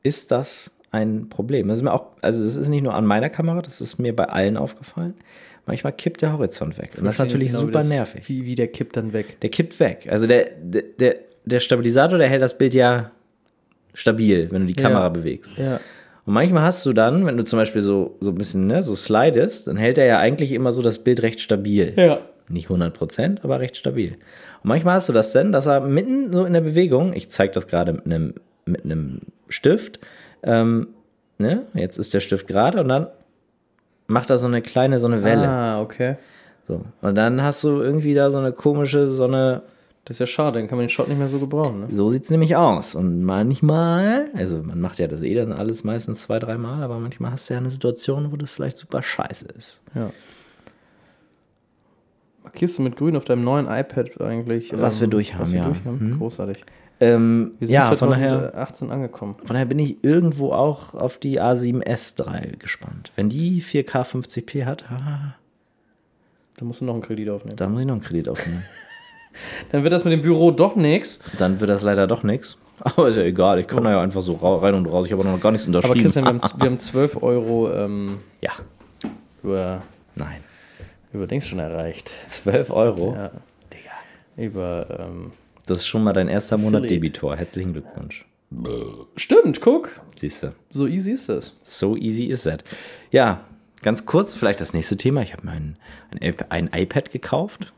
Ist 0.03 0.31
das 0.31 0.77
ein 0.91 1.29
Problem? 1.29 1.69
Das 1.69 1.79
ist 1.79 1.83
mir 1.83 1.93
auch, 1.93 2.07
also 2.23 2.43
das 2.43 2.57
ist 2.57 2.69
nicht 2.69 2.83
nur 2.83 2.95
an 2.95 3.07
meiner 3.07 3.31
Kamera, 3.31 3.63
das 3.63 3.81
ist 3.81 3.99
mir 3.99 4.15
bei 4.15 4.25
allen 4.25 4.57
aufgefallen. 4.57 5.15
Manchmal 5.67 5.93
kippt 5.93 6.23
der 6.23 6.33
Horizont 6.33 6.77
weg. 6.79 6.93
Und 6.99 7.05
das 7.05 7.15
ist 7.15 7.19
natürlich 7.21 7.49
Genau, 7.49 7.61
super 7.61 7.73
das- 7.81 7.89
nervig. 7.89 8.29
Wie, 8.29 8.45
wie 8.45 8.55
der 8.57 8.69
kippt 8.69 8.97
dann 8.97 9.13
weg. 9.13 9.41
Der 9.41 9.51
kippt 9.51 9.79
weg. 9.81 10.09
Also 10.11 10.27
der, 10.27 10.47
der, 10.61 10.83
der, 10.99 11.17
der 11.45 11.61
Stabilisator, 11.61 12.19
der 12.19 12.29
hält 12.29 12.43
das 12.43 12.59
Bild 12.59 12.75
ja 12.75 13.11
stabil, 13.95 14.49
wenn 14.51 14.63
du 14.67 14.73
die 14.73 14.81
Ja. 14.81 14.89
Kamera 14.89 15.09
bewegst. 15.09 15.57
Ja. 15.59 15.81
Und 16.25 16.35
manchmal 16.35 16.63
hast 16.63 16.85
du 16.87 16.93
dann, 16.93 17.27
wenn 17.27 17.37
du 17.37 17.45
zum 17.45 17.59
Beispiel 17.59 17.83
so, 17.83 18.17
so 18.21 18.31
ein 18.31 18.37
bisschen 18.37 18.67
ne, 18.67 18.83
so 18.83 18.95
slidest, 18.95 19.67
dann 19.67 19.77
hält 19.77 19.99
er 19.99 20.07
ja 20.07 20.19
eigentlich 20.19 20.53
immer 20.53 20.73
so 20.73 20.83
das 20.83 20.99
Bild 20.99 21.23
recht 21.23 21.41
stabil. 21.41 21.93
Ja. 21.97 22.21
Nicht 22.49 22.69
100%, 22.69 23.43
aber 23.43 23.61
recht 23.61 23.77
stabil. 23.77 24.13
Und 24.63 24.69
manchmal 24.69 24.95
hast 24.95 25.09
du 25.09 25.13
das 25.13 25.33
denn, 25.33 25.53
dass 25.53 25.67
er 25.67 25.81
mitten 25.81 26.33
so 26.33 26.45
in 26.45 26.53
der 26.53 26.61
Bewegung, 26.61 27.13
ich 27.13 27.29
zeige 27.29 27.53
das 27.53 27.67
gerade 27.67 27.93
mit 27.93 28.05
einem, 28.07 28.35
mit 28.67 28.85
einem 28.85 29.21
Stift, 29.49 29.99
ähm, 30.43 30.89
ne, 31.39 31.67
jetzt 31.75 31.99
ist 31.99 32.15
der 32.15 32.21
Stift 32.21 32.47
gerade 32.47 32.81
und 32.81 32.89
dann 32.89 33.07
macht 34.13 34.31
er 34.31 34.39
so 34.39 34.47
eine 34.47 34.63
kleine, 34.63 35.01
so 35.01 35.07
eine 35.07 35.25
Welle. 35.25 35.49
Ah, 35.49 35.81
okay. 35.81 36.17
So. 36.69 36.85
Und 37.01 37.15
dann 37.17 37.43
hast 37.43 37.65
du 37.65 37.81
irgendwie 37.81 38.15
da 38.15 38.31
so 38.31 38.39
eine 38.39 38.53
komische, 38.53 39.11
so 39.11 39.25
eine, 39.25 39.63
Das 40.05 40.17
ist 40.17 40.21
ja 40.21 40.27
schade, 40.27 40.59
dann 40.59 40.69
kann 40.69 40.79
man 40.79 40.87
den 40.87 40.91
Shot 40.91 41.09
nicht 41.09 41.19
mehr 41.19 41.29
so 41.29 41.39
gebrauchen, 41.39 41.81
ne? 41.81 41.87
so 41.91 42.09
sieht 42.09 42.25
es 42.25 42.31
nämlich 42.31 42.57
aus. 42.57 42.95
Und 42.95 43.23
manchmal, 43.23 44.31
also 44.35 44.63
man 44.63 44.81
macht 44.81 44.99
ja 44.99 45.07
das 45.07 45.23
eh 45.23 45.35
dann 45.35 45.53
alles 45.53 45.85
meistens 45.85 46.23
zwei, 46.23 46.39
dreimal, 46.41 46.83
aber 46.83 46.99
manchmal 46.99 47.33
hast 47.33 47.49
du 47.49 47.55
ja 47.55 47.61
eine 47.61 47.71
Situation, 47.71 48.33
wo 48.33 48.37
das 48.37 48.53
vielleicht 48.53 48.79
super 48.79 49.03
scheiße 49.03 49.47
ist. 49.57 49.81
Ja. 49.95 50.11
Markierst 52.43 52.79
du 52.79 52.83
mit 52.83 52.97
grün 52.97 53.17
auf 53.17 53.25
deinem 53.25 53.45
neuen 53.45 53.67
iPad 53.67 54.21
eigentlich? 54.21 54.73
Was 54.77 55.01
wir 55.01 55.07
durch 55.07 55.35
haben, 55.35 55.43
was 55.43 55.53
wir 55.53 55.61
ja. 55.61 55.67
durch 55.67 55.85
haben? 55.85 56.17
Großartig. 56.19 56.65
Ähm, 57.03 57.55
Wir 57.59 57.67
sind 57.67 57.75
ja, 57.75 57.97
von 57.97 58.11
daher. 58.11 58.29
2018 58.53 58.91
angekommen. 58.93 59.35
Von 59.35 59.55
daher 59.55 59.67
bin 59.67 59.81
ich 59.81 60.05
irgendwo 60.05 60.53
auch 60.53 60.95
auf 60.95 61.19
die 61.19 61.41
A7S3 61.41 62.59
gespannt. 62.59 63.11
Wenn 63.17 63.29
die 63.29 63.61
4K 63.61 64.05
50p 64.05 64.65
hat, 64.65 64.85
ah, 64.89 65.35
Da 66.57 66.65
musst 66.65 66.81
du 66.81 66.85
noch 66.85 66.93
einen 66.95 67.03
Kredit 67.03 67.29
aufnehmen. 67.29 67.57
da 67.57 67.69
muss 67.69 67.81
ich 67.81 67.87
noch 67.87 67.95
einen 67.95 68.05
Kredit 68.05 68.29
aufnehmen. 68.29 68.63
Dann 69.73 69.83
wird 69.83 69.93
das 69.93 70.05
mit 70.05 70.13
dem 70.13 70.21
Büro 70.21 70.53
doch 70.53 70.77
nichts. 70.77 71.19
Dann 71.39 71.59
wird 71.59 71.71
das 71.71 71.83
leider 71.83 72.07
doch 72.07 72.23
nichts. 72.23 72.57
Aber 72.79 73.09
ist 73.09 73.17
ja 73.17 73.23
egal, 73.23 73.59
ich 73.59 73.67
kann 73.67 73.83
da 73.83 73.91
ja 73.91 74.01
einfach 74.01 74.23
so 74.23 74.35
rein 74.35 74.75
und 74.75 74.87
raus. 74.87 75.07
Ich 75.07 75.13
habe 75.13 75.25
noch 75.25 75.41
gar 75.41 75.51
nichts 75.51 75.67
Aber 75.67 75.77
unterschrieben. 75.79 76.03
Christian, 76.05 76.25
wir 76.25 76.29
haben, 76.29 76.41
wir 76.61 76.67
haben 76.67 76.79
12 76.79 77.23
Euro 77.23 77.73
ähm, 77.73 78.19
ja, 78.41 78.53
über, 79.43 79.83
nein. 80.15 80.41
über 81.13 81.27
Dings 81.27 81.49
schon 81.49 81.59
erreicht. 81.59 82.13
12 82.27 82.71
Euro? 82.71 83.17
Ja. 83.17 83.31
Über, 84.37 84.87
ähm, 84.99 85.33
Das 85.67 85.79
ist 85.79 85.87
schon 85.87 86.03
mal 86.05 86.13
dein 86.13 86.29
erster 86.29 86.59
Monat 86.59 86.83
Affiliate. 86.83 86.95
Debitor. 86.95 87.37
Herzlichen 87.37 87.73
Glückwunsch. 87.73 88.25
stimmt, 89.17 89.61
guck. 89.61 90.01
Siehst 90.17 90.43
du. 90.43 90.53
So 90.71 90.87
easy 90.87 91.13
ist 91.13 91.29
das. 91.29 91.57
So 91.63 91.97
easy 91.97 92.27
is 92.27 92.43
that. 92.43 92.65
Ja, 93.11 93.41
ganz 93.83 94.05
kurz, 94.07 94.35
vielleicht 94.35 94.61
das 94.61 94.75
nächste 94.75 94.97
Thema. 94.97 95.23
Ich 95.23 95.33
habe 95.33 95.47
mir 95.47 95.53
ein, 95.53 95.77
ein, 96.21 96.35
ein 96.51 96.71
iPad 96.75 97.11
gekauft, 97.11 97.73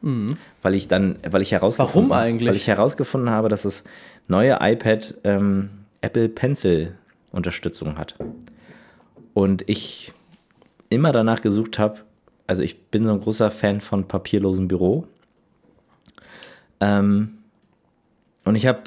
weil 0.63 0.75
ich 0.75 0.89
dann, 0.89 1.17
weil 1.29 1.43
ich 1.43 1.53
herausgefunden, 1.53 2.09
Mhm. 2.09 2.11
Warum 2.11 2.23
eigentlich? 2.25 2.49
Weil 2.49 2.57
ich 2.57 2.67
herausgefunden 2.69 3.31
habe, 3.31 3.49
dass 3.49 3.63
das 3.63 3.85
neue 4.29 4.59
iPad 4.61 5.15
ähm, 5.25 5.71
Apple 6.01 6.29
Pencil 6.29 6.95
Unterstützung 7.33 7.99
hat. 7.99 8.17
Und 9.35 9.69
ich 9.69 10.13
immer 10.89 11.13
danach 11.13 11.43
gesucht 11.43 11.79
habe, 11.79 12.01
also 12.47 12.63
ich 12.63 12.83
bin 12.89 13.05
so 13.07 13.13
ein 13.13 13.21
großer 13.21 13.51
Fan 13.51 13.81
von 13.81 14.07
papierlosem 14.07 14.69
Büro. 14.69 15.07
Ähm, 16.81 17.39
und 18.45 18.55
ich 18.55 18.67
habe, 18.67 18.83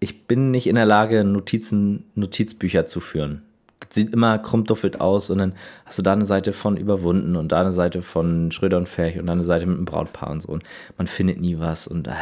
ich 0.00 0.26
bin 0.26 0.50
nicht 0.50 0.66
in 0.66 0.76
der 0.76 0.86
Lage, 0.86 1.24
Notizen, 1.24 2.04
Notizbücher 2.14 2.86
zu 2.86 3.00
führen. 3.00 3.42
Das 3.80 3.94
sieht 3.94 4.12
immer 4.12 4.38
krummduffelt 4.38 5.00
aus 5.00 5.30
und 5.30 5.38
dann 5.38 5.54
hast 5.84 5.98
du 5.98 6.02
da 6.02 6.12
eine 6.12 6.26
Seite 6.26 6.52
von 6.52 6.76
überwunden 6.76 7.36
und 7.36 7.50
da 7.50 7.60
eine 7.60 7.72
Seite 7.72 8.02
von 8.02 8.52
Schröder 8.52 8.78
und 8.78 8.88
Ferch 8.88 9.18
und 9.18 9.26
da 9.26 9.32
eine 9.32 9.44
Seite 9.44 9.66
mit 9.66 9.76
einem 9.76 9.84
Brautpaar 9.84 10.30
und 10.30 10.40
so. 10.40 10.48
Und 10.48 10.62
man 10.96 11.06
findet 11.06 11.40
nie 11.40 11.58
was 11.58 11.86
und 11.86 12.06
äh, 12.06 12.12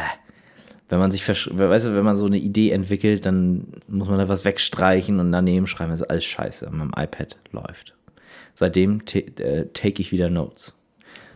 wenn 0.89 0.97
man 0.97 1.11
sich, 1.11 1.27
weißt 1.27 1.47
du, 1.85 1.95
wenn 1.95 2.03
man 2.03 2.15
so 2.15 2.25
eine 2.25 2.39
Idee 2.39 2.71
entwickelt, 2.71 3.25
dann 3.25 3.67
muss 3.87 4.09
man 4.09 4.17
da 4.17 4.27
was 4.27 4.43
wegstreichen 4.43 5.19
und 5.19 5.31
daneben 5.31 5.67
schreiben, 5.67 5.91
das 5.91 6.01
ist 6.01 6.09
alles 6.09 6.25
scheiße. 6.25 6.65
Und 6.65 6.77
meinem 6.77 6.93
iPad 6.97 7.37
läuft. 7.51 7.95
Seitdem 8.55 9.01
äh, 9.13 9.65
take 9.73 10.01
ich 10.01 10.11
wieder 10.11 10.29
Notes. 10.29 10.75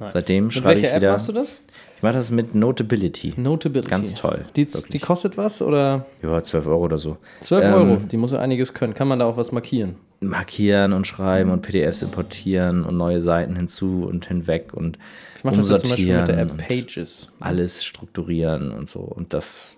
Seitdem 0.07 0.45
Mit 0.45 0.53
schreibe 0.53 0.79
ich 0.79 0.83
welcher 0.83 0.95
App 0.95 1.01
wieder. 1.01 1.11
machst 1.11 1.29
du 1.29 1.33
das? 1.33 1.63
Ich 2.03 2.05
mache 2.05 2.15
das 2.17 2.31
mit 2.31 2.53
Notability. 2.53 3.33
Notability. 3.37 3.89
Ganz 3.89 4.13
toll, 4.13 4.43
Die, 4.57 4.67
die 4.91 4.99
kostet 4.99 5.37
was 5.37 5.61
oder? 5.61 6.05
Ja, 6.21 6.43
12 6.43 6.67
Euro 6.67 6.83
oder 6.83 6.97
so. 6.97 7.15
12 7.39 7.63
Ähm, 7.63 7.73
Euro. 7.73 7.95
Die 8.11 8.17
muss 8.17 8.33
ja 8.33 8.39
einiges 8.39 8.73
können. 8.73 8.93
Kann 8.93 9.07
man 9.07 9.19
da 9.19 9.25
auch 9.25 9.37
was 9.37 9.53
markieren? 9.53 9.95
Markieren 10.19 10.91
und 10.91 11.07
schreiben 11.07 11.49
und 11.49 11.61
PDFs 11.61 12.01
importieren 12.01 12.83
und 12.83 12.97
neue 12.97 13.21
Seiten 13.21 13.55
hinzu 13.55 14.03
und 14.05 14.25
hinweg 14.27 14.73
und 14.73 14.97
Ich 15.37 15.45
mache 15.45 15.55
das 15.55 15.69
ja 15.69 15.77
zum 15.77 15.91
Beispiel 15.91 16.17
mit 16.17 16.27
der 16.27 16.39
App 16.39 16.57
Pages. 16.57 17.29
alles 17.39 17.85
strukturieren 17.85 18.71
und 18.73 18.89
so. 18.89 18.99
Und 18.99 19.33
das, 19.33 19.77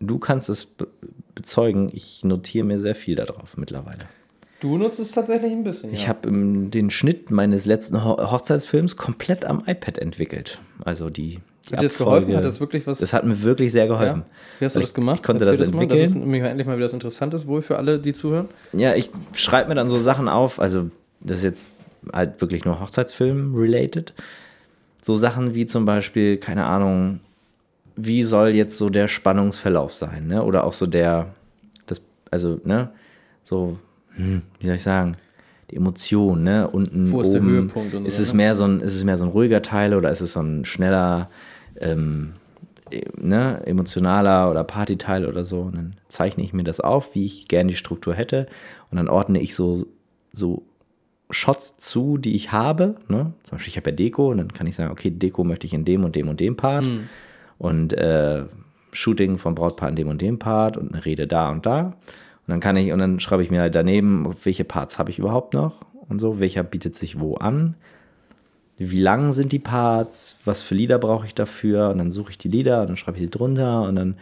du 0.00 0.18
kannst 0.18 0.48
es 0.48 0.64
be 0.64 0.88
bezeugen, 1.34 1.90
ich 1.92 2.24
notiere 2.24 2.64
mir 2.64 2.80
sehr 2.80 2.94
viel 2.94 3.16
darauf 3.16 3.58
mittlerweile. 3.58 4.08
Du 4.60 4.76
nutzt 4.76 5.00
es 5.00 5.12
tatsächlich 5.12 5.52
ein 5.52 5.64
bisschen. 5.64 5.92
Ich 5.92 6.08
habe 6.08 6.30
den 6.30 6.90
Schnitt 6.90 7.30
meines 7.30 7.64
letzten 7.66 8.04
Ho 8.04 8.18
Hochzeitsfilms 8.30 8.96
komplett 8.96 9.44
am 9.44 9.62
iPad 9.66 9.98
entwickelt. 9.98 10.58
Also 10.84 11.08
die, 11.08 11.40
die 11.68 11.72
Hat 11.72 11.80
dir 11.80 11.86
das 11.86 11.96
geholfen? 11.96 12.36
Hat 12.36 12.44
das 12.44 12.60
wirklich 12.60 12.86
was? 12.86 12.98
Das 12.98 13.12
hat 13.12 13.24
mir 13.24 13.42
wirklich 13.42 13.72
sehr 13.72 13.86
geholfen. 13.86 14.20
ja? 14.20 14.26
Wie 14.58 14.64
hast 14.66 14.76
du 14.76 14.80
Weil 14.80 14.84
das 14.84 14.94
gemacht? 14.94 15.16
Ich 15.20 15.22
konnte 15.22 15.44
Erzähl 15.44 15.58
das 15.58 15.72
mal. 15.72 15.82
entwickeln. 15.82 16.02
Das 16.02 16.10
ist 16.10 16.16
nämlich 16.16 16.42
endlich 16.42 16.66
mal 16.66 16.76
wieder 16.76 16.84
was 16.84 16.92
Interessantes 16.92 17.46
wohl 17.46 17.62
für 17.62 17.78
alle, 17.78 17.98
die 17.98 18.12
zuhören. 18.12 18.48
Ja, 18.74 18.94
ich 18.94 19.10
schreibe 19.32 19.70
mir 19.70 19.74
dann 19.74 19.88
so 19.88 19.98
Sachen 19.98 20.28
auf, 20.28 20.60
also 20.60 20.90
das 21.20 21.38
ist 21.38 21.44
jetzt 21.44 21.66
halt 22.12 22.40
wirklich 22.40 22.64
nur 22.64 22.80
Hochzeitsfilm-related. 22.80 24.12
So 25.00 25.16
Sachen 25.16 25.54
wie 25.54 25.64
zum 25.64 25.86
Beispiel, 25.86 26.36
keine 26.36 26.66
Ahnung, 26.66 27.20
wie 27.96 28.22
soll 28.22 28.50
jetzt 28.50 28.76
so 28.76 28.90
der 28.90 29.08
Spannungsverlauf 29.08 29.94
sein, 29.94 30.26
ne? 30.26 30.42
Oder 30.44 30.64
auch 30.64 30.72
so 30.74 30.86
der, 30.86 31.34
das, 31.86 32.02
also, 32.30 32.60
ne, 32.64 32.90
so, 33.44 33.78
hm, 34.20 34.42
wie 34.58 34.66
soll 34.66 34.74
ich 34.76 34.82
sagen, 34.82 35.16
die 35.70 35.76
Emotion, 35.76 36.42
ne? 36.42 36.68
Unten 36.68 37.10
Wo 37.10 37.20
ist 37.20 37.32
der 37.32 37.40
oben, 37.40 37.50
Höhepunkt 37.50 37.94
und 37.94 38.02
so, 38.02 38.08
ist 38.08 38.18
es 38.18 38.32
ne? 38.32 38.38
mehr 38.38 38.54
so 38.54 38.64
ein, 38.64 38.80
ist 38.80 38.94
es 38.94 39.04
mehr 39.04 39.16
so 39.16 39.24
ein 39.24 39.30
ruhiger 39.30 39.62
Teil 39.62 39.94
oder 39.94 40.10
ist 40.10 40.20
es 40.20 40.32
so 40.32 40.40
ein 40.40 40.64
schneller, 40.64 41.30
ähm, 41.80 42.32
äh, 42.90 43.02
ne, 43.16 43.62
emotionaler 43.66 44.50
oder 44.50 44.64
Partyteil 44.64 45.26
oder 45.26 45.44
so. 45.44 45.60
Und 45.60 45.76
dann 45.76 45.94
zeichne 46.08 46.42
ich 46.42 46.52
mir 46.52 46.64
das 46.64 46.80
auf, 46.80 47.14
wie 47.14 47.24
ich 47.24 47.48
gerne 47.48 47.68
die 47.68 47.76
Struktur 47.76 48.14
hätte. 48.14 48.46
Und 48.90 48.96
dann 48.96 49.08
ordne 49.08 49.40
ich 49.40 49.54
so, 49.54 49.86
so 50.32 50.62
Shots 51.30 51.76
zu, 51.76 52.18
die 52.18 52.34
ich 52.34 52.50
habe. 52.52 52.96
Ne? 53.08 53.32
Zum 53.44 53.56
Beispiel, 53.56 53.70
ich 53.70 53.76
habe 53.76 53.90
ja 53.90 53.96
Deko 53.96 54.30
und 54.30 54.38
dann 54.38 54.52
kann 54.52 54.66
ich 54.66 54.74
sagen, 54.74 54.90
okay, 54.90 55.10
Deko 55.10 55.44
möchte 55.44 55.66
ich 55.66 55.74
in 55.74 55.84
dem 55.84 56.04
und 56.04 56.16
dem 56.16 56.28
und 56.28 56.40
dem 56.40 56.56
Part. 56.56 56.84
Und 57.58 57.92
äh, 57.92 58.44
Shooting 58.92 59.38
vom 59.38 59.54
Brautpaar 59.54 59.88
in 59.88 59.96
dem 59.96 60.08
und 60.08 60.20
dem 60.20 60.38
Part 60.38 60.76
und 60.76 60.92
eine 60.92 61.04
Rede 61.04 61.26
da 61.28 61.50
und 61.50 61.66
da. 61.66 61.94
Und 62.50 62.54
dann 62.54 62.60
kann 62.60 62.76
ich, 62.76 62.90
und 62.90 62.98
dann 62.98 63.20
schreibe 63.20 63.44
ich 63.44 63.50
mir 63.52 63.60
halt 63.60 63.76
daneben, 63.76 64.34
welche 64.42 64.64
Parts 64.64 64.98
habe 64.98 65.08
ich 65.10 65.20
überhaupt 65.20 65.54
noch 65.54 65.86
und 66.08 66.18
so, 66.18 66.40
welcher 66.40 66.64
bietet 66.64 66.96
sich 66.96 67.20
wo 67.20 67.36
an. 67.36 67.76
Wie 68.76 68.98
lang 68.98 69.32
sind 69.32 69.52
die 69.52 69.60
Parts, 69.60 70.36
was 70.44 70.60
für 70.60 70.74
Lieder 70.74 70.98
brauche 70.98 71.26
ich 71.26 71.34
dafür 71.36 71.90
und 71.90 71.98
dann 71.98 72.10
suche 72.10 72.32
ich 72.32 72.38
die 72.38 72.48
Lieder 72.48 72.80
und 72.80 72.88
dann 72.88 72.96
schreibe 72.96 73.18
ich 73.18 73.22
die 73.22 73.30
drunter 73.30 73.82
und 73.82 73.94
dann, 73.94 74.16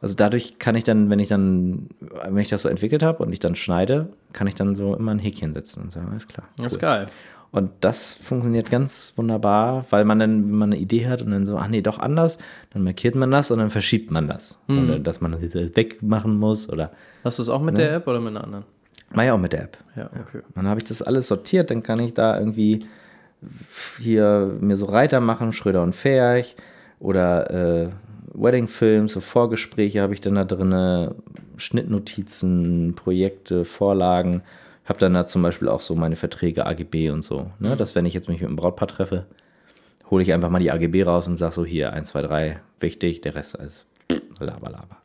also 0.00 0.16
dadurch 0.16 0.58
kann 0.58 0.74
ich 0.74 0.82
dann, 0.82 1.08
wenn 1.08 1.20
ich 1.20 1.28
dann, 1.28 1.90
wenn 2.00 2.38
ich 2.38 2.48
das 2.48 2.62
so 2.62 2.68
entwickelt 2.68 3.04
habe 3.04 3.22
und 3.22 3.32
ich 3.32 3.38
dann 3.38 3.54
schneide, 3.54 4.08
kann 4.32 4.48
ich 4.48 4.56
dann 4.56 4.74
so 4.74 4.96
immer 4.96 5.12
ein 5.12 5.20
Häkchen 5.20 5.54
setzen 5.54 5.82
und 5.84 5.92
sagen, 5.92 6.08
alles 6.10 6.26
klar. 6.26 6.48
Das 6.56 6.72
ist 6.72 6.78
cool. 6.78 6.80
geil. 6.80 7.06
Und 7.50 7.70
das 7.80 8.14
funktioniert 8.14 8.70
ganz 8.70 9.14
wunderbar, 9.16 9.86
weil 9.90 10.04
man 10.04 10.18
dann, 10.18 10.48
wenn 10.48 10.54
man 10.54 10.72
eine 10.72 10.80
Idee 10.80 11.08
hat 11.08 11.22
und 11.22 11.30
dann 11.30 11.46
so, 11.46 11.56
ach 11.56 11.68
nee, 11.68 11.80
doch 11.80 11.98
anders, 11.98 12.38
dann 12.70 12.84
markiert 12.84 13.14
man 13.14 13.30
das 13.30 13.50
und 13.50 13.58
dann 13.58 13.70
verschiebt 13.70 14.10
man 14.10 14.28
das. 14.28 14.58
Oder 14.68 14.98
dass 14.98 15.20
man 15.22 15.32
das 15.32 15.40
wegmachen 15.74 16.38
muss 16.38 16.70
oder 16.70 16.92
Hast 17.24 17.38
du 17.38 17.42
es 17.42 17.48
auch 17.48 17.62
mit 17.62 17.78
der 17.78 17.94
App 17.94 18.06
oder 18.06 18.20
mit 18.20 18.36
einer 18.36 18.44
anderen? 18.44 18.64
mach 19.10 19.24
ich 19.24 19.30
auch 19.30 19.38
mit 19.38 19.52
der 19.52 19.62
App. 19.62 19.78
Ja, 19.96 20.10
okay. 20.20 20.42
Dann 20.54 20.66
habe 20.66 20.80
ich 20.80 20.84
das 20.84 21.02
alles 21.02 21.28
sortiert, 21.28 21.70
dann 21.70 21.82
kann 21.82 22.00
ich 22.00 22.14
da 22.14 22.38
irgendwie 22.38 22.84
hier 23.98 24.56
mir 24.60 24.76
so 24.76 24.86
Reiter 24.86 25.20
machen, 25.20 25.52
Schröder 25.52 25.82
und 25.82 25.94
Ferch 25.94 26.56
oder 27.00 27.50
äh, 27.50 27.88
Wedding-Film, 28.34 29.08
so 29.08 29.20
Vorgespräche 29.20 30.02
habe 30.02 30.12
ich 30.12 30.20
dann 30.20 30.34
da 30.34 30.44
drin, 30.44 31.14
Schnittnotizen, 31.56 32.94
Projekte, 32.94 33.64
Vorlagen. 33.64 34.42
Habe 34.88 34.98
dann 34.98 35.12
da 35.14 35.26
zum 35.26 35.42
Beispiel 35.42 35.68
auch 35.68 35.82
so 35.82 35.94
meine 35.94 36.16
Verträge, 36.16 36.64
AGB 36.66 37.10
und 37.10 37.22
so. 37.22 37.50
Ne? 37.58 37.76
Dass 37.76 37.94
wenn 37.94 38.06
ich 38.06 38.14
jetzt 38.14 38.28
mich 38.28 38.40
mit 38.40 38.48
einem 38.48 38.56
Brautpaar 38.56 38.88
treffe, 38.88 39.26
hole 40.10 40.22
ich 40.22 40.32
einfach 40.32 40.48
mal 40.48 40.60
die 40.60 40.72
AGB 40.72 41.02
raus 41.04 41.26
und 41.28 41.36
sage 41.36 41.52
so, 41.54 41.64
hier, 41.64 41.92
1, 41.92 42.08
2, 42.08 42.22
3, 42.22 42.60
wichtig, 42.80 43.20
der 43.20 43.34
Rest 43.34 43.54
ist 43.56 43.84
laber, 44.40 44.70
laber. 44.70 44.96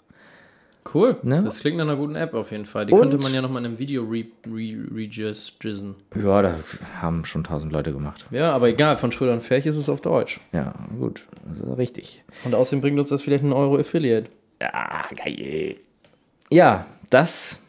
Cool. 0.93 1.17
Ne? 1.23 1.41
Das 1.43 1.59
klingt 1.59 1.77
nach 1.77 1.85
einer 1.85 1.95
guten 1.95 2.15
App 2.15 2.33
auf 2.33 2.51
jeden 2.51 2.65
Fall. 2.65 2.85
Die 2.85 2.93
Und- 2.93 2.99
könnte 2.99 3.17
man 3.17 3.33
ja 3.33 3.41
nochmal 3.41 3.61
in 3.61 3.67
einem 3.71 3.79
Video 3.79 4.03
re 4.03 4.25
re. 4.45 5.95
Ja, 6.21 6.41
da 6.41 6.55
haben 7.01 7.25
schon 7.25 7.43
tausend 7.43 7.71
Leute 7.71 7.91
gemacht. 7.93 8.25
Ja, 8.31 8.51
aber 8.51 8.67
egal, 8.69 8.97
von 8.97 9.11
Schröder 9.11 9.33
und 9.33 9.41
Ferch 9.41 9.65
ist 9.65 9.77
es 9.77 9.89
auf 9.89 10.01
Deutsch. 10.01 10.39
Ja, 10.51 10.73
gut, 10.99 11.25
richtig. 11.77 12.23
Und 12.43 12.53
außerdem 12.53 12.81
bringt 12.81 12.99
uns 12.99 13.09
das 13.09 13.21
vielleicht 13.21 13.43
einen 13.43 13.53
Euro 13.53 13.77
Affiliate. 13.77 14.29
Ja, 14.61 15.03
geil. 15.15 15.77
Ja, 16.51 16.85
das 17.09 17.59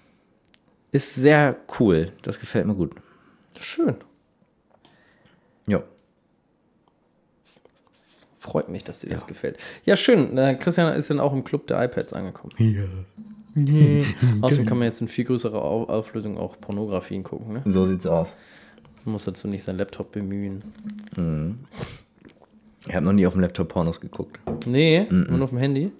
ist 0.94 1.14
sehr 1.14 1.56
cool. 1.80 2.12
Das 2.22 2.38
gefällt 2.40 2.66
mir 2.66 2.74
gut. 2.74 2.92
Schön. 3.60 3.96
Jo. 5.66 5.82
Freut 8.38 8.68
mich, 8.68 8.84
dass 8.84 9.00
dir 9.00 9.10
das 9.10 9.26
gefällt. 9.26 9.58
Ja, 9.84 9.96
schön. 9.96 10.36
Äh, 10.36 10.54
Christian 10.56 10.94
ist 10.94 11.08
dann 11.10 11.18
auch 11.20 11.32
im 11.32 11.44
Club 11.44 11.66
der 11.66 11.82
iPads 11.82 12.12
angekommen. 12.12 12.52
Ja. 12.58 12.82
Außerdem 14.42 14.66
kann 14.66 14.78
man 14.78 14.86
jetzt 14.86 15.00
in 15.00 15.08
viel 15.08 15.24
größerer 15.24 15.62
Au- 15.62 15.84
Auflösung 15.88 16.36
auch 16.38 16.60
Pornografien 16.60 17.22
gucken. 17.22 17.54
Ne? 17.54 17.62
So 17.66 17.86
sieht's 17.86 18.06
aus. 18.06 18.28
Man 19.04 19.12
muss 19.12 19.24
dazu 19.24 19.48
nicht 19.48 19.62
seinen 19.64 19.78
Laptop 19.78 20.12
bemühen. 20.12 20.62
Ich 22.86 22.94
habe 22.94 23.04
noch 23.06 23.12
nie 23.12 23.26
auf 23.26 23.32
dem 23.34 23.42
Laptop 23.42 23.68
Pornos 23.68 24.00
geguckt. 24.00 24.38
Nee, 24.66 25.06
nur 25.10 25.42
auf 25.42 25.50
dem 25.50 25.58
Handy. 25.58 25.92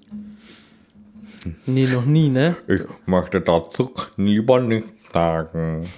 Nee, 1.67 1.87
noch 1.87 2.05
nie, 2.07 2.29
ne? 2.29 2.57
Ich 2.69 2.83
möchte 3.07 3.41
dazu 3.41 3.93
lieber 4.17 4.61
nichts 4.61 4.91
sagen. 5.13 5.89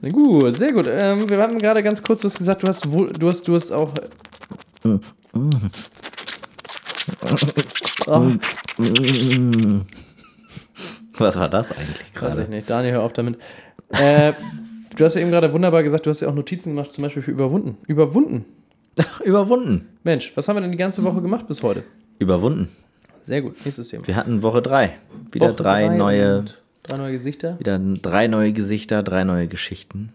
Na 0.00 0.08
gut, 0.10 0.56
sehr 0.56 0.72
gut. 0.72 0.86
Ähm, 0.88 1.28
wir 1.28 1.38
hatten 1.38 1.58
gerade 1.58 1.82
ganz 1.82 2.02
kurz, 2.02 2.20
du 2.20 2.28
hast 2.28 2.38
gesagt, 2.38 2.62
du 2.62 2.66
hast, 2.68 2.90
wohl- 2.92 3.12
du 3.12 3.28
hast, 3.28 3.46
du 3.48 3.54
hast 3.54 3.70
auch. 3.72 3.92
Oh, 8.06 8.32
Was 11.16 11.36
war 11.36 11.48
das 11.48 11.70
eigentlich 11.72 11.88
weiß 12.00 12.06
ich 12.06 12.14
gerade? 12.14 12.42
nicht. 12.48 12.68
Daniel, 12.68 12.94
hör 12.94 13.02
auf 13.02 13.12
damit. 13.12 13.38
Äh, 13.90 14.32
du 14.96 15.04
hast 15.04 15.14
ja 15.14 15.20
eben 15.20 15.30
gerade 15.30 15.52
wunderbar 15.52 15.82
gesagt, 15.82 16.06
du 16.06 16.10
hast 16.10 16.20
ja 16.20 16.28
auch 16.28 16.34
Notizen 16.34 16.70
gemacht, 16.74 16.92
zum 16.92 17.02
Beispiel 17.02 17.22
für 17.22 17.30
überwunden. 17.30 17.76
Überwunden. 17.86 18.44
Ach, 19.00 19.20
überwunden. 19.20 19.88
Mensch, 20.02 20.32
was 20.36 20.48
haben 20.48 20.56
wir 20.56 20.60
denn 20.62 20.72
die 20.72 20.76
ganze 20.78 21.02
Woche 21.04 21.20
gemacht 21.22 21.46
bis 21.46 21.62
heute? 21.62 21.84
Überwunden. 22.18 22.68
Sehr 23.24 23.42
gut, 23.42 23.56
nächstes 23.64 23.88
Thema. 23.88 24.06
Wir 24.06 24.16
hatten 24.16 24.42
Woche 24.42 24.62
drei. 24.62 24.98
Wieder 25.32 25.48
Woche 25.48 25.56
drei, 25.56 25.86
drei 25.88 25.96
neue, 25.96 26.44
Drei 26.84 26.96
neue 26.98 27.12
Gesichter. 27.12 27.58
wieder 27.58 27.78
drei 27.78 28.26
neue 28.28 28.52
Gesichter, 28.52 29.02
drei 29.02 29.24
neue 29.24 29.48
Geschichten. 29.48 30.12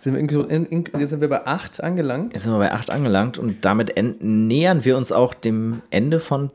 Sind 0.00 0.14
wir 0.14 0.50
in, 0.50 0.66
in, 0.66 0.84
jetzt 0.98 1.10
sind 1.10 1.20
wir 1.20 1.28
bei 1.28 1.46
acht 1.46 1.82
angelangt. 1.82 2.32
Jetzt 2.34 2.44
sind 2.44 2.52
wir 2.52 2.58
bei 2.58 2.72
acht 2.72 2.90
angelangt 2.90 3.38
und 3.38 3.64
damit 3.64 3.96
en- 3.96 4.46
nähern 4.46 4.84
wir 4.84 4.96
uns 4.96 5.12
auch 5.12 5.34
dem 5.34 5.82
Ende 5.90 6.20
von 6.20 6.50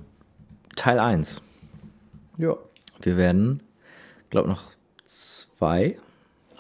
Teil 0.76 1.00
1. 1.00 1.42
Ja. 2.38 2.56
Wir 3.02 3.18
werden, 3.18 3.62
glaube 4.30 4.48
noch 4.50 4.64
zwei, 5.06 5.98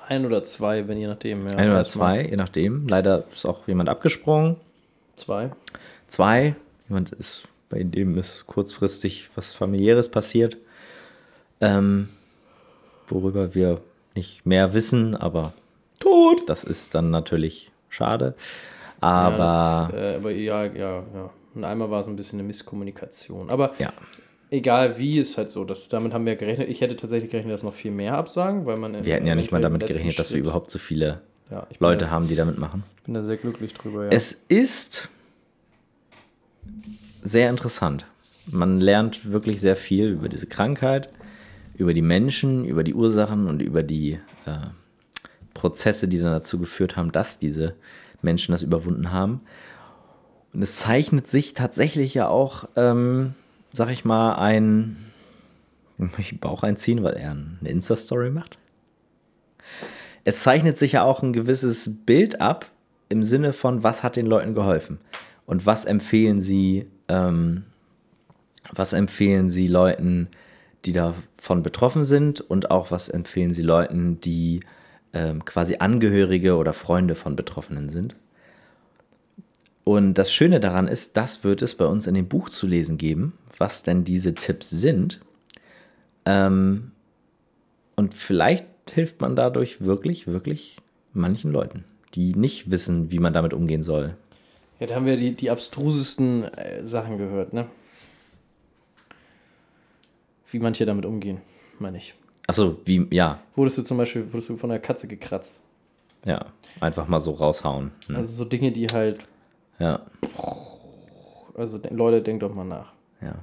Ein 0.07 0.25
oder 0.25 0.43
zwei, 0.43 0.87
wenn 0.87 0.97
je 0.97 1.07
nachdem. 1.07 1.47
Ja, 1.47 1.55
ein 1.55 1.69
oder 1.69 1.83
zwei, 1.85 2.23
je 2.27 2.35
nachdem. 2.35 2.87
Leider 2.87 3.23
ist 3.31 3.45
auch 3.45 3.67
jemand 3.67 3.87
abgesprungen. 3.89 4.57
Zwei. 5.15 5.51
Zwei, 6.07 6.55
jemand 6.89 7.11
ist, 7.13 7.47
bei 7.71 7.83
dem 7.83 8.17
ist 8.17 8.45
kurzfristig 8.47 9.29
was 9.35 9.53
familiäres 9.53 10.09
passiert, 10.11 10.57
ähm, 11.61 12.09
worüber 13.07 13.55
wir 13.55 13.81
nicht 14.15 14.45
mehr 14.45 14.73
wissen, 14.73 15.15
aber 15.15 15.53
tot. 15.99 16.49
Das 16.49 16.63
ist 16.63 16.93
dann 16.93 17.09
natürlich 17.09 17.71
schade. 17.89 18.35
Aber 18.99 19.37
Ja, 19.37 19.87
das, 19.91 19.93
äh, 19.95 20.15
aber 20.17 20.31
ja, 20.31 20.65
ja, 20.65 21.03
ja. 21.13 21.29
Und 21.53 21.63
einmal 21.63 21.89
war 21.89 22.01
es 22.01 22.07
ein 22.07 22.15
bisschen 22.15 22.39
eine 22.39 22.47
Misskommunikation. 22.47 23.49
Aber 23.49 23.73
ja, 23.79 23.91
egal 24.49 24.97
wie, 24.97 25.19
ist 25.19 25.37
halt 25.37 25.51
so. 25.51 25.65
Dass, 25.65 25.89
damit 25.89 26.13
haben 26.13 26.25
wir 26.25 26.35
gerechnet. 26.35 26.69
Ich 26.69 26.81
hätte 26.81 26.95
tatsächlich 26.95 27.31
gerechnet, 27.31 27.53
dass 27.53 27.63
noch 27.63 27.73
viel 27.73 27.91
mehr 27.91 28.13
absagen, 28.15 28.65
weil 28.65 28.77
man. 28.77 29.03
wir 29.03 29.13
hätten 29.15 29.27
ja 29.27 29.35
nicht 29.35 29.51
mal 29.51 29.61
damit 29.61 29.85
gerechnet, 29.85 30.19
dass 30.19 30.29
wir 30.29 30.35
Schritt- 30.37 30.45
überhaupt 30.45 30.71
so 30.71 30.79
viele 30.79 31.21
ja, 31.49 31.67
Leute 31.79 32.05
da, 32.05 32.11
haben, 32.11 32.27
die 32.27 32.35
damit 32.35 32.57
machen. 32.57 32.83
Ich 32.97 33.03
bin 33.03 33.13
da 33.13 33.23
sehr 33.23 33.37
glücklich 33.37 33.73
drüber. 33.73 34.05
Ja. 34.05 34.11
Es 34.11 34.31
ist 34.31 35.09
sehr 37.21 37.49
interessant. 37.49 38.05
Man 38.47 38.79
lernt 38.79 39.31
wirklich 39.31 39.61
sehr 39.61 39.75
viel 39.75 40.09
über 40.09 40.29
diese 40.29 40.47
Krankheit, 40.47 41.09
über 41.75 41.93
die 41.93 42.01
Menschen, 42.01 42.65
über 42.65 42.83
die 42.83 42.93
Ursachen 42.93 43.47
und 43.47 43.61
über 43.61 43.83
die 43.83 44.19
äh, 44.45 44.67
Prozesse, 45.53 46.07
die 46.07 46.17
dann 46.17 46.31
dazu 46.31 46.59
geführt 46.59 46.95
haben, 46.95 47.11
dass 47.11 47.39
diese 47.39 47.75
Menschen 48.21 48.51
das 48.51 48.61
überwunden 48.61 49.11
haben. 49.11 49.41
Und 50.53 50.61
es 50.61 50.77
zeichnet 50.77 51.27
sich 51.27 51.53
tatsächlich 51.53 52.13
ja 52.13 52.27
auch, 52.27 52.67
ähm, 52.75 53.35
sag 53.73 53.89
ich 53.89 54.05
mal, 54.05 54.35
ein 54.35 54.97
ich 56.17 56.39
Bauch 56.39 56.63
einziehen, 56.63 57.03
weil 57.03 57.13
er 57.13 57.31
eine 57.31 57.69
Insta-Story 57.69 58.31
macht. 58.31 58.57
Es 60.23 60.43
zeichnet 60.43 60.77
sich 60.77 60.93
ja 60.93 61.03
auch 61.03 61.23
ein 61.23 61.33
gewisses 61.33 62.05
Bild 62.05 62.41
ab 62.41 62.69
im 63.09 63.23
Sinne 63.23 63.53
von, 63.53 63.83
was 63.83 64.03
hat 64.03 64.15
den 64.15 64.25
Leuten 64.25 64.53
geholfen 64.53 64.99
und 65.45 65.65
was 65.65 65.85
empfehlen 65.85 66.41
sie, 66.41 66.87
ähm, 67.11 67.63
was 68.71 68.93
empfehlen 68.93 69.49
sie 69.49 69.67
Leuten, 69.67 70.29
die 70.85 70.93
davon 70.93 71.61
betroffen 71.61 72.05
sind 72.05 72.41
und 72.41 72.71
auch 72.71 72.89
was 72.89 73.09
empfehlen 73.09 73.53
sie 73.53 73.61
Leuten, 73.63 74.19
die 74.21 74.61
ähm, 75.13 75.43
quasi 75.45 75.77
Angehörige 75.77 76.55
oder 76.55 76.73
Freunde 76.73 77.15
von 77.15 77.35
Betroffenen 77.35 77.89
sind. 77.89 78.15
Und 79.83 80.13
das 80.13 80.31
Schöne 80.31 80.59
daran 80.59 80.87
ist, 80.87 81.17
das 81.17 81.43
wird 81.43 81.61
es 81.61 81.75
bei 81.75 81.85
uns 81.85 82.07
in 82.07 82.13
dem 82.13 82.27
Buch 82.27 82.49
zu 82.49 82.67
lesen 82.67 82.97
geben, 82.97 83.33
was 83.57 83.83
denn 83.83 84.03
diese 84.03 84.33
Tipps 84.33 84.69
sind. 84.69 85.19
Ähm, 86.25 86.91
und 87.95 88.13
vielleicht 88.13 88.65
hilft 88.91 89.21
man 89.21 89.35
dadurch 89.35 89.81
wirklich, 89.81 90.27
wirklich 90.27 90.77
manchen 91.13 91.51
Leuten, 91.51 91.83
die 92.13 92.35
nicht 92.35 92.71
wissen, 92.71 93.11
wie 93.11 93.19
man 93.19 93.33
damit 93.33 93.53
umgehen 93.53 93.83
soll. 93.83 94.15
Ja, 94.81 94.87
da 94.87 94.95
haben 94.95 95.05
wir 95.05 95.15
die, 95.15 95.33
die 95.35 95.49
abstrusesten 95.49 96.43
äh, 96.43 96.83
Sachen 96.85 97.17
gehört, 97.17 97.53
ne? 97.53 97.67
Wie 100.49 100.59
manche 100.59 100.85
damit 100.85 101.05
umgehen, 101.05 101.37
meine 101.79 101.97
ich. 101.97 102.13
Achso, 102.47 102.77
wie, 102.85 103.07
ja, 103.11 103.39
Wurdest 103.55 103.77
du 103.77 103.83
zum 103.83 103.97
Beispiel 103.97 104.25
wurdest 104.33 104.49
du 104.49 104.57
von 104.57 104.69
der 104.69 104.79
Katze 104.79 105.07
gekratzt? 105.07 105.61
ja, 106.25 106.45
einfach 106.81 107.07
mal 107.07 107.19
so 107.21 107.31
raushauen. 107.31 107.91
Ne? 108.07 108.17
Also 108.17 108.43
so 108.43 108.45
Dinge, 108.45 108.71
die 108.71 108.85
halt. 108.87 109.25
Ja, 109.79 110.01
Also 111.55 111.79
Leute, 111.89 112.21
denkt 112.21 112.43
doch 112.43 112.53
mal 112.53 112.65
nach. 112.65 112.91
ja. 113.21 113.35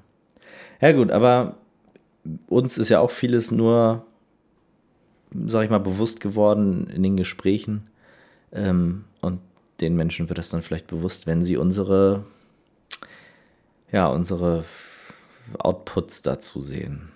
Ja, 0.80 0.93
gut, 0.93 1.11
aber 1.11 1.57
uns 2.49 2.78
ist 2.78 2.89
ja 2.89 3.01
auch 3.01 3.11
vieles 3.11 3.51
nur, 3.51 4.05
sag 5.47 5.64
ich 5.64 5.70
mal, 5.70 5.78
bewusst 5.80 6.20
geworden 6.20 6.89
in 6.95 7.03
den 7.03 7.16
Gesprächen. 7.16 7.89
Ähm, 8.53 9.05
den 9.81 9.97
Menschen 9.97 10.29
wird 10.29 10.39
das 10.39 10.51
dann 10.51 10.62
vielleicht 10.62 10.87
bewusst, 10.87 11.26
wenn 11.26 11.43
sie 11.43 11.57
unsere 11.57 12.24
ja, 13.93 14.09
unsere 14.09 14.64
Outputs 15.59 16.22
dazu 16.22 16.61
sehen. 16.61 17.09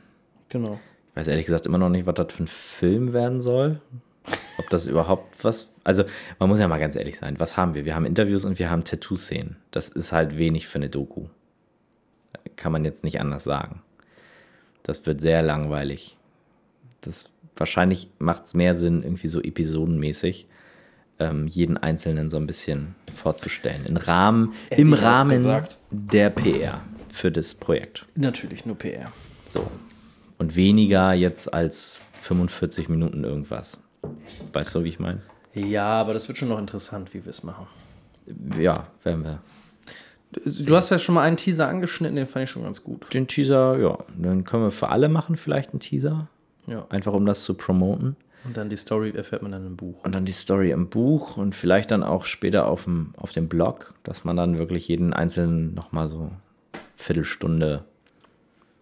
Genau. 0.49 0.79
Ich 1.11 1.17
weiß 1.17 1.29
ehrlich 1.29 1.47
gesagt 1.47 1.67
immer 1.67 1.79
noch 1.79 1.91
nicht, 1.91 2.07
was 2.07 2.15
das 2.15 2.33
für 2.33 2.45
ein 2.45 2.49
Film 2.49 3.13
werden 3.13 3.41
soll. 3.41 3.81
Ob 4.59 4.71
das 4.71 4.87
überhaupt 4.87 5.43
was. 5.45 5.71
Also, 5.85 6.05
man 6.39 6.49
muss 6.49 6.61
ja 6.61 6.69
mal 6.69 6.79
ganz 6.79 6.95
ehrlich 6.95 7.19
sein. 7.19 7.39
Was 7.39 7.57
haben 7.57 7.75
wir? 7.75 7.85
Wir 7.85 7.95
haben 7.95 8.07
Interviews 8.07 8.45
und 8.45 8.59
wir 8.59 8.71
haben 8.71 8.85
Tattoo-Szenen. 8.85 9.57
Das 9.71 9.89
ist 9.89 10.13
halt 10.13 10.37
wenig 10.37 10.69
für 10.69 10.77
eine 10.77 10.89
Doku. 10.89 11.27
Kann 12.57 12.73
man 12.73 12.85
jetzt 12.85 13.03
nicht 13.05 13.21
anders 13.21 13.45
sagen. 13.45 13.83
Das 14.85 15.05
wird 15.07 15.21
sehr 15.21 15.43
langweilig. 15.43 16.17
Das, 17.01 17.31
wahrscheinlich 17.57 18.09
macht 18.19 18.45
es 18.45 18.55
mehr 18.55 18.75
Sinn, 18.75 19.03
irgendwie 19.03 19.29
so 19.29 19.41
episodenmäßig 19.41 20.47
ähm, 21.23 21.47
jeden 21.47 21.77
Einzelnen 21.77 22.31
so 22.31 22.37
ein 22.37 22.47
bisschen 22.47 22.95
vorzustellen. 23.15 23.85
In 23.87 23.97
Rahmen, 23.97 24.53
Hätte 24.69 24.83
Im 24.83 24.93
Rahmen 24.93 25.65
der 25.91 26.31
PR 26.31 26.81
für 27.11 27.31
das 27.31 27.55
Projekt. 27.55 28.07
Natürlich 28.15 28.67
nur 28.67 28.77
PR. 28.77 29.13
So. 29.49 29.71
Und 30.39 30.57
weniger 30.57 31.13
jetzt 31.13 31.53
als 31.53 32.05
45 32.23 32.89
Minuten 32.89 33.25
irgendwas. 33.25 33.79
Weißt 34.53 34.75
du, 34.75 34.85
wie 34.85 34.89
ich 34.89 34.99
meine? 34.99 35.21
Ja, 35.55 36.01
aber 36.01 36.15
das 36.15 36.29
wird 36.29 36.39
schon 36.39 36.49
noch 36.49 36.59
interessant, 36.59 37.13
wie 37.15 37.25
wir 37.25 37.31
es 37.31 37.43
machen. 37.43 37.67
Ja, 38.59 38.87
werden 39.05 39.25
wir. 39.25 39.41
Du 40.47 40.75
hast 40.75 40.89
ja 40.89 40.99
schon 40.99 41.15
mal 41.15 41.23
einen 41.23 41.37
Teaser 41.37 41.69
angeschnitten, 41.69 42.17
den 42.17 42.27
fand 42.27 42.45
ich 42.45 42.51
schon 42.51 42.63
ganz 42.63 42.83
gut. 42.83 43.13
Den 43.13 43.29
Teaser, 43.29 43.79
ja, 43.79 43.99
dann 44.17 44.45
können 44.45 44.65
wir 44.65 44.71
für 44.71 44.89
alle 44.89 45.11
machen, 45.11 45.37
vielleicht 45.37 45.71
einen 45.71 45.81
Teaser. 45.81 46.29
Ja. 46.67 46.87
Einfach 46.89 47.13
um 47.13 47.27
das 47.27 47.45
zu 47.45 47.55
promoten. 47.55 48.17
Und 48.45 48.57
dann 48.57 48.69
die 48.69 48.77
Story 48.77 49.11
erfährt 49.11 49.43
man 49.43 49.53
dann 49.53 49.67
im 49.67 49.77
Buch. 49.77 50.03
Und 50.05 50.15
dann 50.15 50.25
die 50.25 50.33
Story 50.33 50.71
im 50.73 50.89
Buch 50.89 51.37
und 51.37 51.55
vielleicht 51.55 51.91
dann 51.93 52.03
auch 52.03 52.25
später 52.25 52.67
auf 52.67 52.85
dem, 52.85 53.15
auf 53.17 53.31
dem 53.33 53.49
Blog, 53.49 53.95
dass 54.03 54.25
man 54.25 54.37
dann 54.37 54.59
wirklich 54.59 54.89
jeden 54.89 55.13
einzelnen 55.13 55.75
nochmal 55.75 56.09
so 56.09 56.31
Viertelstunde 56.97 57.85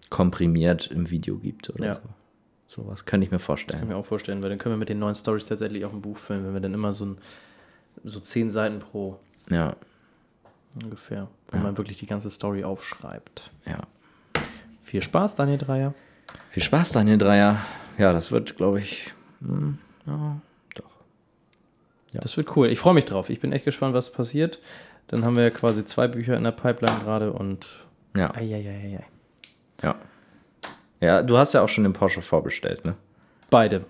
komprimiert 0.09 0.89
im 0.91 1.11
Video 1.11 1.37
gibt 1.37 1.71
oder 1.71 1.85
Ja. 1.87 1.95
so. 1.95 2.01
Sowas 2.83 3.05
könnte 3.05 3.25
ich 3.25 3.31
mir 3.33 3.39
Kann 3.39 3.45
vorstellen. 3.47 3.83
ich 3.83 3.89
mir 3.89 3.97
auch 3.97 4.07
vorstellen, 4.07 4.43
weil 4.43 4.49
dann 4.49 4.59
können 4.59 4.75
wir 4.75 4.79
mit 4.79 4.89
den 4.89 5.01
neuen 5.01 5.15
Stories 5.17 5.45
tatsächlich 5.45 5.85
auch 5.85 5.93
ein 5.93 6.01
Buch 6.03 6.17
füllen, 6.17 6.45
wenn 6.47 6.55
wir 6.55 6.61
dann 6.61 6.73
immer 6.75 6.93
so, 6.93 7.05
ein, 7.07 7.19
so 8.05 8.21
zehn 8.21 8.51
Seiten 8.51 8.79
pro 8.79 9.19
Ja, 9.51 9.75
ungefähr, 10.81 11.27
wo 11.51 11.59
man 11.59 11.77
wirklich 11.77 11.99
die 11.99 12.07
ganze 12.07 12.31
Story 12.31 12.65
aufschreibt. 12.65 13.51
ja. 13.67 13.79
Viel 14.85 15.03
Spaß, 15.03 15.37
Daniel 15.37 15.59
Dreier. 15.59 15.95
Viel 16.51 16.65
Spaß, 16.65 16.91
Daniel 16.93 17.17
Dreier. 17.19 17.59
Ja, 17.97 18.13
das 18.13 18.33
wird, 18.33 18.57
glaube 18.57 18.81
ich, 18.81 19.13
hm, 19.41 19.79
ja, 20.07 20.41
doch. 20.75 20.91
Das 22.13 22.37
wird 22.37 22.57
cool. 22.57 22.69
Ich 22.69 22.79
freue 22.79 22.95
mich 22.95 23.05
drauf. 23.05 23.31
Ich 23.31 23.41
bin 23.41 23.53
echt 23.53 23.65
gespannt, 23.65 23.95
was 23.95 24.11
passiert. 24.13 24.59
Dann 25.09 25.25
haben 25.25 25.37
wir 25.37 25.43
ja 25.45 25.51
quasi 25.51 25.85
zwei 25.85 26.07
Bücher 26.09 26.37
in 26.37 26.45
der 26.45 26.53
Pipeline 26.53 26.99
gerade 27.05 27.33
und. 27.33 27.67
Ja, 28.17 28.35
Eieieiei. 28.35 29.05
ja. 29.83 29.95
Ja, 31.01 31.23
du 31.23 31.39
hast 31.39 31.55
ja 31.55 31.63
auch 31.63 31.69
schon 31.69 31.85
den 31.85 31.93
Porsche 31.95 32.21
vorbestellt, 32.21 32.85
ne? 32.85 32.95
Beide. 33.49 33.85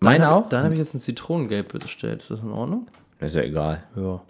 Mein 0.00 0.22
Dann- 0.22 0.30
auch? 0.32 0.48
Dann 0.48 0.64
habe 0.64 0.72
ich 0.74 0.78
jetzt 0.78 0.94
ein 0.94 1.00
Zitronengelb 1.00 1.68
bestellt. 1.78 2.20
Ist 2.22 2.30
das 2.30 2.40
in 2.42 2.50
Ordnung? 2.50 2.88
Ist 3.20 3.34
ja 3.36 3.42
egal. 3.42 3.82
Ja. 3.96 4.22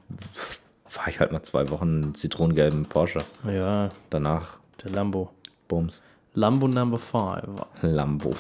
Fahre 0.87 1.11
ich 1.11 1.21
halt 1.21 1.33
mal 1.33 1.43
zwei 1.43 1.69
Wochen 1.71 2.03
einen 2.03 2.15
zitronengelben 2.15 2.87
Porsche. 2.87 3.21
Ja, 3.47 3.91
Danach, 4.11 4.59
der 4.83 4.91
Lambo. 4.93 5.31
Bums, 5.69 6.03
Lambo 6.35 6.67
Number 6.69 6.99
5. 6.99 7.43
Lambo. 7.83 8.35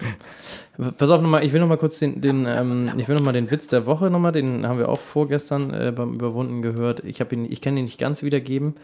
Pass 0.98 1.10
auf 1.10 1.20
nochmal, 1.22 1.44
ich 1.44 1.52
will 1.52 1.60
nochmal 1.60 1.78
kurz 1.78 1.98
den, 1.98 2.20
den 2.20 2.44
ähm, 2.46 2.92
ich 2.98 3.08
will 3.08 3.16
noch 3.16 3.24
mal 3.24 3.32
den 3.32 3.50
Witz 3.50 3.68
der 3.68 3.86
Woche 3.86 4.10
nochmal, 4.10 4.32
den 4.32 4.66
haben 4.66 4.78
wir 4.78 4.88
auch 4.88 5.00
vorgestern 5.00 5.72
äh, 5.72 5.92
beim 5.94 6.14
Überwunden 6.14 6.62
gehört. 6.62 7.02
Ich 7.04 7.20
ihn, 7.34 7.50
ich 7.50 7.60
kann 7.60 7.76
ihn 7.76 7.84
nicht 7.84 7.98
ganz 7.98 8.22
wiedergeben. 8.22 8.74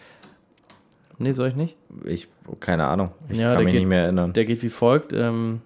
Nee, 1.19 1.33
soll 1.33 1.49
ich 1.49 1.57
nicht? 1.57 1.77
Ich, 2.05 2.29
keine 2.61 2.87
Ahnung. 2.87 3.11
Ich 3.29 3.39
Ja, 3.39 3.55
kann 3.55 3.65
mich 3.65 3.73
geht- 3.73 3.81
nicht 3.81 3.89
mehr 3.89 4.03
erinnern. 4.03 4.33
Der 4.33 4.45
geht 4.45 4.63
wie 4.63 4.69
folgt. 4.69 5.13
Ähm, 5.13 5.61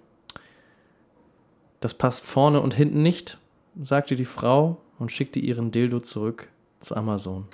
das 1.79 1.93
passt 1.93 2.25
vorne 2.25 2.61
und 2.61 2.73
hinten 2.73 3.01
nicht, 3.01 3.37
sagte 3.81 4.15
die 4.15 4.25
Frau 4.25 4.77
und 4.99 5.11
schickte 5.11 5.39
ihren 5.39 5.71
Dildo 5.71 5.99
zurück 5.99 6.47
zu 6.79 6.95
Amazon. 6.95 7.45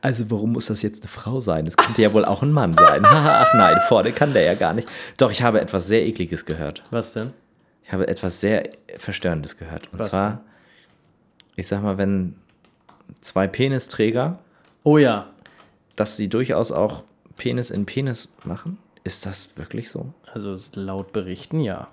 Also 0.00 0.30
warum 0.30 0.52
muss 0.52 0.66
das 0.66 0.82
jetzt 0.82 1.02
eine 1.02 1.08
Frau 1.10 1.40
sein? 1.40 1.64
Das 1.64 1.76
könnte 1.76 2.02
ja 2.02 2.12
wohl 2.12 2.24
auch 2.24 2.42
ein 2.42 2.52
Mann 2.52 2.74
sein. 2.74 3.02
Ach 3.04 3.52
nein, 3.54 3.80
vorne 3.88 4.12
kann 4.12 4.32
der 4.32 4.42
ja 4.42 4.54
gar 4.54 4.72
nicht. 4.74 4.88
Doch, 5.16 5.30
ich 5.30 5.42
habe 5.42 5.60
etwas 5.60 5.86
sehr 5.88 6.06
ekliges 6.06 6.44
gehört. 6.46 6.82
Was 6.90 7.12
denn? 7.12 7.32
Ich 7.84 7.92
habe 7.92 8.06
etwas 8.08 8.40
sehr 8.40 8.70
Verstörendes 8.96 9.56
gehört. 9.56 9.88
Und 9.92 9.98
Was 10.00 10.10
zwar, 10.10 10.40
ich 11.56 11.66
sag 11.68 11.82
mal, 11.82 11.98
wenn 11.98 12.36
zwei 13.20 13.46
Penisträger, 13.46 14.38
Oh 14.84 14.98
ja, 14.98 15.26
dass 15.96 16.16
sie 16.16 16.28
durchaus 16.28 16.70
auch 16.72 17.04
Penis 17.36 17.70
in 17.70 17.84
Penis 17.86 18.28
machen, 18.44 18.78
ist 19.04 19.26
das 19.26 19.56
wirklich 19.56 19.90
so? 19.90 20.12
also 20.32 20.56
laut 20.74 21.12
Berichten 21.12 21.60
ja. 21.60 21.88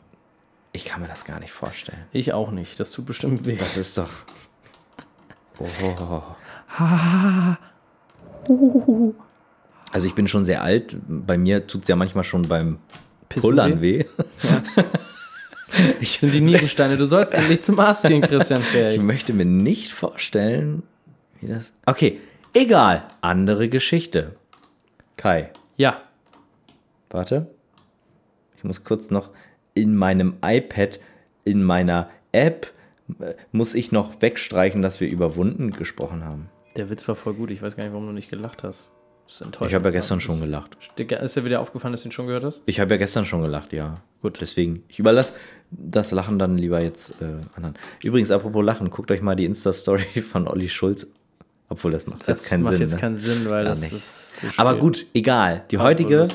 Ich 0.73 0.83
kann 0.85 1.01
mir 1.01 1.07
das 1.07 1.23
gar 1.23 1.39
nicht 1.39 1.51
vorstellen. 1.53 2.03
Ich 2.11 2.33
auch 2.33 2.51
nicht. 2.51 2.79
Das 2.79 2.91
tut 2.91 3.05
bestimmt 3.05 3.45
weh. 3.45 3.55
Das 3.55 3.77
ist 3.77 3.97
doch. 3.97 4.09
Oh. 5.57 7.55
Also 9.91 10.07
ich 10.07 10.15
bin 10.15 10.27
schon 10.27 10.45
sehr 10.45 10.61
alt. 10.63 10.97
Bei 11.07 11.37
mir 11.37 11.67
tut 11.67 11.83
es 11.83 11.87
ja 11.87 11.95
manchmal 11.95 12.23
schon 12.23 12.41
beim 12.43 12.79
Pissen 13.29 13.49
Pullern 13.49 13.81
weh. 13.81 14.05
Das 15.99 16.13
sind 16.19 16.33
die 16.33 16.41
Nierensteine. 16.41 16.97
Du 16.97 17.05
sollst 17.05 17.33
endlich 17.33 17.61
zum 17.61 17.79
Arzt 17.79 18.05
gehen, 18.07 18.21
Christian 18.21 18.59
Ich 18.61 18.67
Fähig. 18.67 19.01
möchte 19.01 19.33
mir 19.33 19.45
nicht 19.45 19.91
vorstellen, 19.91 20.83
wie 21.41 21.47
das. 21.47 21.73
Okay, 21.85 22.19
egal. 22.53 23.07
Andere 23.21 23.69
Geschichte. 23.69 24.35
Kai, 25.17 25.51
Ja, 25.77 26.01
warte. 27.09 27.47
Ich 28.57 28.63
muss 28.63 28.83
kurz 28.83 29.11
noch 29.11 29.29
in 29.73 29.95
meinem 29.95 30.35
iPad, 30.43 30.99
in 31.45 31.63
meiner 31.63 32.09
App, 32.31 32.71
äh, 33.19 33.33
muss 33.51 33.75
ich 33.75 33.91
noch 33.91 34.21
wegstreichen, 34.21 34.81
dass 34.81 34.99
wir 34.99 35.07
über 35.09 35.35
Wunden 35.35 35.71
gesprochen 35.71 36.25
haben. 36.25 36.49
Der 36.75 36.89
Witz 36.89 37.07
war 37.07 37.15
voll 37.15 37.33
gut. 37.33 37.51
Ich 37.51 37.61
weiß 37.61 37.75
gar 37.75 37.83
nicht, 37.83 37.93
warum 37.93 38.07
du 38.07 38.13
nicht 38.13 38.29
gelacht 38.29 38.63
hast. 38.63 38.91
Das 39.25 39.35
ist 39.35 39.41
enttäuschend. 39.41 39.71
Ich 39.71 39.75
habe 39.75 39.85
ja 39.85 39.91
gestern 39.91 40.19
schon 40.19 40.39
gelacht. 40.39 40.77
Ist 40.97 41.35
dir 41.35 41.45
wieder 41.45 41.59
aufgefallen, 41.59 41.91
dass 41.93 42.03
du 42.03 42.09
ihn 42.09 42.11
schon 42.11 42.27
gehört 42.27 42.43
hast? 42.43 42.61
Ich 42.67 42.79
habe 42.79 42.91
ja 42.93 42.97
gestern 42.97 43.25
schon 43.25 43.41
gelacht, 43.41 43.73
ja. 43.73 43.95
Gut, 44.21 44.39
deswegen. 44.39 44.83
Ich 44.87 44.99
überlasse 44.99 45.33
das 45.71 46.11
Lachen 46.11 46.37
dann 46.37 46.57
lieber 46.57 46.81
jetzt 46.81 47.19
äh, 47.21 47.25
anderen. 47.55 47.75
Übrigens, 48.03 48.29
apropos 48.29 48.63
Lachen, 48.63 48.89
guckt 48.91 49.09
euch 49.09 49.21
mal 49.21 49.35
die 49.35 49.45
Insta-Story 49.45 50.03
von 50.31 50.47
Olli 50.47 50.69
Schulz. 50.69 51.07
Obwohl, 51.69 51.91
das 51.91 52.05
macht 52.05 52.21
Das 52.21 52.41
jetzt 52.41 52.45
keinen 52.49 52.61
macht 52.63 52.73
Sinn. 52.73 52.81
jetzt 52.83 52.93
ne? 52.93 52.99
keinen 52.99 53.17
Sinn, 53.17 53.45
weil 53.45 53.63
Gar 53.63 53.71
das 53.71 53.81
nicht. 53.81 53.93
ist. 53.93 54.41
so 54.41 54.47
Aber 54.57 54.75
gut, 54.77 55.07
egal. 55.15 55.63
Die 55.71 55.79
War 55.79 55.85
heutige, 55.85 56.27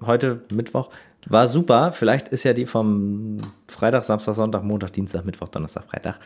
heute 0.00 0.40
Mittwoch, 0.50 0.88
war 1.26 1.46
super. 1.46 1.92
Vielleicht 1.92 2.28
ist 2.28 2.44
ja 2.44 2.54
die 2.54 2.64
vom 2.64 3.36
Freitag, 3.68 4.04
Samstag, 4.04 4.34
Sonntag, 4.36 4.64
Montag, 4.64 4.94
Dienstag, 4.94 5.26
Mittwoch, 5.26 5.48
Donnerstag, 5.48 5.84
Freitag 5.84 6.18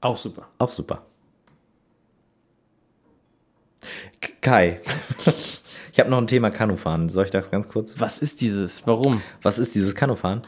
Auch 0.00 0.16
super. 0.16 0.48
auch 0.56 0.70
super. 0.70 1.02
Kai, 4.40 4.80
ich 5.92 5.98
habe 6.00 6.10
noch 6.10 6.18
ein 6.18 6.26
Thema 6.26 6.50
Kanufahren. 6.50 7.08
Soll 7.08 7.24
ich 7.24 7.30
das 7.30 7.50
ganz 7.50 7.68
kurz? 7.68 7.94
Was 7.98 8.18
ist 8.20 8.40
dieses? 8.40 8.86
Warum? 8.86 9.22
Was 9.42 9.58
ist 9.58 9.74
dieses 9.74 9.94
Kanufahren? 9.94 10.42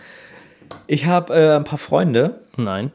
Ich 0.87 1.07
habe 1.07 1.35
äh, 1.35 1.57
ein 1.57 1.65
paar 1.65 1.79
Freunde, 1.79 2.41
Nein. 2.57 2.93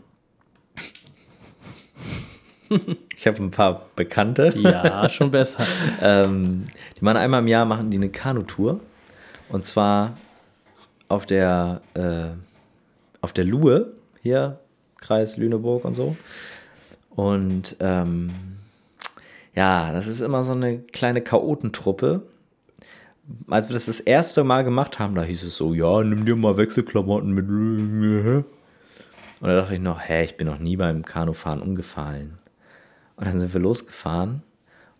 ich 3.17 3.27
habe 3.27 3.37
ein 3.43 3.51
paar 3.51 3.85
Bekannte, 3.95 4.53
Ja, 4.57 5.07
schon 5.09 5.31
besser. 5.31 5.63
ähm, 6.01 6.65
die 6.99 7.03
machen 7.03 7.17
einmal 7.17 7.41
im 7.41 7.47
Jahr 7.47 7.65
machen 7.65 7.91
die 7.91 7.97
eine 7.97 8.09
Kanutour. 8.09 8.79
Und 9.49 9.63
zwar 9.65 10.17
auf 11.07 11.25
der, 11.25 11.81
äh, 11.93 12.25
auf 13.21 13.33
der 13.33 13.43
Luhe, 13.45 13.93
hier, 14.23 14.59
Kreis 14.99 15.37
Lüneburg 15.37 15.85
und 15.85 15.93
so. 15.93 16.15
Und 17.11 17.75
ähm, 17.79 18.31
ja, 19.55 19.91
das 19.93 20.07
ist 20.07 20.21
immer 20.21 20.43
so 20.43 20.51
eine 20.53 20.79
kleine 20.79 21.21
Chaotentruppe. 21.21 22.23
Als 23.49 23.69
wir 23.69 23.73
das 23.73 23.85
das 23.87 23.99
erste 23.99 24.43
Mal 24.43 24.63
gemacht 24.63 24.99
haben, 24.99 25.15
da 25.15 25.23
hieß 25.23 25.43
es 25.43 25.55
so, 25.57 25.73
ja, 25.73 26.03
nimm 26.03 26.25
dir 26.25 26.35
mal 26.35 26.57
Wechselklamotten 26.57 27.31
mit. 27.31 27.47
Und 27.49 28.45
da 29.41 29.55
dachte 29.55 29.73
ich 29.73 29.79
noch, 29.79 29.99
hä, 29.99 30.23
ich 30.23 30.37
bin 30.37 30.47
noch 30.47 30.59
nie 30.59 30.77
beim 30.77 31.03
Kanufahren 31.03 31.61
umgefallen. 31.61 32.37
Und 33.15 33.27
dann 33.27 33.39
sind 33.39 33.53
wir 33.53 33.61
losgefahren 33.61 34.43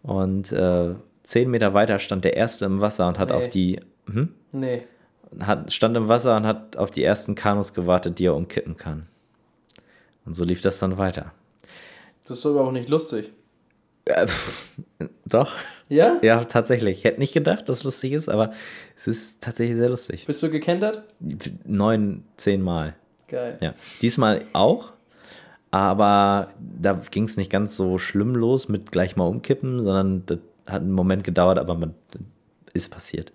und 0.02 0.52
äh, 0.54 0.96
zehn 1.24 1.52
Meter 1.52 1.74
weiter 1.74 2.00
stand 2.00 2.24
der 2.24 2.36
Erste 2.38 2.66
im 2.66 2.80
Wasser 2.82 3.08
und 3.08 3.20
hat 3.20 3.30
Nee. 3.30 3.36
auf 3.36 3.50
die, 3.50 3.80
hm? 4.10 4.30
Nee. 4.54 4.84
hat, 5.42 5.74
stand 5.74 5.98
im 5.98 6.08
Wasser 6.08 6.38
und 6.38 6.46
hat 6.46 6.78
auf 6.78 6.92
die 6.92 7.04
ersten 7.04 7.36
Kanus 7.36 7.74
gewartet, 7.74 8.18
die 8.20 8.26
er 8.28 8.36
umkippen 8.36 8.78
kann. 8.78 9.08
Und 10.26 10.34
so 10.34 10.44
lief 10.46 10.62
das 10.62 10.80
dann 10.80 10.98
weiter. 10.98 11.34
Das 12.28 12.38
ist 12.40 12.46
aber 12.46 12.62
auch 12.62 12.72
nicht 12.72 12.88
lustig. 12.90 13.32
Äh, 14.06 14.28
doch, 15.26 15.52
Ja? 15.90 16.20
ja, 16.22 16.44
tatsächlich. 16.46 17.00
Ich 17.00 17.04
hätte 17.04 17.20
nicht 17.20 17.34
gedacht, 17.34 17.68
dass 17.70 17.78
es 17.78 17.84
lustig 17.84 18.12
ist, 18.14 18.30
aber 18.30 18.54
es 18.96 19.08
ist 19.08 19.44
tatsächlich 19.44 19.78
sehr 19.78 19.90
lustig. 19.90 20.26
Bist 20.28 20.42
du 20.44 20.50
gekentert? 20.50 21.04
Neun, 21.66 22.24
zehn 22.38 22.62
Mal. 22.62 22.96
Geil. 23.28 23.58
Ja, 23.62 23.74
diesmal 24.02 24.46
auch, 24.54 24.94
aber 25.72 26.50
da 26.60 27.02
ging 27.10 27.24
es 27.24 27.38
nicht 27.38 27.52
ganz 27.52 27.76
so 27.76 27.98
schlimm 27.98 28.36
los 28.36 28.70
mit 28.70 28.92
gleich 28.92 29.16
mal 29.16 29.26
umkippen, 29.26 29.84
sondern 29.84 30.26
das 30.28 30.38
hat 30.68 30.82
einen 30.82 30.92
Moment 30.92 31.24
gedauert, 31.24 31.58
aber 31.58 31.76
man 31.76 31.96
ist 32.74 32.92
passiert. 32.92 33.32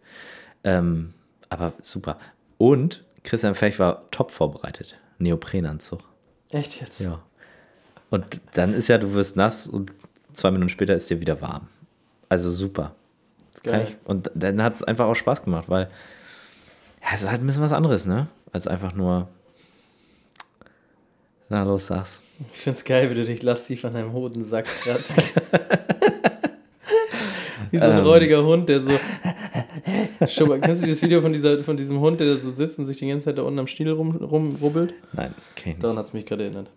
Ähm, 0.62 1.14
aber 1.48 1.72
super. 1.82 2.18
Und 2.58 3.04
Christian 3.24 3.54
Fech 3.54 3.78
war 3.78 4.08
top 4.10 4.30
vorbereitet. 4.30 4.98
Neoprenanzug. 5.18 6.00
Echt 6.50 6.80
jetzt? 6.80 7.00
Ja. 7.00 7.20
Und 8.10 8.40
dann 8.54 8.74
ist 8.74 8.88
ja, 8.88 8.98
du 8.98 9.14
wirst 9.14 9.36
nass 9.36 9.66
und 9.66 9.92
zwei 10.32 10.50
Minuten 10.50 10.68
später 10.68 10.94
ist 10.94 11.08
dir 11.10 11.20
wieder 11.20 11.40
warm. 11.40 11.68
Also 12.28 12.50
super. 12.50 12.94
Ich, 13.62 13.96
und 14.04 14.30
dann 14.34 14.62
hat 14.62 14.76
es 14.76 14.82
einfach 14.82 15.06
auch 15.06 15.14
Spaß 15.14 15.44
gemacht, 15.44 15.68
weil 15.68 15.90
ja, 17.02 17.08
es 17.14 17.22
ist 17.22 17.30
halt 17.30 17.42
ein 17.42 17.46
bisschen 17.46 17.62
was 17.62 17.72
anderes, 17.72 18.06
ne? 18.06 18.28
Als 18.52 18.66
einfach 18.66 18.94
nur. 18.94 19.28
Na 21.48 21.62
los, 21.64 21.86
sag's. 21.86 22.22
Ich 22.54 22.60
find's 22.60 22.84
geil, 22.84 23.10
wie 23.10 23.14
du 23.14 23.24
dich 23.24 23.42
lastiv 23.42 23.84
an 23.84 23.94
deinem 23.94 24.12
Hodensack 24.12 24.64
kratzt. 24.64 25.40
wie 27.70 27.78
so 27.78 27.84
ein 27.84 27.98
Ähm. 27.98 28.06
räudiger 28.06 28.44
Hund, 28.44 28.68
der 28.68 28.80
so. 28.80 28.92
Schon 30.26 30.48
mal, 30.48 30.60
kennst 30.60 30.82
du 30.82 30.86
das 30.86 31.02
Video 31.02 31.20
von, 31.20 31.32
dieser, 31.32 31.62
von 31.64 31.76
diesem 31.76 32.00
Hund, 32.00 32.20
der 32.20 32.28
da 32.28 32.36
so 32.36 32.50
sitzt 32.50 32.78
und 32.78 32.86
sich 32.86 32.98
die 32.98 33.08
ganze 33.08 33.26
Zeit 33.26 33.38
da 33.38 33.42
unten 33.42 33.58
am 33.58 33.66
Stiel 33.66 33.90
rum, 33.90 34.16
rumrubbelt? 34.16 34.94
Nein, 35.12 35.34
okay. 35.52 35.70
Nicht. 35.70 35.82
Daran 35.82 35.98
hat's 35.98 36.12
mich 36.12 36.26
gerade 36.26 36.44
erinnert. 36.44 36.68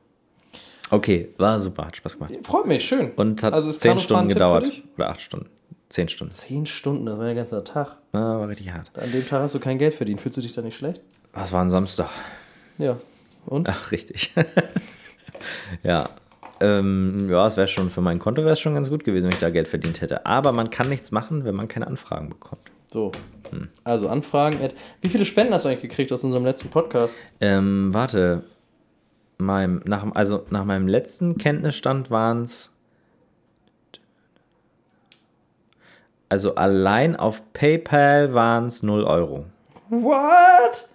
Okay, 0.93 1.29
war 1.37 1.59
super, 1.59 1.87
hat 1.87 1.97
Spaß 1.97 2.19
gemacht. 2.19 2.33
Freut 2.43 2.67
mich, 2.67 2.85
schön. 2.85 3.13
Und 3.15 3.41
hat 3.41 3.51
Also 3.51 3.71
zehn 3.71 3.97
Stunden 3.97 4.29
gedauert. 4.29 4.69
Oder 4.95 5.09
acht 5.09 5.21
Stunden. 5.21 5.47
Zehn 5.89 6.07
Stunden. 6.07 6.31
Zehn 6.31 6.67
Stunden, 6.67 7.07
das 7.07 7.17
war 7.17 7.25
der 7.25 7.33
ganze 7.33 7.63
Tag. 7.63 7.97
Ah, 8.11 8.37
war 8.39 8.47
richtig 8.47 8.71
hart. 8.71 8.91
An 8.95 9.11
dem 9.11 9.27
Tag 9.27 9.41
hast 9.41 9.55
du 9.55 9.59
kein 9.59 9.79
Geld 9.79 9.95
verdient. 9.95 10.21
Fühlst 10.21 10.37
du 10.37 10.41
dich 10.41 10.53
da 10.53 10.61
nicht 10.61 10.77
schlecht? 10.77 11.01
Was 11.33 11.51
war 11.51 11.61
ein 11.61 11.69
Samstag? 11.69 12.11
Ja. 12.77 12.97
Und? 13.47 13.67
Ach, 13.67 13.91
richtig. 13.91 14.35
ja. 15.83 16.09
Ähm, 16.59 17.27
ja, 17.27 17.47
es 17.47 17.57
wäre 17.57 17.67
schon 17.67 17.89
für 17.89 18.01
mein 18.01 18.19
Konto 18.19 18.43
wäre 18.43 18.53
es 18.53 18.59
schon 18.59 18.75
ganz 18.75 18.87
gut 18.87 19.03
gewesen, 19.03 19.25
wenn 19.25 19.33
ich 19.33 19.39
da 19.39 19.49
Geld 19.49 19.67
verdient 19.67 19.99
hätte. 19.99 20.27
Aber 20.27 20.51
man 20.51 20.69
kann 20.69 20.89
nichts 20.89 21.09
machen, 21.09 21.43
wenn 21.43 21.55
man 21.55 21.67
keine 21.67 21.87
Anfragen 21.87 22.29
bekommt. 22.29 22.69
So. 22.91 23.11
Also 23.83 24.09
Anfragen. 24.09 24.59
Wie 25.01 25.09
viele 25.09 25.25
Spenden 25.25 25.55
hast 25.55 25.65
du 25.65 25.69
eigentlich 25.69 25.81
gekriegt 25.81 26.11
aus 26.11 26.23
unserem 26.23 26.45
letzten 26.45 26.69
Podcast? 26.69 27.15
Ähm, 27.41 27.91
warte. 27.93 28.43
Meinem, 29.43 29.81
nach, 29.85 30.05
also 30.15 30.45
nach 30.49 30.65
meinem 30.65 30.87
letzten 30.87 31.37
Kenntnisstand 31.37 32.09
waren 32.09 32.43
es. 32.43 32.75
Also 36.29 36.55
allein 36.55 37.15
auf 37.15 37.41
PayPal 37.53 38.33
waren 38.33 38.65
es 38.65 38.81
0 38.81 39.03
Euro. 39.03 39.45
What? 39.89 40.89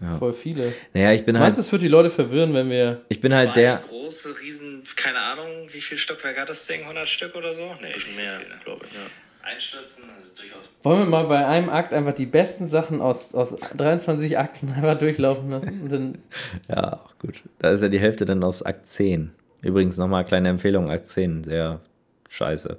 Ja. 0.00 0.18
Voll 0.18 0.32
viele. 0.32 0.74
Naja, 0.92 1.12
ich 1.12 1.24
bin 1.24 1.34
Meinst 1.34 1.44
halt. 1.44 1.56
du, 1.56 1.60
es 1.60 1.72
wird 1.72 1.82
die 1.82 1.88
Leute 1.88 2.10
verwirren, 2.10 2.52
wenn 2.52 2.68
wir. 2.68 3.02
Ich 3.08 3.20
bin 3.20 3.32
halt 3.34 3.56
der. 3.56 3.78
große, 3.88 4.38
riesen, 4.40 4.82
keine 4.96 5.18
Ahnung, 5.20 5.68
wie 5.72 5.80
viel 5.80 5.96
Stockwerk 5.96 6.38
hat 6.38 6.48
das 6.48 6.66
Ding? 6.66 6.82
100 6.82 7.08
Stück 7.08 7.34
oder 7.34 7.54
so? 7.54 7.74
Nee, 7.80 7.88
nicht 7.88 8.14
so 8.14 8.20
mehr, 8.20 8.40
viel, 8.40 8.48
ne? 8.48 8.54
glaube 8.64 8.84
ich, 8.86 8.92
ja. 8.92 9.00
Einstürzen, 9.46 10.04
das 10.16 10.26
ist 10.26 10.40
durchaus. 10.40 10.68
Wollen 10.82 10.98
wir 11.00 11.06
mal 11.06 11.26
bei 11.26 11.46
einem 11.46 11.68
Akt 11.68 11.94
einfach 11.94 12.14
die 12.14 12.26
besten 12.26 12.66
Sachen 12.66 13.00
aus, 13.00 13.34
aus 13.34 13.56
23 13.76 14.36
Akten 14.38 14.72
einfach 14.72 14.98
durchlaufen 14.98 15.50
lassen? 15.50 16.18
Ja, 16.68 16.94
auch 17.04 17.16
gut. 17.18 17.42
Da 17.60 17.70
ist 17.70 17.82
ja 17.82 17.88
die 17.88 18.00
Hälfte 18.00 18.24
dann 18.24 18.42
aus 18.42 18.64
Akt 18.64 18.86
10. 18.86 19.30
Übrigens 19.62 19.98
nochmal 19.98 20.24
kleine 20.24 20.48
Empfehlung: 20.48 20.90
Akt 20.90 21.08
10, 21.08 21.44
sehr 21.44 21.80
scheiße. 22.28 22.78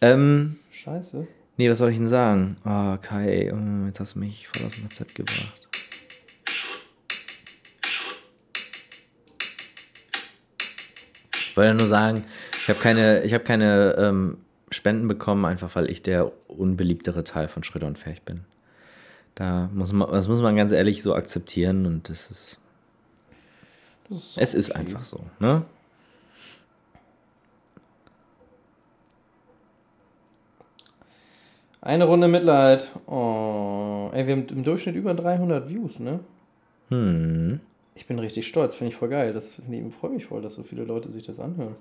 Ähm, 0.00 0.60
scheiße. 0.70 1.26
nee, 1.56 1.68
was 1.68 1.78
soll 1.78 1.90
ich 1.90 1.96
denn 1.96 2.08
sagen? 2.08 2.56
Oh, 2.64 2.96
Kai, 3.02 3.52
oh, 3.52 3.86
jetzt 3.86 3.98
hast 3.98 4.14
du 4.14 4.20
mich 4.20 4.46
voll 4.46 4.64
aus 4.64 4.72
dem 4.74 4.82
Konzept 4.82 5.14
gebracht. 5.16 5.68
Ich 11.34 11.56
wollte 11.56 11.68
ja 11.68 11.74
nur 11.74 11.88
sagen, 11.88 12.24
ich 12.52 12.68
habe 12.68 12.78
keine, 12.78 13.24
ich 13.24 13.34
hab 13.34 13.44
keine 13.44 13.96
ähm, 13.98 14.38
Spenden 14.70 15.08
bekommen, 15.08 15.44
einfach 15.44 15.74
weil 15.76 15.90
ich 15.90 16.02
der 16.02 16.32
unbeliebtere 16.48 17.24
Teil 17.24 17.48
von 17.48 17.62
Schröder 17.62 17.86
und 17.86 17.98
Fähig 17.98 18.22
bin. 18.22 18.44
Da 19.34 19.70
muss 19.72 19.92
man, 19.92 20.10
das 20.10 20.28
muss 20.28 20.40
man 20.40 20.56
ganz 20.56 20.72
ehrlich 20.72 21.02
so 21.02 21.14
akzeptieren 21.14 21.86
und 21.86 22.08
das 22.08 22.30
ist, 22.30 22.58
Das 24.08 24.18
ist 24.18 24.38
es 24.38 24.54
ist 24.54 24.70
einfach 24.76 25.02
so, 25.02 25.20
ne? 25.38 25.64
Eine 31.86 32.04
Runde 32.04 32.26
Mitleid. 32.26 32.88
Oh. 33.06 34.10
Ey, 34.12 34.26
wir 34.26 34.34
haben 34.34 34.46
im 34.48 34.64
Durchschnitt 34.64 34.96
über 34.96 35.14
300 35.14 35.68
Views, 35.68 36.00
ne? 36.00 36.18
Hm. 36.88 37.60
Ich 37.94 38.06
bin 38.06 38.18
richtig 38.18 38.48
stolz, 38.48 38.74
finde 38.74 38.92
ich 38.92 38.96
voll 38.96 39.10
geil. 39.10 39.32
Das 39.32 39.62
nee, 39.68 39.84
freue 39.90 40.10
mich 40.10 40.26
voll, 40.26 40.42
dass 40.42 40.54
so 40.54 40.64
viele 40.64 40.82
Leute 40.82 41.12
sich 41.12 41.24
das 41.24 41.38
anhören. 41.38 41.76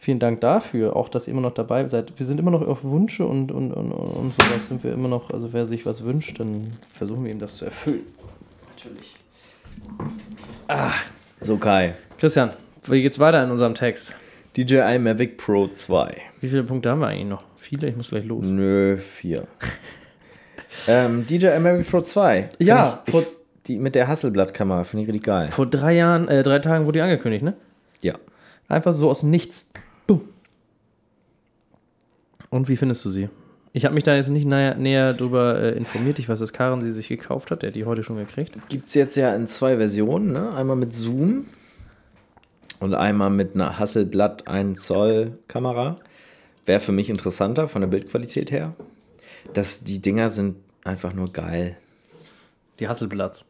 Vielen 0.00 0.20
Dank 0.20 0.40
dafür, 0.40 0.94
auch 0.96 1.08
dass 1.08 1.26
ihr 1.26 1.32
immer 1.32 1.42
noch 1.42 1.54
dabei 1.54 1.86
seid. 1.88 2.12
Wir 2.18 2.24
sind 2.24 2.38
immer 2.38 2.52
noch 2.52 2.62
auf 2.66 2.84
Wünsche 2.84 3.26
und, 3.26 3.50
und, 3.50 3.72
und, 3.72 3.90
und 3.90 4.32
sowas 4.32 4.68
sind 4.68 4.84
wir 4.84 4.92
immer 4.92 5.08
noch, 5.08 5.30
also 5.30 5.52
wer 5.52 5.66
sich 5.66 5.84
was 5.86 6.04
wünscht, 6.04 6.38
dann 6.38 6.72
versuchen 6.94 7.24
wir 7.24 7.32
ihm 7.32 7.40
das 7.40 7.56
zu 7.56 7.64
erfüllen. 7.64 8.02
Natürlich. 8.70 9.14
So, 11.40 11.56
Kai. 11.56 11.94
Christian, 12.18 12.50
wie 12.86 13.02
geht's 13.02 13.18
weiter 13.18 13.42
in 13.42 13.50
unserem 13.50 13.74
Text? 13.74 14.14
DJI 14.56 14.98
Mavic 14.98 15.36
Pro 15.36 15.68
2. 15.68 16.16
Wie 16.40 16.48
viele 16.48 16.64
Punkte 16.64 16.90
haben 16.90 17.00
wir 17.00 17.08
eigentlich 17.08 17.28
noch? 17.28 17.42
Viele? 17.56 17.88
Ich 17.88 17.96
muss 17.96 18.08
gleich 18.10 18.24
los. 18.24 18.44
Nö, 18.44 18.98
vier. 18.98 19.46
ähm, 20.88 21.26
DJI 21.26 21.58
Mavic 21.60 21.90
Pro 21.90 22.00
2. 22.00 22.42
Find 22.56 22.68
Ja, 22.68 23.02
ich, 23.06 23.12
vor- 23.12 23.22
ich, 23.22 23.28
die 23.66 23.78
mit 23.78 23.94
der 23.94 24.08
Hasselblatt-Kamera 24.08 24.84
finde 24.84 25.02
ich 25.02 25.08
richtig 25.08 25.24
geil. 25.24 25.50
Vor 25.50 25.66
drei 25.66 25.94
Jahren, 25.94 26.28
äh, 26.28 26.42
drei 26.42 26.58
Tagen 26.60 26.86
wurde 26.86 26.98
die 26.98 27.02
angekündigt, 27.02 27.44
ne? 27.44 27.54
Ja. 28.00 28.14
Einfach 28.68 28.92
so 28.94 29.10
aus 29.10 29.20
dem 29.20 29.30
Nichts. 29.30 29.70
Und 32.50 32.68
wie 32.68 32.76
findest 32.76 33.04
du 33.04 33.10
sie? 33.10 33.28
Ich 33.72 33.84
habe 33.84 33.94
mich 33.94 34.04
da 34.04 34.16
jetzt 34.16 34.28
nicht 34.28 34.46
näher, 34.46 34.74
näher 34.74 35.12
drüber 35.12 35.60
äh, 35.60 35.76
informiert. 35.76 36.18
Ich 36.18 36.28
weiß, 36.28 36.38
dass 36.40 36.52
Karen 36.52 36.80
sie 36.80 36.90
sich 36.90 37.08
gekauft 37.08 37.50
hat. 37.50 37.62
Der 37.62 37.68
hat 37.68 37.76
die 37.76 37.84
heute 37.84 38.02
schon 38.02 38.16
gekriegt. 38.16 38.54
Gibt 38.68 38.86
es 38.86 38.94
jetzt 38.94 39.16
ja 39.16 39.34
in 39.34 39.46
zwei 39.46 39.76
Versionen, 39.76 40.32
ne? 40.32 40.54
Einmal 40.54 40.76
mit 40.76 40.94
Zoom 40.94 41.46
und 42.80 42.94
einmal 42.94 43.30
mit 43.30 43.54
einer 43.54 43.78
Hasselblatt 43.78 44.48
1 44.48 44.82
Zoll 44.82 45.38
Kamera. 45.48 45.96
Wäre 46.64 46.80
für 46.80 46.92
mich 46.92 47.10
interessanter 47.10 47.68
von 47.68 47.82
der 47.82 47.88
Bildqualität 47.88 48.50
her. 48.50 48.74
Das, 49.52 49.84
die 49.84 50.00
Dinger 50.00 50.30
sind 50.30 50.56
einfach 50.84 51.12
nur 51.12 51.32
geil. 51.32 51.76
Die 52.80 52.88
Hasselblatts. 52.88 53.44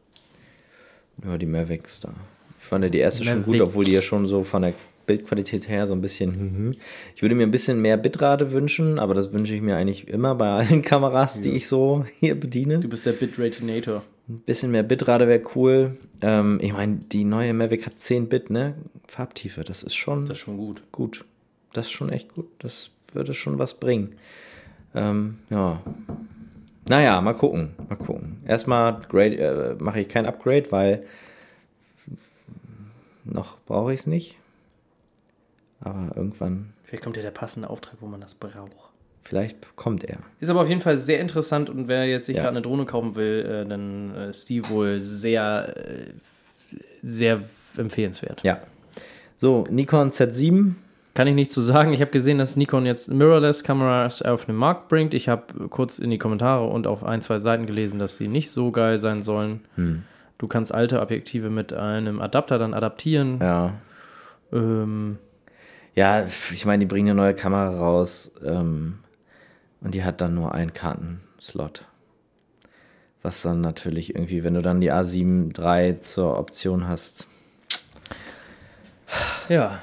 Ja, 1.23 1.37
die 1.37 1.45
Mavics 1.45 1.99
da. 2.01 2.13
Ich 2.59 2.65
fand 2.65 2.83
ja 2.83 2.89
die 2.89 2.99
erste 2.99 3.23
schon 3.23 3.43
gut, 3.43 3.55
Mavic. 3.55 3.61
obwohl 3.67 3.85
die 3.85 3.93
ja 3.93 4.01
schon 4.01 4.27
so 4.27 4.43
von 4.43 4.61
der 4.61 4.73
Bildqualität 5.09 5.67
her 5.67 5.87
so 5.87 5.93
ein 5.93 6.01
bisschen. 6.01 6.29
mhm. 6.67 6.71
Ich 7.15 7.23
würde 7.23 7.33
mir 7.33 7.43
ein 7.47 7.51
bisschen 7.51 7.81
mehr 7.81 7.97
Bitrate 7.97 8.51
wünschen, 8.51 8.99
aber 8.99 9.15
das 9.15 9.33
wünsche 9.33 9.55
ich 9.55 9.61
mir 9.61 9.75
eigentlich 9.75 10.07
immer 10.07 10.35
bei 10.35 10.49
allen 10.49 10.83
Kameras, 10.83 11.41
die 11.41 11.49
ich 11.51 11.67
so 11.67 12.05
hier 12.19 12.39
bediene. 12.39 12.79
Du 12.79 12.87
bist 12.87 13.05
der 13.07 13.13
Bitratinator. 13.13 14.03
Ein 14.27 14.39
bisschen 14.45 14.69
mehr 14.69 14.83
Bitrate 14.83 15.27
wäre 15.27 15.41
cool. 15.55 15.97
Ähm, 16.21 16.59
ich 16.61 16.71
meine, 16.71 16.97
die 17.11 17.23
neue 17.23 17.53
Mavic 17.55 17.87
hat 17.87 17.99
10 17.99 18.29
Bit, 18.29 18.51
ne? 18.51 18.75
Farbtiefe, 19.07 19.63
das 19.63 19.81
ist 19.81 19.95
schon 19.95 20.21
Das 20.27 20.37
ist 20.37 20.43
schon 20.43 20.57
gut. 20.57 20.83
gut. 20.91 21.25
Das 21.73 21.87
ist 21.87 21.91
schon 21.91 22.09
echt 22.09 22.35
gut. 22.35 22.45
Das 22.59 22.91
würde 23.13 23.33
schon 23.33 23.57
was 23.57 23.79
bringen. 23.79 24.15
Ähm, 24.93 25.39
ja. 25.49 25.81
Naja, 26.87 27.19
mal 27.21 27.33
gucken. 27.33 27.71
Mal 27.89 27.95
gucken. 27.95 28.37
Erstmal 28.47 29.01
äh, 29.13 29.73
mache 29.79 30.01
ich 30.01 30.07
kein 30.07 30.27
Upgrade, 30.27 30.71
weil 30.71 31.03
noch 33.25 33.57
brauche 33.65 33.93
ich 33.93 34.01
es 34.01 34.07
nicht. 34.07 34.37
Aber 35.81 36.11
irgendwann, 36.15 36.73
Vielleicht 36.83 37.03
kommt 37.03 37.15
ja 37.17 37.23
der 37.23 37.31
passende 37.31 37.69
Auftrag, 37.69 37.95
wo 38.01 38.07
man 38.07 38.19
das 38.21 38.35
braucht. 38.35 38.71
vielleicht 39.23 39.75
kommt 39.75 40.03
er. 40.03 40.17
Ist 40.39 40.49
aber 40.49 40.61
auf 40.61 40.69
jeden 40.69 40.81
Fall 40.81 40.97
sehr 40.97 41.19
interessant 41.19 41.69
und 41.69 41.87
wer 41.87 42.05
jetzt 42.07 42.25
sich 42.25 42.35
Ja. 42.35 42.43
gerade 42.43 42.57
eine 42.57 42.61
Drohne 42.63 42.85
kaufen 42.85 43.15
will, 43.15 43.45
äh, 43.45 43.69
dann 43.69 44.13
äh, 44.15 44.29
ist 44.31 44.49
die 44.49 44.67
wohl 44.69 44.99
sehr, 45.01 45.75
äh, 45.77 46.13
sehr 47.03 47.41
empfehlenswert. 47.77 48.41
Ja. 48.43 48.59
So, 49.37 49.65
Nikon 49.69 50.09
Z7. 50.09 50.73
Kann 51.15 51.27
ich 51.27 51.35
nicht 51.35 51.51
zu 51.51 51.61
sagen. 51.61 51.91
Ich 51.93 52.01
habe 52.01 52.11
gesehen, 52.11 52.37
dass 52.37 52.55
Nikon 52.55 52.85
jetzt 52.85 53.11
Mirrorless-Kameras 53.11 54.21
auf 54.21 54.45
den 54.45 54.55
Markt 54.55 54.89
bringt. 54.89 55.13
Ich 55.13 55.27
habe 55.27 55.67
kurz 55.69 55.99
in 55.99 56.09
die 56.11 56.17
Kommentare 56.17 56.65
und 56.67 56.87
auf 56.87 57.03
ein, 57.03 57.21
zwei 57.21 57.39
Seiten 57.39 57.65
gelesen, 57.65 57.99
dass 57.99 58.17
sie 58.17 58.27
nicht 58.27 58.51
so 58.51 58.71
geil 58.71 58.99
sein 58.99 59.21
sollen. 59.23 59.61
Hm. 59.75 60.03
Du 60.37 60.47
kannst 60.47 60.73
alte 60.73 61.01
Objektive 61.01 61.49
mit 61.49 61.73
einem 61.73 62.21
Adapter 62.21 62.57
dann 62.57 62.73
adaptieren. 62.73 63.39
Ja. 63.41 63.73
Ähm, 64.53 65.17
Ja, 65.95 66.25
ich 66.51 66.65
meine, 66.65 66.79
die 66.79 66.85
bringen 66.85 67.09
eine 67.09 67.15
neue 67.15 67.33
Kamera 67.33 67.77
raus 67.77 68.31
ähm, 68.43 68.99
und 69.81 69.93
die 69.93 70.03
hat 70.03 70.21
dann 70.21 70.35
nur 70.35 70.53
einen 70.53 70.73
Kartenslot. 70.73 71.85
Was 73.21 73.41
dann 73.41 73.61
natürlich 73.61 74.15
irgendwie, 74.15 74.43
wenn 74.43 74.53
du 74.53 74.61
dann 74.61 74.79
die 74.79 74.91
A7 74.91 75.57
III 75.59 75.99
zur 75.99 76.37
Option 76.37 76.87
hast, 76.87 77.27
ja, 79.49 79.81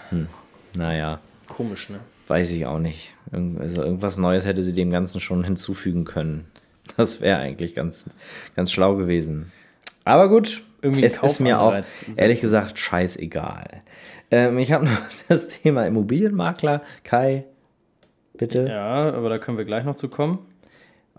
naja, 0.75 1.21
komisch, 1.49 1.91
ne? 1.91 2.01
weiß 2.29 2.51
ich 2.53 2.67
auch 2.67 2.79
nicht. 2.79 3.13
Irgend, 3.33 3.61
also 3.61 3.83
irgendwas 3.83 4.19
Neues 4.19 4.45
hätte 4.45 4.63
sie 4.63 4.73
dem 4.73 4.91
Ganzen 4.91 5.21
schon 5.21 5.45
hinzufügen 5.45 6.05
können. 6.05 6.47
Das 6.97 7.21
wäre 7.21 7.39
eigentlich 7.39 7.75
ganz, 7.75 8.09
ganz 8.55 8.71
schlau 8.71 8.95
gewesen. 8.95 9.51
Aber 10.05 10.29
gut, 10.29 10.63
Irgendwie 10.83 11.05
es 11.05 11.21
ist 11.21 11.41
mir 11.41 11.61
auch 11.61 11.77
ehrlich 12.17 12.41
gesagt 12.41 12.79
scheißegal. 12.79 13.83
Ähm, 14.31 14.59
ich 14.59 14.73
habe 14.73 14.85
noch 14.87 14.99
das 15.29 15.49
Thema 15.49 15.87
Immobilienmakler. 15.87 16.83
Kai, 17.05 17.45
bitte. 18.35 18.67
Ja, 18.69 19.13
aber 19.13 19.29
da 19.29 19.39
können 19.39 19.59
wir 19.59 19.65
gleich 19.65 19.85
noch 19.85 19.95
zu 19.95 20.09
kommen. 20.09 20.39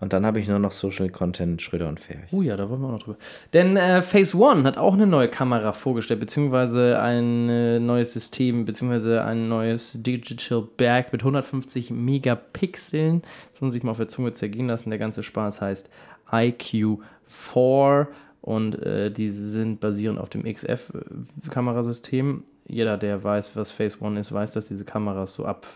Und 0.00 0.12
dann 0.12 0.24
habe 0.24 0.38
ich 0.38 0.46
nur 0.46 0.60
noch 0.60 0.70
Social 0.70 1.08
Content 1.08 1.60
Schröder 1.60 1.88
und 1.88 1.98
Ferch. 1.98 2.32
Oh 2.32 2.40
ja, 2.40 2.56
da 2.56 2.70
wollen 2.70 2.80
wir 2.80 2.86
auch 2.86 2.92
noch 2.92 3.02
drüber. 3.02 3.18
Denn 3.52 3.76
äh, 3.76 4.00
Phase 4.02 4.38
One 4.38 4.62
hat 4.62 4.78
auch 4.78 4.94
eine 4.94 5.08
neue 5.08 5.28
Kamera 5.28 5.72
vorgestellt, 5.72 6.20
beziehungsweise 6.20 7.00
ein 7.00 7.48
äh, 7.48 7.80
neues 7.80 8.12
System, 8.12 8.64
beziehungsweise 8.64 9.24
ein 9.24 9.48
neues 9.48 10.00
Digital 10.00 10.62
Bag 10.76 11.06
mit 11.10 11.22
150 11.22 11.90
Megapixeln. 11.90 13.22
Das 13.22 13.54
muss 13.54 13.60
man 13.60 13.70
sich 13.72 13.82
mal 13.82 13.90
auf 13.90 13.96
der 13.96 14.08
Zunge 14.08 14.32
zergehen 14.34 14.68
lassen. 14.68 14.90
Der 14.90 15.00
ganze 15.00 15.24
Spaß 15.24 15.60
heißt 15.60 15.90
IQ4 16.30 18.06
und 18.40 18.80
äh, 18.80 19.10
die 19.10 19.30
sind 19.30 19.80
basierend 19.80 20.20
auf 20.20 20.30
dem 20.30 20.44
XF-Kamerasystem. 20.44 22.44
Jeder, 22.68 22.98
der 22.98 23.24
weiß, 23.24 23.56
was 23.56 23.70
Phase 23.70 23.98
One 24.00 24.20
ist, 24.20 24.30
weiß, 24.30 24.52
dass 24.52 24.68
diese 24.68 24.84
Kameras 24.84 25.34
so 25.34 25.44
ab 25.44 25.66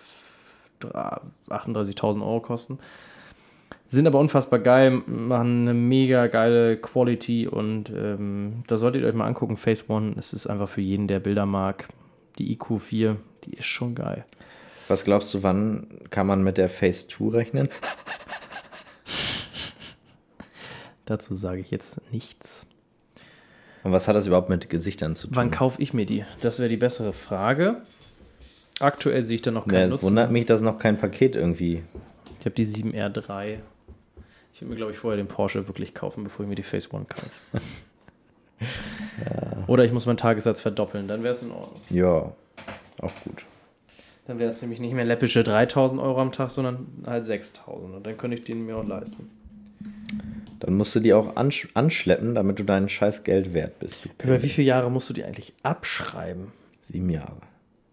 38.000 0.80 2.20
Euro 2.20 2.40
kosten. 2.40 2.78
Sind 3.88 4.06
aber 4.06 4.20
unfassbar 4.20 4.58
geil, 4.58 5.02
machen 5.06 5.62
eine 5.62 5.74
mega 5.74 6.26
geile 6.26 6.76
Quality 6.78 7.46
und 7.46 7.90
ähm, 7.90 8.62
da 8.66 8.78
solltet 8.78 9.02
ihr 9.02 9.08
euch 9.08 9.14
mal 9.14 9.26
angucken. 9.26 9.56
Phase 9.56 9.84
One, 9.88 10.14
es 10.18 10.32
ist 10.32 10.46
einfach 10.46 10.68
für 10.68 10.80
jeden, 10.80 11.08
der 11.08 11.20
Bilder 11.20 11.46
mag. 11.46 11.88
Die 12.38 12.56
IQ4, 12.56 13.16
die 13.44 13.54
ist 13.54 13.66
schon 13.66 13.94
geil. 13.94 14.24
Was 14.88 15.04
glaubst 15.04 15.32
du, 15.34 15.42
wann 15.42 15.86
kann 16.10 16.26
man 16.26 16.42
mit 16.42 16.56
der 16.56 16.68
Phase 16.68 17.08
2 17.08 17.36
rechnen? 17.36 17.68
Dazu 21.04 21.34
sage 21.34 21.60
ich 21.60 21.70
jetzt 21.70 22.00
nichts. 22.12 22.66
Und 23.84 23.92
was 23.92 24.08
hat 24.08 24.14
das 24.14 24.26
überhaupt 24.26 24.48
mit 24.48 24.70
Gesichtern 24.70 25.14
zu 25.14 25.26
tun? 25.26 25.36
Wann 25.36 25.50
kaufe 25.50 25.82
ich 25.82 25.92
mir 25.92 26.06
die? 26.06 26.24
Das 26.40 26.58
wäre 26.58 26.68
die 26.68 26.76
bessere 26.76 27.12
Frage. 27.12 27.82
Aktuell 28.80 29.22
sehe 29.22 29.36
ich 29.36 29.42
da 29.42 29.50
noch 29.50 29.66
keinen 29.66 29.78
ja, 29.78 29.84
es 29.86 29.90
Nutzen. 29.92 30.06
wundert 30.06 30.30
mich, 30.30 30.46
dass 30.46 30.60
noch 30.60 30.78
kein 30.78 30.98
Paket 30.98 31.36
irgendwie. 31.36 31.82
Ich 32.38 32.46
habe 32.46 32.54
die 32.54 32.66
7R3. 32.66 33.58
Ich 34.54 34.60
würde 34.60 34.70
mir, 34.70 34.76
glaube 34.76 34.92
ich, 34.92 34.98
vorher 34.98 35.16
den 35.16 35.28
Porsche 35.28 35.66
wirklich 35.66 35.94
kaufen, 35.94 36.24
bevor 36.24 36.44
ich 36.44 36.48
mir 36.48 36.54
die 36.54 36.62
Phase 36.62 36.88
One 36.92 37.04
kaufe. 37.04 37.26
Oder 39.66 39.84
ich 39.84 39.92
muss 39.92 40.06
meinen 40.06 40.16
Tagessatz 40.16 40.60
verdoppeln, 40.60 41.08
dann 41.08 41.22
wäre 41.22 41.32
es 41.32 41.42
in 41.42 41.50
Ordnung. 41.50 41.80
Ja, 41.90 42.32
auch 43.00 43.12
gut. 43.24 43.44
Dann 44.26 44.38
wäre 44.38 44.50
es 44.50 44.60
nämlich 44.62 44.80
nicht 44.80 44.94
mehr 44.94 45.04
läppische 45.04 45.42
3000 45.42 46.00
Euro 46.00 46.20
am 46.20 46.30
Tag, 46.30 46.50
sondern 46.50 46.86
halt 47.06 47.24
6000. 47.24 47.96
Und 47.96 48.06
dann 48.06 48.16
könnte 48.16 48.36
ich 48.36 48.44
den 48.44 48.64
mir 48.64 48.76
auch 48.76 48.86
leisten. 48.86 49.30
Dann 50.62 50.76
musst 50.76 50.94
du 50.94 51.00
die 51.00 51.12
auch 51.12 51.34
ansch 51.34 51.68
anschleppen, 51.74 52.36
damit 52.36 52.60
du 52.60 52.62
dein 52.62 52.88
scheiß 52.88 53.24
Geld 53.24 53.52
wert 53.52 53.80
bist. 53.80 54.08
Über 54.22 54.40
wie 54.44 54.48
viele 54.48 54.68
Jahre 54.68 54.92
musst 54.92 55.10
du 55.10 55.14
die 55.14 55.24
eigentlich 55.24 55.52
abschreiben? 55.64 56.52
Sieben 56.80 57.10
Jahre. 57.10 57.38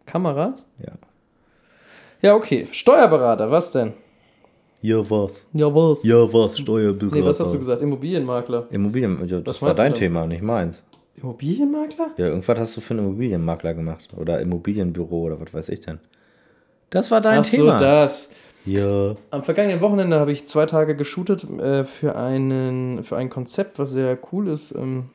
Kamera? 0.05 0.55
Ja. 0.77 0.93
Ja, 2.21 2.35
okay. 2.35 2.67
Steuerberater, 2.71 3.49
was 3.49 3.71
denn? 3.71 3.93
Ja, 4.83 4.97
was? 5.09 5.49
Ja, 5.51 5.73
was? 5.73 6.03
Ja, 6.03 6.31
was? 6.31 6.59
Steuerberater. 6.59 7.15
Nee, 7.15 7.25
was 7.25 7.39
hast 7.39 7.53
du 7.53 7.57
gesagt? 7.57 7.81
Immobilienmakler. 7.81 8.67
Immobilien, 8.69 9.27
ja, 9.27 9.39
das 9.39 9.55
Was 9.55 9.61
war 9.67 9.73
dein? 9.73 9.95
Thema, 9.95 10.27
nicht 10.27 10.43
meins. 10.43 10.83
Immobilienmakler? 11.15 12.11
Ja, 12.17 12.27
irgendwas 12.27 12.59
hast 12.59 12.77
du 12.77 12.81
für 12.81 12.93
einen 12.93 13.05
Immobilienmakler 13.07 13.73
gemacht. 13.73 14.09
Oder 14.15 14.41
Immobilienbüro 14.41 15.23
oder 15.23 15.41
was 15.41 15.51
weiß 15.53 15.69
ich 15.69 15.81
denn. 15.81 15.99
Das 16.91 17.09
war 17.09 17.19
dein 17.19 17.39
Ach 17.39 17.45
so, 17.45 17.57
Thema. 17.57 17.77
das. 17.79 18.31
Ja. 18.71 19.15
Am 19.31 19.43
vergangenen 19.43 19.81
Wochenende 19.81 20.19
habe 20.19 20.31
ich 20.31 20.47
zwei 20.47 20.65
Tage 20.65 20.95
geshootet 20.95 21.43
äh, 21.59 21.83
für, 21.83 22.15
einen, 22.15 23.03
für 23.03 23.17
ein 23.17 23.29
Konzept, 23.29 23.79
was 23.79 23.91
sehr 23.91 24.17
cool 24.31 24.47
ist. 24.47 24.73
Ähm, 24.73 25.09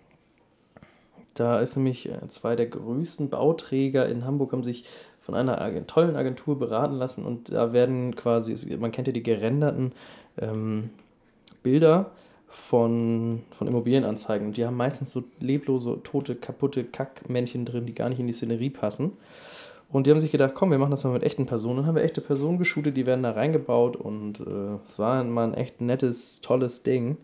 da 1.34 1.61
ist 1.61 1.76
nämlich 1.76 2.09
äh, 2.09 2.28
zwei 2.28 2.57
der 2.57 2.66
größten 2.66 3.28
Bauträger 3.28 4.09
in 4.09 4.24
Hamburg 4.24 4.52
haben 4.52 4.64
sich 4.64 4.84
von 5.20 5.34
einer 5.34 5.61
Ag- 5.61 5.88
tollen 5.88 6.16
Agentur 6.16 6.59
beraten 6.59 6.94
lassen 6.94 7.24
und 7.24 7.50
da 7.50 7.72
werden 7.72 8.14
quasi, 8.14 8.76
man 8.76 8.92
kennt 8.92 9.07
ja 9.07 9.12
die 9.12 9.22
gerenderten 9.22 9.92
ähm, 10.38 10.90
Bilder 11.62 12.11
von, 12.48 13.42
von 13.57 13.66
Immobilienanzeigen 13.66 14.52
die 14.52 14.64
haben 14.64 14.76
meistens 14.76 15.12
so 15.12 15.24
leblose, 15.40 16.00
tote, 16.05 16.34
kaputte 16.34 16.84
Kackmännchen 16.84 17.64
drin, 17.64 17.86
die 17.86 17.94
gar 17.94 18.11
nicht 18.11 18.20
in 18.20 18.26
die 18.26 18.32
Szenerie 18.32 18.70
passen. 18.70 19.12
Und 19.95 20.09
die 20.09 20.11
haben 20.11 20.18
sich 20.18 20.32
gedacht, 20.32 20.57
komm, 20.57 20.72
wir 20.72 20.78
machen 20.78 20.90
das 20.90 21.05
mal 21.05 21.12
mit 21.12 21.22
echten 21.22 21.47
Personen. 21.47 21.76
Dann 21.76 21.86
haben 21.86 21.95
wir 21.95 22.03
echte 22.03 22.20
Personen 22.20 22.59
geshootet, 22.59 22.97
die 22.97 23.07
werden 23.07 23.22
da 23.22 23.30
reingebaut 23.30 23.95
und 23.95 24.40
äh, 24.40 24.74
es 24.84 24.99
war 24.99 25.22
mal 25.22 25.45
ein 25.45 25.55
echt 25.55 25.80
nettes, 25.80 26.40
tolles 26.40 26.82
Ding. 26.82 27.16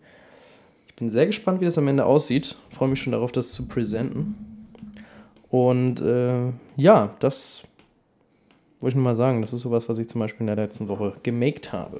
Ich 0.87 0.95
bin 0.95 1.09
sehr 1.09 1.25
gespannt, 1.25 1.59
wie 1.59 1.65
das 1.65 1.77
am 1.77 1.89
Ende 1.89 2.05
aussieht. 2.05 2.55
Freue 2.69 2.87
mich 2.87 3.01
schon 3.01 3.11
darauf, 3.11 3.33
das 3.33 3.51
zu 3.51 3.67
präsenten. 3.67 4.69
Und 5.49 5.99
äh, 5.99 6.53
ja, 6.77 7.13
das 7.19 7.63
wollte 8.79 8.93
ich 8.93 8.95
nur 8.95 9.03
mal 9.03 9.15
sagen. 9.15 9.41
Das 9.41 9.51
ist 9.51 9.63
sowas, 9.63 9.89
was 9.89 9.99
ich 9.99 10.07
zum 10.07 10.21
Beispiel 10.21 10.47
in 10.47 10.47
der 10.47 10.55
letzten 10.55 10.87
Woche 10.87 11.15
gemaked 11.23 11.73
habe. 11.73 11.99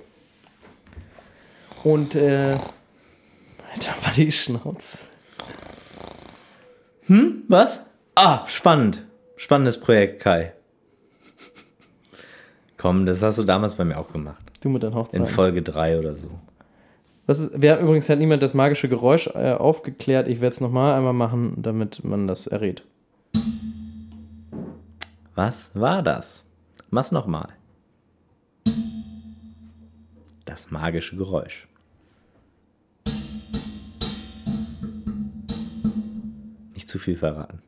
Und 1.83 2.15
äh, 2.15 2.55
Alter, 3.73 3.93
war 4.03 4.13
die 4.15 4.31
Schnauze. 4.31 4.99
Hm? 7.07 7.43
Was? 7.49 7.85
Ah, 8.15 8.47
spannend. 8.47 9.05
Spannendes 9.35 9.77
Projekt, 9.77 10.21
Kai. 10.21 10.53
Komm, 12.81 13.05
das 13.05 13.21
hast 13.21 13.37
du 13.37 13.43
damals 13.43 13.75
bei 13.75 13.85
mir 13.85 13.95
auch 13.95 14.11
gemacht. 14.11 14.43
Du 14.59 14.67
mit 14.69 14.81
deinen 14.81 14.93
In 14.93 14.97
Hochzeiten. 14.97 15.27
Folge 15.27 15.61
3 15.61 15.99
oder 15.99 16.15
so. 16.15 16.31
Das 17.27 17.39
ist, 17.39 17.61
wir 17.61 17.73
haben 17.73 17.83
übrigens 17.83 18.09
hat 18.09 18.17
niemand 18.17 18.41
das 18.41 18.55
magische 18.55 18.89
Geräusch 18.89 19.27
äh, 19.35 19.53
aufgeklärt. 19.53 20.27
Ich 20.27 20.41
werde 20.41 20.55
es 20.55 20.61
nochmal 20.61 20.95
einmal 20.95 21.13
machen, 21.13 21.53
damit 21.57 22.03
man 22.03 22.27
das 22.27 22.47
errät. 22.47 22.83
Was 25.35 25.69
war 25.75 26.01
das? 26.01 26.47
Mach's 26.89 27.11
nochmal. 27.11 27.49
Das 30.45 30.71
magische 30.71 31.17
Geräusch. 31.17 31.67
Nicht 36.73 36.87
zu 36.87 36.97
viel 36.97 37.15
verraten. 37.15 37.61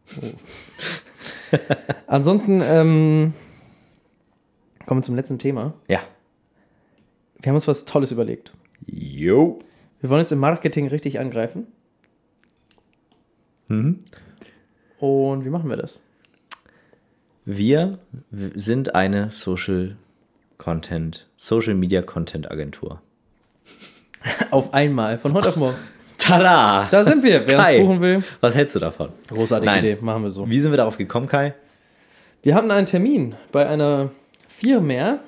Ansonsten 2.08 2.64
ähm, 2.66 3.34
kommen 4.86 5.02
wir 5.02 5.06
zum 5.06 5.16
letzten 5.16 5.40
Thema. 5.40 5.74
Ja. 5.88 6.00
Wir 7.40 7.50
haben 7.50 7.56
uns 7.56 7.68
was 7.68 7.86
Tolles 7.86 8.12
überlegt. 8.12 8.54
Jo. 8.86 9.60
Wir 10.00 10.10
wollen 10.10 10.22
jetzt 10.22 10.32
im 10.32 10.40
Marketing 10.40 10.88
richtig 10.88 11.20
angreifen. 11.20 11.68
Mhm. 13.68 14.00
Und 15.00 15.46
wie 15.46 15.50
machen 15.50 15.70
wir 15.70 15.78
das? 15.78 16.02
Wir 17.46 18.00
sind 18.30 18.96
eine 18.96 19.30
Social 19.32 19.98
Content, 20.58 21.28
Social 21.36 21.74
Media 21.74 22.02
Content 22.02 22.50
Agentur. 22.50 23.02
Auf 24.52 24.74
einmal, 24.74 25.18
von 25.18 25.34
heute 25.34 25.50
auf 25.50 25.58
morgen. 25.58 25.76
Tada! 26.18 26.88
Da 26.90 27.04
sind 27.04 27.22
wir. 27.24 27.46
Wer 27.46 27.58
Kai. 27.58 27.80
uns 27.80 27.86
buchen 27.88 28.02
will, 28.02 28.24
Was 28.40 28.56
hältst 28.56 28.76
du 28.76 28.80
davon? 28.80 29.10
großartige 29.28 29.70
Nein. 29.70 29.84
Idee, 29.84 29.98
machen 30.00 30.24
wir 30.24 30.32
so. 30.32 30.50
Wie 30.50 30.60
sind 30.60 30.72
wir 30.72 30.78
darauf 30.78 30.98
gekommen, 30.98 31.28
Kai? 31.28 31.54
Wir 32.44 32.56
hatten 32.56 32.72
einen 32.72 32.86
Termin 32.86 33.36
bei 33.52 33.68
einer 33.68 34.12
Firma 34.58 35.20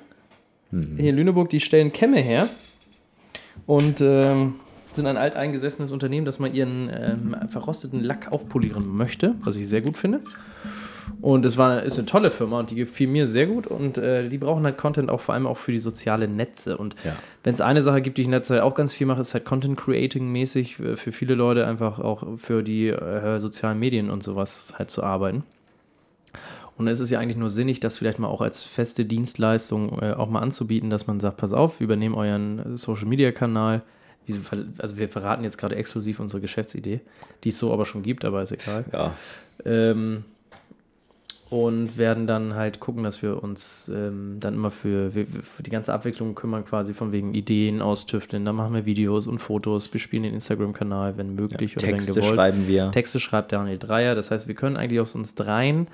hier 0.71 1.09
in 1.09 1.15
Lüneburg, 1.15 1.49
die 1.49 1.59
stellen 1.59 1.91
Kämme 1.91 2.17
her 2.17 2.47
und 3.65 4.01
ähm, 4.01 4.55
sind 4.91 5.07
ein 5.07 5.17
alteingesessenes 5.17 5.91
Unternehmen, 5.91 6.25
das 6.25 6.39
mal 6.39 6.53
ihren 6.53 6.89
ähm, 6.93 7.35
verrosteten 7.47 8.03
Lack 8.03 8.31
aufpolieren 8.31 8.87
möchte, 8.95 9.35
was 9.43 9.55
ich 9.55 9.67
sehr 9.69 9.81
gut 9.81 9.95
finde. 9.97 10.19
Und 11.21 11.45
es 11.45 11.57
war, 11.57 11.83
ist 11.83 11.97
eine 11.97 12.05
tolle 12.07 12.31
Firma 12.31 12.59
und 12.59 12.71
die 12.71 12.75
gefiel 12.75 13.07
mir 13.07 13.27
sehr 13.27 13.45
gut 13.47 13.67
und 13.67 13.97
äh, 13.97 14.27
die 14.27 14.37
brauchen 14.37 14.65
halt 14.65 14.77
Content 14.77 15.09
auch 15.09 15.21
vor 15.21 15.33
allem 15.35 15.47
auch 15.47 15.57
für 15.57 15.71
die 15.71 15.79
sozialen 15.79 16.35
Netze. 16.35 16.77
Und 16.77 16.95
Ja. 17.03 17.15
wenn 17.43 17.53
es 17.53 17.61
eine 17.61 17.83
Sache 17.83 18.01
gibt, 18.01 18.17
die 18.17 18.21
ich 18.23 18.27
in 18.27 18.31
der 18.31 18.43
Zeit 18.43 18.61
auch 18.61 18.75
ganz 18.75 18.91
viel 18.91 19.05
mache, 19.07 19.21
ist 19.21 19.33
halt 19.33 19.45
Content 19.45 19.77
Creating 19.77 20.31
mäßig 20.31 20.79
äh, 20.79 20.95
für 20.97 21.11
viele 21.11 21.35
Leute 21.35 21.67
einfach 21.67 21.99
auch 21.99 22.23
für 22.37 22.63
die 22.63 22.87
äh, 22.87 23.39
sozialen 23.39 23.79
Medien 23.79 24.09
und 24.09 24.23
sowas 24.23 24.73
halt 24.77 24.89
zu 24.89 25.03
arbeiten. 25.03 25.43
Und 26.77 26.87
es 26.87 26.99
ist 26.99 27.09
ja 27.09 27.19
eigentlich 27.19 27.37
nur 27.37 27.49
sinnig, 27.49 27.79
das 27.79 27.97
vielleicht 27.97 28.19
mal 28.19 28.27
auch 28.27 28.41
als 28.41 28.61
feste 28.61 29.05
Dienstleistung 29.05 29.97
äh, 30.01 30.11
auch 30.11 30.29
mal 30.29 30.41
anzubieten, 30.41 30.89
dass 30.89 31.07
man 31.07 31.19
sagt, 31.21 31.37
pass 31.37 31.53
auf, 31.53 31.79
wir 31.79 31.85
übernehmen 31.85 32.15
euren 32.15 32.77
Social 32.77 33.05
Media 33.05 33.31
Kanal. 33.31 33.81
Wie- 34.25 34.35
Also 34.79 34.97
wir 34.97 35.07
verraten 35.07 35.43
jetzt 35.43 35.57
gerade 35.57 35.75
exklusiv 35.75 36.19
unsere 36.19 36.41
Geschäftsidee, 36.41 36.99
die 37.43 37.49
es 37.49 37.57
so 37.59 37.71
aber 37.71 37.85
schon 37.85 38.03
gibt, 38.03 38.25
aber 38.25 38.41
ist 38.43 38.51
egal. 38.51 38.83
Ja. 38.91 39.13
Ähm, 39.63 40.25
und 41.51 41.97
werden 41.97 42.25
dann 42.25 42.55
halt 42.55 42.79
gucken, 42.79 43.03
dass 43.03 43.21
wir 43.21 43.41
uns 43.41 43.89
ähm, 43.93 44.37
dann 44.39 44.55
immer 44.55 44.71
für, 44.71 45.11
für 45.11 45.61
die 45.63 45.69
ganze 45.69 45.93
Abwicklung 45.93 46.33
kümmern, 46.33 46.65
quasi 46.65 46.93
von 46.95 47.11
wegen 47.11 47.35
Ideen 47.35 47.81
austüfteln. 47.83 48.43
Dann 48.43 48.55
machen 48.55 48.73
wir 48.73 48.85
Videos 48.85 49.27
und 49.27 49.37
Fotos, 49.39 49.87
bespielen 49.87 50.23
den 50.23 50.33
Instagram-Kanal, 50.33 51.17
wenn 51.17 51.35
möglich 51.35 51.77
oder 51.77 51.85
Texte 51.85 52.15
wenn 52.15 52.21
gewollt. 52.21 52.35
schreiben 52.35 52.67
wir. 52.67 52.91
Texte 52.91 53.19
schreibt 53.19 53.51
Daniel 53.51 53.77
Dreier. 53.77 54.15
Das 54.15 54.31
heißt, 54.31 54.47
wir 54.47 54.55
können 54.55 54.75
eigentlich 54.75 54.99
aus 54.99 55.13
uns 55.13 55.35
dreien 55.35 55.87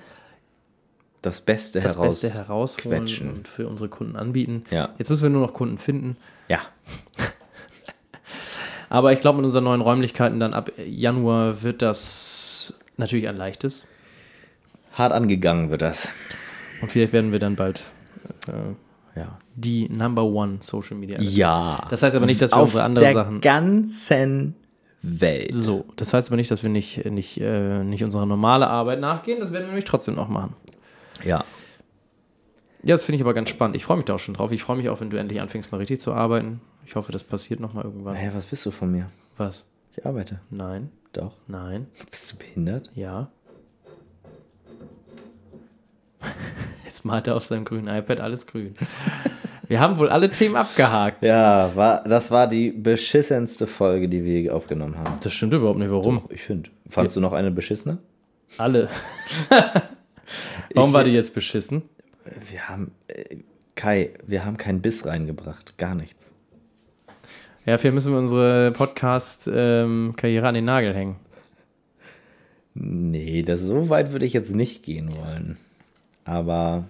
das 1.22 1.41
Beste 1.41 1.82
das 1.82 1.95
heraus. 1.95 2.22
Beste 2.22 2.38
herausholen 2.39 3.05
quetschen. 3.05 3.30
und 3.30 3.47
für 3.47 3.67
unsere 3.67 3.89
Kunden 3.89 4.15
anbieten. 4.15 4.63
Ja. 4.72 4.89
Jetzt 4.97 5.09
müssen 5.09 5.24
wir 5.24 5.30
nur 5.30 5.45
noch 5.45 5.53
Kunden 5.53 5.78
finden. 5.78 6.17
Ja. 6.47 6.59
Aber 8.89 9.13
ich 9.13 9.19
glaube, 9.19 9.38
mit 9.38 9.45
unseren 9.45 9.63
neuen 9.63 9.82
Räumlichkeiten 9.82 10.39
dann 10.39 10.53
ab 10.53 10.72
Januar 10.78 11.63
wird 11.63 11.82
das 11.82 12.74
natürlich 12.97 13.28
ein 13.28 13.38
leichtes. 13.38 13.86
Hart 14.93 15.13
angegangen 15.13 15.69
wird 15.69 15.82
das. 15.82 16.09
Und 16.82 16.91
vielleicht 16.91 17.13
werden 17.13 17.32
wir 17.32 17.39
dann 17.39 17.55
bald 17.55 17.82
äh, 18.47 19.19
ja. 19.19 19.38
die 19.55 19.88
Number 19.88 20.24
One 20.24 20.57
Social 20.61 20.97
Media. 20.97 21.22
Ja. 21.22 21.88
Das 21.89 22.03
heißt 22.03 22.15
aber 22.15 22.26
nicht, 22.26 22.41
dass 22.41 22.51
wir 22.51 22.57
Auf 22.57 22.63
unsere 22.69 22.84
andere 22.84 23.05
der 23.05 23.13
Sachen. 23.13 23.39
ganzen 23.39 24.55
Welt. 25.01 25.53
So, 25.53 25.86
das 25.95 26.13
heißt 26.13 26.30
aber 26.30 26.36
nicht, 26.36 26.51
dass 26.51 26.63
wir 26.63 26.69
nicht, 26.69 27.05
nicht, 27.05 27.39
äh, 27.39 27.84
nicht 27.84 28.03
unserer 28.03 28.26
normale 28.26 28.67
Arbeit 28.67 28.99
nachgehen. 28.99 29.39
Das 29.39 29.51
werden 29.51 29.63
wir 29.63 29.67
nämlich 29.69 29.86
trotzdem 29.86 30.15
noch 30.15 30.28
machen. 30.28 30.55
Ja. 31.24 31.43
Ja, 32.84 32.95
das 32.95 33.03
finde 33.03 33.17
ich 33.17 33.22
aber 33.22 33.34
ganz 33.36 33.49
spannend. 33.49 33.76
Ich 33.76 33.86
freue 33.86 33.97
mich 33.97 34.05
da 34.05 34.15
auch 34.15 34.19
schon 34.19 34.34
drauf. 34.34 34.51
Ich 34.51 34.63
freue 34.63 34.78
mich 34.78 34.89
auch, 34.89 35.01
wenn 35.01 35.09
du 35.11 35.17
endlich 35.17 35.39
anfängst, 35.39 35.72
mal 35.72 35.78
richtig 35.78 35.99
zu 36.01 36.13
arbeiten. 36.13 36.61
Ich 36.86 36.95
hoffe, 36.95 37.11
das 37.11 37.24
passiert 37.24 37.59
nochmal 37.59 37.84
irgendwann. 37.86 38.13
Naja, 38.15 38.32
was 38.34 38.51
willst 38.51 38.65
du 38.65 38.72
von 38.72 38.91
mir? 38.91 39.09
Was? 39.38 39.69
Ich 39.95 40.03
arbeite. 40.05 40.39
Nein, 40.49 40.89
Doch. 41.13 41.34
nein, 41.47 41.88
Bist 42.11 42.32
du 42.34 42.38
behindert? 42.38 42.89
ja. 42.95 43.30
Jetzt 46.86 47.05
malt 47.05 47.28
er 47.28 47.36
auf 47.36 47.45
seinem 47.45 47.65
grünen 47.65 47.88
iPad 47.88 48.19
alles 48.19 48.45
grün. 48.47 48.76
Wir 49.67 49.80
haben 49.80 49.97
wohl 49.97 50.09
alle 50.09 50.30
Themen 50.30 50.55
abgehakt. 50.55 51.24
Ja, 51.26 51.72
war, 51.76 52.03
das 52.03 52.30
war 52.30 52.47
die 52.47 52.72
beschissenste 52.72 53.65
Folge, 53.65 54.09
die 54.09 54.24
wir 54.24 54.41
je 54.41 54.49
aufgenommen 54.49 54.97
haben. 54.97 55.17
Das 55.24 55.34
stimmt 55.34 55.53
überhaupt 55.53 55.80
nicht. 55.80 55.89
Warum? 55.91 56.24
Ich 56.30 56.41
finde. 56.43 56.69
Fandst 56.88 57.15
du 57.15 57.22
noch 57.22 57.32
eine 57.34 57.49
beschissene? 57.51 57.99
Alle. 58.57 58.89
Warum 60.73 60.89
Ich- 60.89 60.93
war 60.93 61.03
die 61.03 61.11
jetzt 61.11 61.34
beschissen? 61.34 61.84
Wir 62.49 62.69
haben. 62.69 62.91
Äh, 63.07 63.38
Kai, 63.75 64.11
wir 64.27 64.45
haben 64.45 64.57
keinen 64.57 64.82
Biss 64.82 65.05
reingebracht. 65.05 65.77
Gar 65.77 65.95
nichts. 65.95 66.29
Ja, 67.65 67.77
vielleicht 67.77 67.95
müssen 67.95 68.11
wir 68.11 68.19
unsere 68.19 68.71
Podcast-Karriere 68.71 70.47
an 70.47 70.53
den 70.55 70.65
Nagel 70.65 70.93
hängen. 70.93 71.15
Nee, 72.73 73.43
das, 73.43 73.61
so 73.61 73.89
weit 73.89 74.11
würde 74.11 74.25
ich 74.25 74.34
jetzt 74.34 74.53
nicht 74.53 74.84
gehen 74.84 75.15
wollen. 75.15 75.57
Aber 76.25 76.86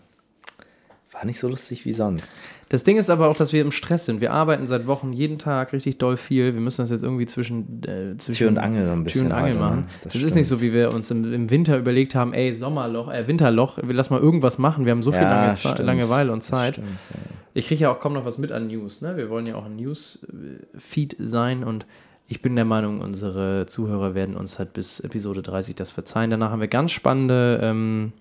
war 1.22 1.28
nicht 1.28 1.40
so 1.40 1.48
lustig 1.48 1.86
wie 1.86 1.94
sonst. 1.94 2.36
Das 2.70 2.84
Ding 2.84 2.98
ist 2.98 3.12
aber 3.12 3.28
auch, 3.28 3.38
dass 3.38 3.54
wir 3.54 3.62
im 3.62 3.72
Stress 3.72 4.06
sind. 4.06 4.22
Wir 4.22 4.32
arbeiten 4.34 4.66
seit 4.66 4.88
Wochen 4.88 5.14
jeden 5.14 5.38
Tag 5.38 5.72
richtig 5.72 6.00
doll 6.00 6.18
viel. 6.18 6.56
Wir 6.56 6.62
müssen 6.62 6.82
das 6.82 6.90
jetzt 6.90 7.04
irgendwie 7.04 7.28
zwischen, 7.28 7.84
äh, 7.84 8.18
zwischen 8.18 8.38
Tür 8.40 8.48
und 8.48 8.58
Angel 8.58 8.88
so 8.88 8.92
ein 8.94 9.04
bisschen. 9.04 9.28
Tür 9.28 9.32
und 9.32 9.38
Angel 9.38 9.54
ne? 9.54 9.60
machen. 9.60 9.86
Das 10.04 10.14
Das, 10.14 10.24
ist 10.24 10.34
nicht 10.34 10.48
so, 10.48 10.62
wie 10.62 10.74
wir 10.74 10.92
uns 10.94 11.12
im, 11.12 11.32
im 11.32 11.50
Winter 11.52 11.78
überlegt 11.78 12.16
haben, 12.16 12.34
ey, 12.34 12.54
Sommerloch, 12.56 13.12
äh, 13.14 13.28
Winterloch, 13.28 13.78
wir 13.84 13.94
lass 13.94 14.10
mal 14.10 14.20
irgendwas 14.20 14.58
machen. 14.58 14.86
Wir 14.86 14.94
haben 14.94 15.04
so 15.04 15.12
viel 15.12 15.22
Ja, 15.22 15.30
lange 15.30 15.54
Ze- 15.54 15.68
stimmt. 15.68 15.86
Langeweile 15.86 16.32
und 16.32 16.42
Zeit. 16.42 16.76
stimmt, 16.76 16.88
ja. 17.14 17.20
Ich 17.54 17.68
kriege 17.68 17.82
ja 17.84 17.92
auch 17.92 18.00
kaum 18.00 18.14
noch 18.14 18.26
was 18.26 18.40
mit 18.40 18.52
an 18.52 18.66
News. 18.68 19.02
Ne? 19.02 19.16
Wir 19.16 19.30
wollen 19.30 19.46
ja 19.46 19.56
auch 19.56 19.66
ein 19.66 19.76
News-Feed 19.76 21.18
sein 21.20 21.64
und 21.64 21.86
ich 22.28 22.42
bin 22.42 22.56
der 22.56 22.66
Meinung, 22.66 23.02
unsere 23.02 23.66
Zuhörer 23.68 24.16
werden 24.16 24.36
uns 24.38 24.58
halt 24.58 24.74
bis 24.74 25.02
Episode 25.02 25.42
30 25.42 25.76
das 25.76 25.92
verzeihen. 25.92 26.32
Danach 26.32 26.50
haben 26.52 26.62
wir 26.62 26.70
ganz 26.70 26.92
spannende 26.92 27.60
ähm, 27.62 28.14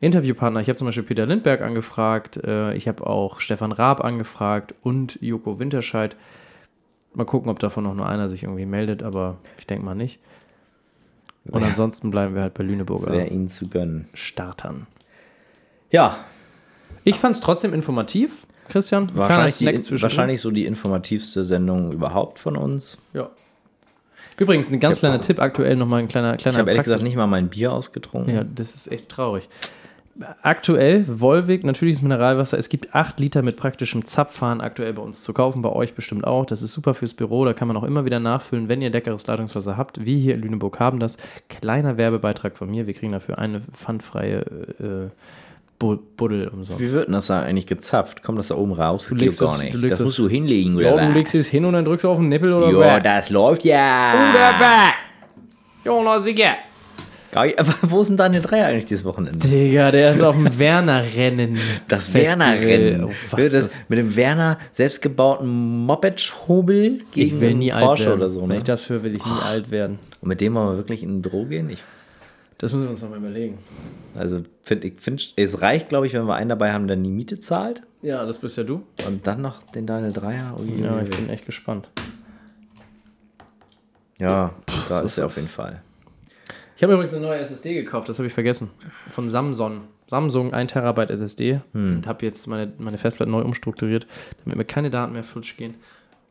Interviewpartner. 0.00 0.60
Ich 0.60 0.68
habe 0.68 0.76
zum 0.76 0.86
Beispiel 0.86 1.04
Peter 1.04 1.26
Lindberg 1.26 1.62
angefragt, 1.62 2.36
äh, 2.44 2.74
ich 2.74 2.86
habe 2.88 3.06
auch 3.06 3.40
Stefan 3.40 3.72
Raab 3.72 4.04
angefragt 4.04 4.74
und 4.82 5.18
Joko 5.22 5.58
Winterscheid. 5.58 6.16
Mal 7.14 7.24
gucken, 7.24 7.50
ob 7.50 7.58
davon 7.58 7.84
noch 7.84 7.94
nur 7.94 8.06
einer 8.06 8.28
sich 8.28 8.42
irgendwie 8.42 8.66
meldet, 8.66 9.02
aber 9.02 9.38
ich 9.58 9.66
denke 9.66 9.84
mal 9.84 9.94
nicht. 9.94 10.18
Und 11.48 11.60
Ja. 11.62 11.68
ansonsten 11.68 12.10
bleiben 12.10 12.34
wir 12.34 12.42
halt 12.42 12.54
bei 12.54 12.62
Das 12.62 12.68
wäre 12.68 12.72
Lüneburger 12.78 13.30
ihnen 13.30 13.48
zu 13.48 13.68
gönnen. 13.68 14.08
Startern. 14.14 14.86
Ja, 15.90 16.18
Ich 17.04 17.20
fand 17.20 17.36
es 17.36 17.40
trotzdem 17.40 17.72
informativ, 17.72 18.46
Christian. 18.68 19.10
Wahrscheinlich, 19.14 19.58
die, 19.58 20.02
wahrscheinlich 20.02 20.40
so 20.40 20.50
die 20.50 20.66
informativste 20.66 21.44
Sendung 21.44 21.92
überhaupt 21.92 22.40
von 22.40 22.56
uns. 22.56 22.98
Ja. 23.12 23.30
Übrigens, 24.38 24.70
ein 24.70 24.80
ganz 24.80 24.96
Ich 24.96 25.00
kleiner 25.00 25.20
Tipp 25.20 25.38
aktuell 25.40 25.76
nochmal 25.76 26.00
ein 26.00 26.08
kleiner, 26.08 26.34
Ich 26.34 26.42
kleiner 26.42 26.58
habe 26.58 26.70
ehrlich 26.70 26.82
gesagt 26.84 27.04
nicht 27.04 27.14
mal 27.14 27.28
mein 27.28 27.48
Bier 27.48 27.72
ausgetrunken. 27.72 28.34
Ja, 28.34 28.42
das 28.42 28.74
ist 28.74 28.90
echt 28.90 29.08
traurig. 29.08 29.48
Aktuell, 30.42 31.04
Volvic, 31.08 31.62
natürliches 31.64 32.00
Mineralwasser. 32.00 32.58
Es 32.58 32.68
gibt 32.70 32.94
8 32.94 33.20
Liter 33.20 33.42
mit 33.42 33.56
praktischem 33.56 34.06
Zapfhahn 34.06 34.60
aktuell 34.62 34.94
bei 34.94 35.02
uns 35.02 35.22
zu 35.22 35.32
kaufen, 35.34 35.60
bei 35.60 35.68
euch 35.70 35.94
bestimmt 35.94 36.26
auch. 36.26 36.46
Das 36.46 36.62
ist 36.62 36.72
super 36.72 36.94
fürs 36.94 37.12
Büro, 37.12 37.44
da 37.44 37.52
kann 37.52 37.68
man 37.68 37.76
auch 37.76 37.82
immer 37.82 38.04
wieder 38.06 38.18
nachfüllen, 38.18 38.68
wenn 38.70 38.80
ihr 38.80 38.88
leckeres 38.90 39.26
Leitungswasser 39.26 39.76
habt. 39.76 40.04
Wir 40.06 40.16
hier 40.16 40.34
in 40.34 40.40
Lüneburg 40.40 40.80
haben 40.80 41.00
das. 41.00 41.18
Kleiner 41.50 41.96
Werbebeitrag 41.98 42.56
von 42.56 42.70
mir. 42.70 42.86
Wir 42.86 42.94
kriegen 42.94 43.12
dafür 43.12 43.38
eine 43.38 43.60
pfandfreie 43.60 44.38
äh, 44.80 45.10
Bu- 45.78 45.98
Buddel 46.16 46.48
umsonst. 46.48 46.80
Wie 46.80 46.90
wird 46.92 47.08
denn 47.08 47.12
das 47.12 47.26
da 47.26 47.42
eigentlich 47.42 47.66
gezapft? 47.66 48.22
Kommt 48.22 48.38
das 48.38 48.48
da 48.48 48.54
oben 48.56 48.72
raus? 48.72 49.08
Das 49.10 49.18
legst 49.18 49.38
geht 49.40 49.46
gar 49.46 49.54
das- 49.56 49.62
nicht. 49.64 49.74
du 49.74 49.78
legst 49.78 49.92
das 49.92 49.98
das- 49.98 50.06
musst 50.06 50.18
du 50.18 50.28
hinlegen, 50.30 50.76
oder 50.76 50.84
Ja, 50.86 50.96
du 50.96 51.08
was? 51.08 51.14
legst 51.14 51.34
es 51.34 51.48
hin 51.48 51.66
und 51.66 51.74
dann 51.74 51.84
drückst 51.84 52.04
du 52.04 52.08
auf 52.08 52.16
den 52.16 52.30
Nippel 52.30 52.54
oder 52.54 52.70
Ja, 52.70 52.96
was? 52.96 53.02
das 53.02 53.30
läuft 53.30 53.64
ja. 53.64 54.14
Oder 54.14 54.54
was? 54.58 54.92
Jonas, 55.84 56.24
sicher. 56.24 56.54
Aber 57.58 57.74
wo 57.82 58.02
sind 58.02 58.18
deine 58.18 58.40
drei 58.40 58.64
eigentlich 58.64 58.86
dieses 58.86 59.04
Wochenende? 59.04 59.38
Digga, 59.38 59.90
der 59.90 60.12
ist 60.12 60.20
auf 60.22 60.34
dem 60.36 60.58
Werner-Rennen. 60.58 61.58
Das. 61.88 62.12
Werner-Rennen. 62.14 63.04
Oh, 63.04 63.10
das 63.36 63.50
das- 63.50 63.70
mit 63.88 63.98
dem 63.98 64.16
Werner 64.16 64.58
selbstgebauten 64.72 65.84
Moped-Hobel 65.86 67.02
gegen 67.12 67.34
Ich 67.36 67.40
will 67.40 67.54
nie 67.54 67.70
Porsche 67.70 68.14
oder 68.14 68.28
so. 68.28 68.40
Wenn 68.42 68.48
Ne? 68.48 68.56
ich 68.58 68.64
das 68.64 68.82
für 68.82 69.02
will 69.02 69.14
ich 69.14 69.24
nie 69.24 69.40
alt 69.44 69.70
werden. 69.70 69.98
Und 70.20 70.28
mit 70.28 70.40
dem 70.40 70.54
wollen 70.54 70.70
wir 70.70 70.76
wirklich 70.76 71.02
in 71.02 71.18
ein 71.18 71.22
Büro 71.22 71.44
gehen? 71.44 71.68
Ich, 71.70 71.82
Das 72.58 72.72
müssen 72.72 72.84
wir 72.84 72.90
uns 72.90 73.02
nochmal 73.02 73.18
überlegen. 73.18 73.58
also 74.14 74.42
find, 74.62 74.84
ich 74.84 74.94
finde, 75.00 75.22
es 75.36 75.60
reicht, 75.62 75.88
glaube 75.90 76.06
ich, 76.06 76.14
wenn 76.14 76.24
wir 76.26 76.34
einen 76.34 76.48
dabei 76.48 76.72
haben, 76.72 76.86
der 76.88 76.96
die 76.96 77.10
Miete 77.10 77.38
zahlt. 77.38 77.82
Ja, 78.02 78.24
das 78.24 78.38
bist 78.38 78.56
ja 78.56 78.62
du. 78.64 78.82
Und 79.06 79.26
dann 79.26 79.42
noch 79.42 79.62
den 79.72 79.84
Daniel 79.86 80.12
Dreier. 80.12 80.54
Ui, 80.58 80.82
Ja, 80.82 81.02
ich 81.02 81.10
bin 81.10 81.28
echt 81.28 81.44
gespannt. 81.44 81.88
ja 84.18 84.54
da 84.88 85.00
so 85.00 85.04
ist 85.04 85.12
ist 85.12 85.18
er 85.18 85.26
auf 85.26 85.36
jeden 85.36 85.48
Fall. 85.48 85.82
Ich 86.76 86.82
habe 86.82 86.92
übrigens 86.92 87.14
eine 87.14 87.24
neue 87.24 87.38
SSD 87.38 87.72
gekauft, 87.72 88.08
das 88.08 88.18
habe 88.18 88.26
ich 88.26 88.34
vergessen. 88.34 88.70
Von 89.10 89.30
Samsung. 89.30 89.88
Samsung 90.08 90.52
1 90.52 90.72
Terabyte 90.72 91.10
SSD. 91.10 91.60
Und 91.72 92.06
habe 92.06 92.26
jetzt 92.26 92.46
meine, 92.46 92.70
meine 92.76 92.98
Festplatte 92.98 93.30
neu 93.30 93.40
umstrukturiert, 93.42 94.06
damit 94.44 94.58
mir 94.58 94.64
keine 94.66 94.90
Daten 94.90 95.14
mehr 95.14 95.24
flutsch 95.24 95.56
gehen. 95.56 95.76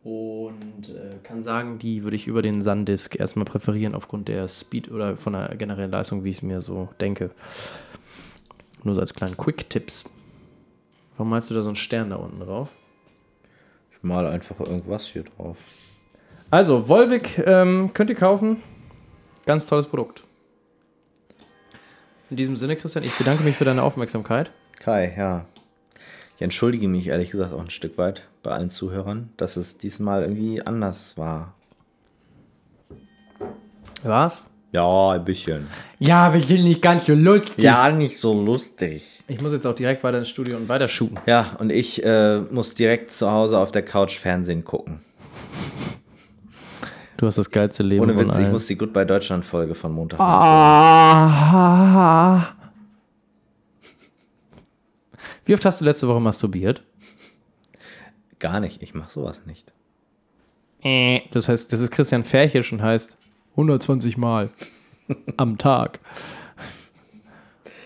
Und 0.04 0.90
äh, 0.90 1.16
kann 1.24 1.42
sagen, 1.42 1.80
die 1.80 2.04
würde 2.04 2.16
ich 2.16 2.28
über 2.28 2.44
den 2.44 2.62
SanDisk 2.62 3.20
erstmal 3.20 3.46
präferieren, 3.46 3.96
aufgrund 3.96 4.28
der 4.28 4.48
Speed 4.48 4.92
oder 4.92 5.18
von 5.18 5.34
der 5.34 5.56
generellen 5.56 5.90
Leistung, 5.90 6.24
wie 6.24 6.30
ich 6.30 6.38
es 6.38 6.44
mir 6.44 6.62
so 6.62 6.90
denke. 7.02 7.32
Nur 8.84 8.94
so 8.94 9.02
als 9.02 9.16
kleinen 9.16 9.36
Quick-Tipps. 9.36 10.12
Warum 11.18 11.32
malst 11.32 11.50
du 11.50 11.56
da 11.56 11.64
so 11.64 11.70
einen 11.70 11.76
Stern 11.76 12.12
da 12.12 12.18
unten 12.18 12.40
drauf? 12.40 12.72
Ich 13.92 14.04
mal 14.04 14.28
einfach 14.28 14.60
irgendwas 14.60 15.08
hier 15.08 15.24
drauf. 15.24 15.58
Also, 16.52 16.88
Volvic 16.88 17.40
ähm, 17.48 17.90
könnt 17.96 18.12
ihr 18.12 18.16
kaufen. 18.16 18.58
Ganz 19.48 19.66
tolles 19.66 19.88
Produkt. 19.88 20.25
In 22.30 22.38
diesem 22.38 22.56
Sinne, 22.56 22.76
Christian, 22.76 23.04
ich 23.04 23.16
bedanke 23.16 23.44
mich 23.44 23.56
für 23.56 23.66
deine 23.66 23.84
Aufmerksamkeit. 23.84 24.52
Kai, 24.80 25.14
ja. 25.18 25.46
Ich 26.36 26.42
entschuldige 26.42 26.88
mich 26.88 27.08
ehrlich 27.08 27.32
gesagt 27.32 27.54
auch 27.54 27.62
ein 27.62 27.70
Stück 27.70 27.98
weit 27.98 28.24
bei 28.44 28.52
allen 28.52 28.70
Zuhörern, 28.70 29.30
dass 29.38 29.58
es 29.58 29.78
diesmal 29.78 30.24
irgendwie 30.24 30.62
anders 30.62 31.18
war. 31.18 31.54
Was? 34.04 34.46
Ja, 34.72 35.12
ein 35.12 35.24
bisschen. 35.24 35.68
Ja, 36.00 36.34
wir 36.34 36.42
sind 36.42 36.64
nicht 36.64 36.82
ganz 36.82 37.06
so 37.06 37.14
lustig. 37.14 37.64
Ja, 37.64 37.90
nicht 37.92 38.18
so 38.18 38.34
lustig. 38.34 39.24
Ich 39.28 39.42
muss 39.42 39.54
jetzt 39.54 39.66
auch 39.66 39.76
direkt 39.76 40.04
weiter 40.04 40.18
ins 40.18 40.30
Studio 40.30 40.58
und 40.58 40.68
weiter 40.68 40.88
shooten. 40.88 41.18
Ja, 41.28 41.56
und 41.60 41.72
ich 41.72 42.04
äh, 42.04 42.40
muss 42.40 42.76
direkt 42.76 43.12
zu 43.12 43.32
Hause 43.32 43.58
auf 43.58 43.72
der 43.72 43.84
Couch 43.84 44.18
Fernsehen 44.18 44.66
gucken. 44.66 45.00
Du 47.18 47.26
hast 47.28 47.38
das 47.38 47.50
geilste 47.50 47.84
Leben 47.84 48.02
Ohne 48.04 48.18
Witz, 48.20 48.38
ich 48.38 48.50
muss 48.50 48.68
die 48.68 48.78
Goodbye 48.78 49.06
Deutschland 49.06 49.46
Folge 49.46 49.74
von 49.76 49.92
Montag. 49.94 50.20
Ah. 50.20 51.76
Wie 55.46 55.54
oft 55.54 55.64
hast 55.66 55.80
du 55.82 55.86
letzte 55.86 56.08
Woche 56.10 56.20
masturbiert? 56.20 56.84
Gar 58.40 58.60
nicht, 58.60 58.82
ich 58.84 58.94
mache 58.94 59.12
sowas 59.12 59.42
nicht. 59.46 59.72
Äh, 60.84 61.22
Das 61.32 61.48
heißt, 61.48 61.72
das 61.72 61.80
ist 61.80 61.92
Christian 61.92 62.24
Ferchisch 62.26 62.74
und 62.74 62.82
heißt 62.82 63.18
120 63.52 64.18
Mal 64.18 64.50
am 65.38 65.58
Tag. 65.58 66.00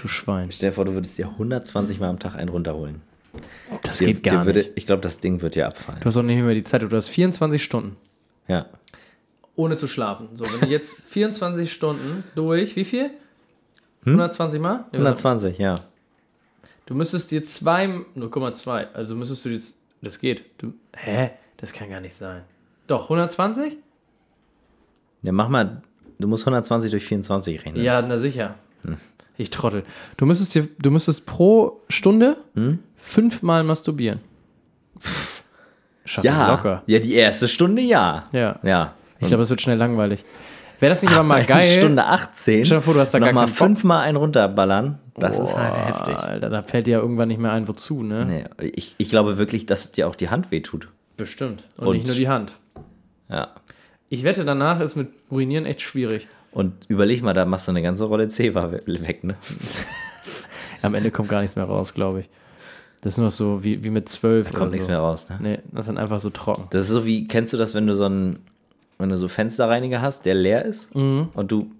Du 0.02 0.08
Schwein. 0.08 0.52
Stell 0.52 0.70
dir 0.72 0.76
vor, 0.76 0.86
du 0.86 0.94
würdest 0.94 1.18
dir 1.18 1.28
120 1.28 2.00
Mal 2.00 2.10
am 2.10 2.20
Tag 2.20 2.36
einen 2.36 2.50
runterholen. 2.50 3.02
Das 3.84 4.00
Dir- 4.00 4.08
geht 4.08 4.24
gar 4.24 4.46
würde, 4.46 4.60
nicht. 4.60 4.72
Ich 4.76 4.88
glaube, 4.88 5.02
das 5.04 5.20
Ding 5.20 5.42
wird 5.42 5.54
dir 5.56 5.68
abfallen. 5.68 6.00
Du 6.00 6.06
hast 6.08 6.18
auch 6.18 6.24
nicht 6.24 6.42
mehr 6.42 6.54
die 6.56 6.64
Zeit. 6.64 6.82
Du 6.82 6.90
hast 6.90 7.10
24 7.10 7.64
Stunden, 7.64 7.96
Ja. 8.48 8.66
Ohne 9.60 9.76
zu 9.76 9.88
schlafen. 9.88 10.30
So, 10.36 10.45
wenn 10.45 10.62
du 10.62 10.68
jetzt 10.68 10.95
24 11.10 11.72
Stunden 11.72 12.24
durch, 12.34 12.78
wie 12.78 12.86
viel? 12.86 13.12
120 14.05 14.62
Mal? 14.62 14.86
Ja, 14.93 14.99
120, 14.99 15.57
ja. 15.57 15.76
Du 16.86 16.95
müsstest 16.95 17.30
dir 17.32 17.43
zwei, 17.43 17.86
0,2, 17.86 18.93
also 18.93 19.16
müsstest 19.16 19.43
du 19.43 19.49
jetzt, 19.49 19.78
das 20.01 20.20
geht. 20.20 20.45
Du, 20.57 20.74
hä? 20.95 21.32
Das 21.57 21.74
kann 21.74 21.89
gar 21.89 21.99
nicht 21.99 22.16
sein. 22.16 22.43
Doch, 22.88 23.03
120? 23.03 23.78
Ja, 25.22 25.34
mach 25.34 25.49
mal, 25.49 25.82
du 26.18 26.28
musst 26.30 26.43
120 26.43 26.89
durch 26.89 27.03
24 27.03 27.66
rechnen. 27.66 27.84
Ja, 27.84 28.01
na 28.01 28.18
sicher. 28.18 28.55
Ich 29.38 29.49
trottel. 29.49 29.84
Du 30.16 30.26
müsstest 30.26 30.55
dir, 30.55 30.70
du 30.80 30.89
müsstest 30.89 31.26
pro 31.26 31.82
Stunde 31.89 32.38
fünfmal 32.95 33.66
masturbieren. 33.66 34.22
Schaff 36.05 36.24
ich 36.24 36.32
ja. 36.32 36.49
locker. 36.49 36.84
Ja, 36.88 36.99
die 36.99 37.14
erste 37.14 37.49
Stunde 37.49 37.82
ja. 37.82 38.24
Ja. 38.32 38.57
Ja. 38.64 38.95
Ich 39.20 39.28
glaube, 39.28 39.43
es 39.43 39.49
wird 39.49 39.61
schnell 39.61 39.78
langweilig. 39.78 40.24
Wäre 40.80 40.91
das 40.91 41.01
nicht 41.01 41.13
aber 41.13 41.24
mal 41.24 41.43
geil? 41.43 41.78
Stunde 41.80 42.05
18. 42.05 42.63
Stell 42.65 42.78
dir 42.78 42.82
vor, 42.82 42.93
du 42.93 43.01
hast 43.01 43.13
da 43.13 43.20
gar 43.20 43.28
Nochmal 43.28 43.45
keinen 43.47 43.51
Bock. 43.55 43.57
fünfmal 43.57 44.01
einen 44.01 44.15
runterballern. 44.17 44.99
Das 45.15 45.38
ist 45.38 45.55
halt 45.57 45.74
Boah, 45.74 45.86
heftig. 45.88 46.15
Alter, 46.15 46.49
da 46.49 46.63
fällt 46.63 46.88
dir 46.88 46.91
ja 46.91 46.99
irgendwann 46.99 47.28
nicht 47.28 47.39
mehr 47.41 47.51
ein, 47.51 47.67
wozu, 47.67 48.01
ne? 48.01 48.26
Nee, 48.26 48.45
ich, 48.76 48.95
ich 48.97 49.09
glaube 49.09 49.38
wirklich, 49.38 49.65
dass 49.65 49.91
dir 49.91 50.07
auch 50.07 50.15
die 50.15 50.30
Hand 50.30 50.51
wehtut. 50.51 50.88
Bestimmt. 51.17 51.65
Und, 51.78 51.88
Und- 51.88 51.93
nicht 51.97 52.07
nur 52.07 52.15
die 52.15 52.30
Hand. 52.30 52.53
Ja. 53.30 53.49
Ich 54.07 54.24
wette, 54.24 54.45
danach 54.45 54.80
ist 54.80 54.95
mit 54.95 55.09
Urinieren 55.30 55.65
echt 55.65 55.82
schwierig. 55.82 56.28
Und 56.51 56.74
überleg 56.88 57.22
mal, 57.22 57.34
da 57.34 57.43
machst 57.45 57.67
du 57.67 57.72
eine 57.74 57.82
ganze 57.84 58.05
Rolle 58.05 58.28
Zewa 58.30 58.72
we- 58.72 58.82
weg, 58.88 59.24
ne? 59.26 59.36
Am 60.82 60.93
Ende 60.95 61.11
kommt 61.11 61.30
gar 61.30 61.41
nichts 61.41 61.55
mehr 61.55 61.65
raus, 61.65 61.93
glaube 61.93 62.22
ich. 62.22 62.30
Das 63.01 63.13
ist 63.13 63.17
nur 63.17 63.32
so 63.32 63.63
wie, 63.63 63.84
wie 63.84 63.89
mit 63.89 64.09
zwölf. 64.09 64.47
Da 64.47 64.51
kommt 64.51 64.61
oder 64.63 64.72
nichts 64.72 64.86
so. 64.86 64.91
mehr 64.91 64.99
raus, 64.99 65.28
ne? 65.30 65.38
Nee, 65.41 65.59
das 65.72 65.86
sind 65.86 65.97
einfach 65.97 66.20
so 66.20 66.30
trocken. 66.30 66.67
Das 66.72 66.84
ist 66.84 66.88
so 66.89 67.05
wie, 67.05 67.28
kennst 67.28 67.53
du 67.53 67.57
das, 67.57 67.74
wenn 67.76 67.86
du 67.88 67.95
so 67.95 68.05
einen, 68.05 68.39
wenn 69.00 69.10
du 69.10 69.18
so 69.18 69.28
Fensterreiniger 69.28 70.02
hast, 70.02 70.26
der 70.26 70.36
leer 70.36 70.66
ist 70.66 70.93
Mhm. 70.93 71.30
und 71.34 71.52
du, 71.52 71.72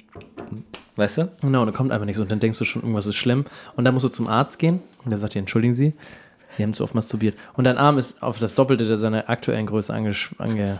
weißt 0.96 1.18
du? 1.20 1.32
Genau, 1.42 1.62
und 1.62 1.68
da 1.68 1.74
kommt 1.74 1.92
einfach 1.92 2.06
nichts. 2.06 2.20
Und 2.20 2.32
dann 2.32 2.40
denkst 2.40 2.58
du 2.58 2.66
schon, 2.66 2.82
irgendwas 2.82 3.06
ist 3.06 3.16
schlimm. 3.16 3.46
Und 3.76 3.84
dann 3.86 3.94
musst 3.94 4.06
du 4.06 4.10
zum 4.10 4.28
Arzt 4.28 4.58
gehen. 4.58 4.82
Und 5.04 5.12
der 5.12 5.20
sagt 5.20 5.34
dir, 5.36 5.40
entschuldigen 5.40 5.74
Sie, 5.74 5.94
Sie 6.58 6.64
haben 6.64 6.74
zu 6.74 6.84
oft 6.84 6.96
masturbiert. 6.96 7.38
Und 7.54 7.66
dein 7.66 7.78
Arm 7.78 7.98
ist 7.98 8.24
auf 8.24 8.40
das 8.40 8.56
Doppelte 8.56 8.86
der 8.88 8.98
seiner 8.98 9.30
aktuellen 9.30 9.66
Größe 9.68 9.94
angesch 9.94 10.34
ange 10.40 10.80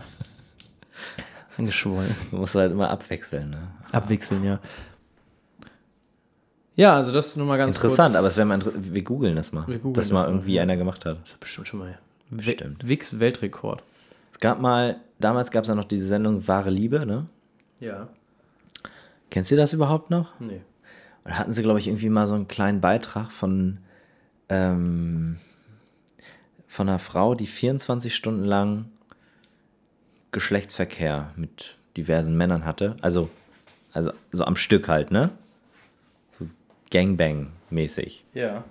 angeschwollen. 1.58 2.14
Du 2.30 2.38
musst 2.38 2.54
halt 2.54 2.72
immer 2.72 2.90
abwechseln, 2.90 3.50
ne? 3.50 3.68
Abwechseln, 3.92 4.42
ja. 4.44 4.58
Ja, 6.76 6.96
also 6.96 7.12
das 7.12 7.28
ist 7.28 7.36
nur 7.36 7.46
mal 7.46 7.58
ganz 7.58 7.76
Interessant, 7.76 8.10
kurz. 8.14 8.18
aber 8.18 8.28
es 8.28 8.36
wäre 8.36 8.46
mal 8.46 8.60
wir 8.74 9.02
googeln 9.02 9.36
das 9.36 9.52
mal. 9.52 9.66
Wir 9.66 9.76
googeln 9.76 9.94
dass 9.94 10.06
das 10.06 10.12
mal 10.12 10.26
irgendwie 10.26 10.58
einer 10.60 10.76
gemacht 10.76 11.04
hat. 11.04 11.18
Das 11.22 11.30
ist 11.30 11.40
bestimmt 11.40 11.68
schon 11.68 11.80
mal. 11.80 11.98
Bestimmt. 12.30 12.86
Wix 12.88 13.18
Weltrekord. 13.18 13.82
Es 14.32 14.38
gab 14.38 14.60
mal, 14.60 14.96
damals 15.20 15.50
gab 15.50 15.62
es 15.62 15.68
ja 15.68 15.74
noch 15.74 15.84
diese 15.84 16.06
Sendung 16.06 16.46
Wahre 16.48 16.70
Liebe, 16.70 17.06
ne? 17.06 17.26
Ja. 17.78 18.08
Kennst 19.30 19.50
du 19.50 19.56
das 19.56 19.72
überhaupt 19.72 20.10
noch? 20.10 20.38
Nee. 20.40 20.62
Und 21.24 21.30
da 21.30 21.38
hatten 21.38 21.52
sie, 21.52 21.62
glaube 21.62 21.78
ich, 21.78 21.86
irgendwie 21.86 22.08
mal 22.08 22.26
so 22.26 22.34
einen 22.34 22.48
kleinen 22.48 22.80
Beitrag 22.80 23.30
von, 23.30 23.78
ähm, 24.48 25.38
von 26.66 26.88
einer 26.88 26.98
Frau, 26.98 27.34
die 27.34 27.46
24 27.46 28.14
Stunden 28.14 28.44
lang 28.44 28.86
Geschlechtsverkehr 30.32 31.32
mit 31.36 31.76
diversen 31.96 32.36
Männern 32.36 32.64
hatte. 32.64 32.96
Also, 33.02 33.30
also 33.92 34.12
so 34.32 34.44
am 34.44 34.56
Stück 34.56 34.88
halt, 34.88 35.10
ne? 35.10 35.30
So 36.30 36.48
Gangbang-mäßig. 36.92 38.24
Ja. 38.34 38.64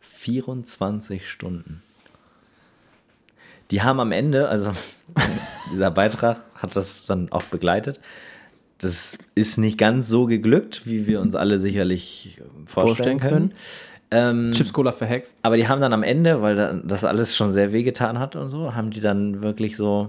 24 0.00 1.28
Stunden. 1.28 1.82
Die 3.70 3.82
haben 3.82 4.00
am 4.00 4.12
Ende, 4.12 4.48
also 4.48 4.72
dieser 5.72 5.90
Beitrag 5.90 6.38
hat 6.54 6.76
das 6.76 7.06
dann 7.06 7.30
auch 7.32 7.42
begleitet. 7.44 8.00
Das 8.78 9.18
ist 9.34 9.58
nicht 9.58 9.78
ganz 9.78 10.08
so 10.08 10.26
geglückt, 10.26 10.86
wie 10.86 11.06
wir 11.06 11.20
uns 11.20 11.34
alle 11.34 11.58
sicherlich 11.60 12.40
vorstellen, 12.66 13.18
Vorstellen 13.18 13.20
können. 13.20 13.52
Ähm, 14.12 14.50
Chips 14.52 14.72
Cola 14.72 14.90
verhext. 14.90 15.36
aber 15.42 15.56
die 15.56 15.68
haben 15.68 15.80
dann 15.80 15.92
am 15.92 16.02
Ende, 16.02 16.42
weil 16.42 16.56
da- 16.56 16.72
das 16.82 17.04
alles 17.04 17.36
schon 17.36 17.52
sehr 17.52 17.72
wehgetan 17.72 18.18
hat 18.18 18.34
und 18.36 18.48
so, 18.50 18.74
haben 18.74 18.90
die 18.90 19.00
dann 19.00 19.42
wirklich 19.42 19.76
so, 19.76 20.08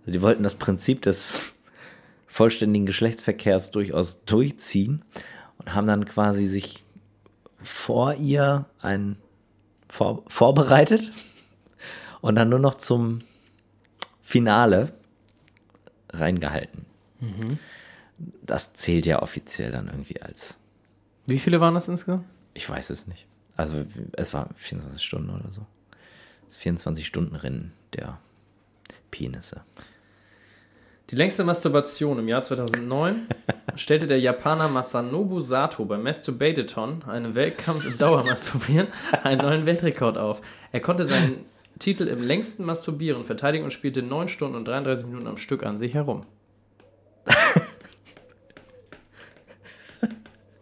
also 0.00 0.12
die 0.12 0.22
wollten 0.22 0.42
das 0.44 0.54
Prinzip 0.54 1.02
des 1.02 1.52
vollständigen 2.26 2.86
Geschlechtsverkehrs 2.86 3.70
durchaus 3.70 4.24
durchziehen 4.24 5.04
und 5.58 5.74
haben 5.74 5.86
dann 5.86 6.06
quasi 6.06 6.46
sich 6.46 6.84
vor 7.62 8.14
ihr 8.14 8.64
ein 8.80 9.16
vor, 9.88 10.22
vorbereitet 10.28 11.10
und 12.20 12.34
dann 12.34 12.48
nur 12.48 12.58
noch 12.58 12.74
zum 12.74 13.20
Finale 14.22 14.92
reingehalten. 16.10 16.86
Das 18.42 18.72
zählt 18.74 19.06
ja 19.06 19.22
offiziell 19.22 19.70
dann 19.70 19.88
irgendwie 19.88 20.20
als 20.20 20.58
Wie 21.26 21.38
viele 21.38 21.60
waren 21.60 21.74
das 21.74 21.88
insgesamt? 21.88 22.24
ich 22.54 22.68
weiß 22.68 22.90
es 22.90 23.06
nicht. 23.06 23.26
Also 23.56 23.84
es 24.12 24.34
war 24.34 24.48
24 24.56 25.02
Stunden 25.02 25.30
oder 25.30 25.50
so. 25.50 25.64
Das 26.46 26.58
24-Stunden-Rennen 26.58 27.72
der 27.94 28.18
Penisse. 29.10 29.62
Die 31.10 31.16
längste 31.16 31.44
Masturbation 31.44 32.18
im 32.18 32.28
Jahr 32.28 32.42
2009 32.42 33.28
stellte 33.76 34.06
der 34.06 34.20
Japaner 34.20 34.68
Masanobu 34.68 35.40
Sato 35.40 35.84
beim 35.84 36.02
Masturbateton, 36.02 37.04
einem 37.04 37.34
Weltkampf 37.34 37.86
im 37.86 37.96
Dauermasturbieren, 37.96 38.88
einen 39.22 39.40
neuen 39.40 39.66
Weltrekord 39.66 40.18
auf. 40.18 40.40
Er 40.72 40.80
konnte 40.80 41.06
seinen 41.06 41.46
Titel 41.78 42.08
im 42.08 42.22
längsten 42.22 42.64
Masturbieren 42.64 43.24
verteidigen 43.24 43.64
und 43.64 43.72
spielte 43.72 44.02
9 44.02 44.28
Stunden 44.28 44.56
und 44.56 44.66
33 44.66 45.06
Minuten 45.06 45.26
am 45.26 45.36
Stück 45.36 45.64
an 45.64 45.78
sich 45.78 45.94
herum. 45.94 46.26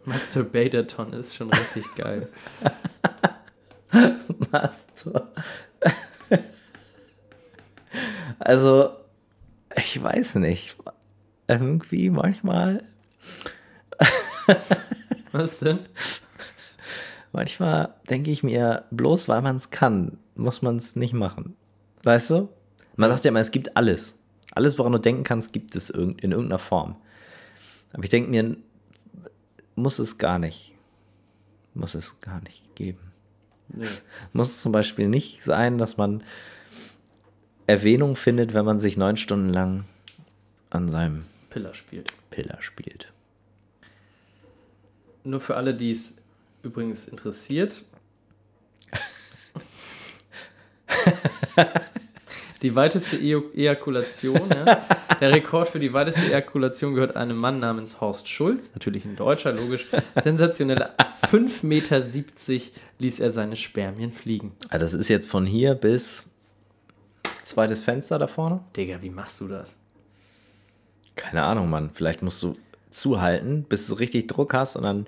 Masturbateton 0.05 1.13
ist 1.13 1.35
schon 1.35 1.49
richtig 1.51 1.85
geil. 1.95 2.29
Mastur. 4.51 5.31
also, 8.39 8.91
ich 9.75 10.01
weiß 10.01 10.35
nicht. 10.35 10.75
Irgendwie 11.47 12.09
manchmal, 12.09 12.83
Was 15.31 15.59
denn? 15.59 15.79
manchmal 17.31 17.93
denke 18.09 18.31
ich 18.31 18.43
mir, 18.43 18.85
bloß 18.91 19.29
weil 19.29 19.41
man 19.41 19.55
es 19.55 19.69
kann, 19.69 20.17
muss 20.37 20.61
man 20.61 20.77
es 20.77 20.95
nicht 20.95 21.13
machen. 21.13 21.55
Weißt 22.03 22.29
du? 22.29 22.49
Man 22.95 23.09
sagt 23.11 23.25
ja 23.25 23.29
immer, 23.29 23.39
es 23.39 23.51
gibt 23.51 23.75
alles. 23.75 24.19
Alles, 24.51 24.79
woran 24.79 24.93
du 24.93 24.99
denken 24.99 25.23
kannst, 25.23 25.53
gibt 25.53 25.75
es 25.75 25.89
in 25.89 26.17
irgendeiner 26.17 26.59
Form. 26.59 26.95
Aber 27.93 28.03
ich 28.03 28.09
denke 28.09 28.29
mir, 28.29 28.57
muss 29.75 29.99
es 29.99 30.17
gar 30.17 30.39
nicht. 30.39 30.73
Muss 31.73 31.95
es 31.95 32.21
gar 32.21 32.41
nicht 32.41 32.75
geben. 32.75 32.99
Nee. 33.69 33.85
Muss 34.33 34.49
es 34.49 34.61
zum 34.61 34.71
Beispiel 34.71 35.07
nicht 35.07 35.43
sein, 35.43 35.77
dass 35.77 35.97
man 35.97 36.23
Erwähnung 37.67 38.15
findet, 38.15 38.53
wenn 38.53 38.65
man 38.65 38.79
sich 38.79 38.97
neun 38.97 39.17
Stunden 39.17 39.49
lang 39.49 39.85
an 40.69 40.89
seinem 40.89 41.25
Piller 41.49 41.73
spielt. 41.73 42.13
Piller 42.29 42.61
spielt. 42.61 43.11
Nur 45.23 45.39
für 45.39 45.57
alle, 45.57 45.75
die 45.75 45.91
es 45.91 46.15
übrigens 46.63 47.07
interessiert. 47.07 47.83
Die 52.63 52.75
weiteste 52.75 53.17
Eo- 53.17 53.51
Ejakulation, 53.53 54.49
ja. 54.49 54.83
Der 55.21 55.31
Rekord 55.31 55.69
für 55.69 55.79
die 55.79 55.93
weiteste 55.93 56.21
Ejakulation 56.21 56.95
gehört 56.95 57.15
einem 57.15 57.37
Mann 57.37 57.59
namens 57.59 58.01
Horst 58.01 58.27
Schulz, 58.27 58.73
natürlich 58.73 59.05
ein 59.05 59.15
Deutscher, 59.15 59.51
logisch. 59.51 59.85
Sensationelle 60.19 60.89
5,70 61.21 61.65
Meter 61.65 62.01
ließ 62.97 63.19
er 63.19 63.29
seine 63.29 63.55
Spermien 63.55 64.11
fliegen. 64.11 64.53
Also 64.69 64.85
das 64.85 64.93
ist 64.95 65.07
jetzt 65.07 65.29
von 65.29 65.45
hier 65.45 65.75
bis 65.75 66.29
zweites 67.43 67.83
Fenster 67.83 68.17
da 68.17 68.25
vorne. 68.25 68.61
Digga, 68.75 69.01
wie 69.03 69.11
machst 69.11 69.39
du 69.39 69.47
das? 69.47 69.77
Keine 71.15 71.43
Ahnung, 71.43 71.69
Mann. 71.69 71.91
Vielleicht 71.93 72.23
musst 72.23 72.41
du 72.41 72.57
zuhalten, 72.89 73.65
bis 73.69 73.87
du 73.87 73.93
richtig 73.95 74.25
Druck 74.27 74.55
hast 74.55 74.75
und 74.75 74.83
dann 74.83 75.05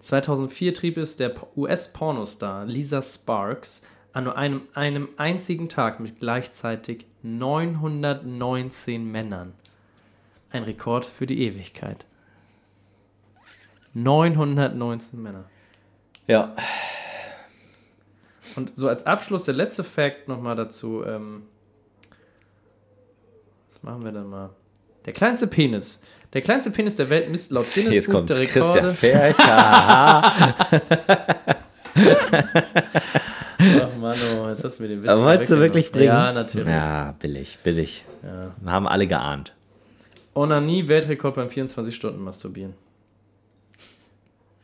2004 0.00 0.74
trieb 0.74 0.96
es 0.96 1.16
der 1.16 1.34
US-Pornostar 1.56 2.66
Lisa 2.66 3.00
Sparks 3.02 3.82
an 4.12 4.24
nur 4.24 4.36
einem, 4.36 4.62
einem 4.74 5.08
einzigen 5.16 5.68
Tag 5.68 6.00
mit 6.00 6.18
gleichzeitig 6.20 7.06
919 7.22 9.10
Männern. 9.10 9.52
Ein 10.50 10.62
Rekord 10.62 11.04
für 11.04 11.26
die 11.26 11.42
Ewigkeit. 11.42 12.06
919 13.94 15.22
Männer. 15.22 15.44
ja. 16.26 16.54
Und 18.56 18.76
so 18.76 18.88
als 18.88 19.04
Abschluss 19.06 19.44
der 19.44 19.54
letzte 19.54 19.84
Fact 19.84 20.26
nochmal 20.26 20.56
dazu. 20.56 21.04
Ähm, 21.04 21.42
was 23.70 23.82
machen 23.82 24.04
wir 24.04 24.10
denn 24.10 24.26
mal? 24.26 24.50
Der 25.04 25.12
kleinste 25.12 25.46
Penis. 25.46 26.00
Der 26.32 26.42
kleinste 26.42 26.70
Penis 26.70 26.96
der 26.96 27.08
Welt 27.10 27.30
misst 27.30 27.52
laut 27.52 27.64
Jetzt 27.64 27.74
Guinness 27.74 28.06
Buch 28.06 28.12
kommt 28.14 28.30
der 28.30 28.46
Christian 28.46 28.86
Rekorde. 28.86 28.94
Fercher. 28.94 30.34
Ach 33.58 33.96
Mann, 34.00 34.16
oh, 34.38 34.48
jetzt 34.48 34.64
hast 34.64 34.78
du 34.78 34.84
mir 34.84 34.88
den 34.88 35.02
Witz 35.02 35.10
Aber 35.10 35.24
wolltest 35.24 35.50
du 35.50 35.58
wirklich 35.58 35.90
bringen? 35.90 36.06
Ja, 36.06 36.32
natürlich. 36.32 36.68
Ja, 36.68 37.14
billig, 37.18 37.58
billig. 37.64 38.04
Ja. 38.22 38.54
Haben 38.70 38.86
alle 38.86 39.06
geahnt. 39.06 39.52
Onanie-Weltrekord 40.34 41.34
beim 41.34 41.48
24-Stunden-Masturbieren. 41.48 42.74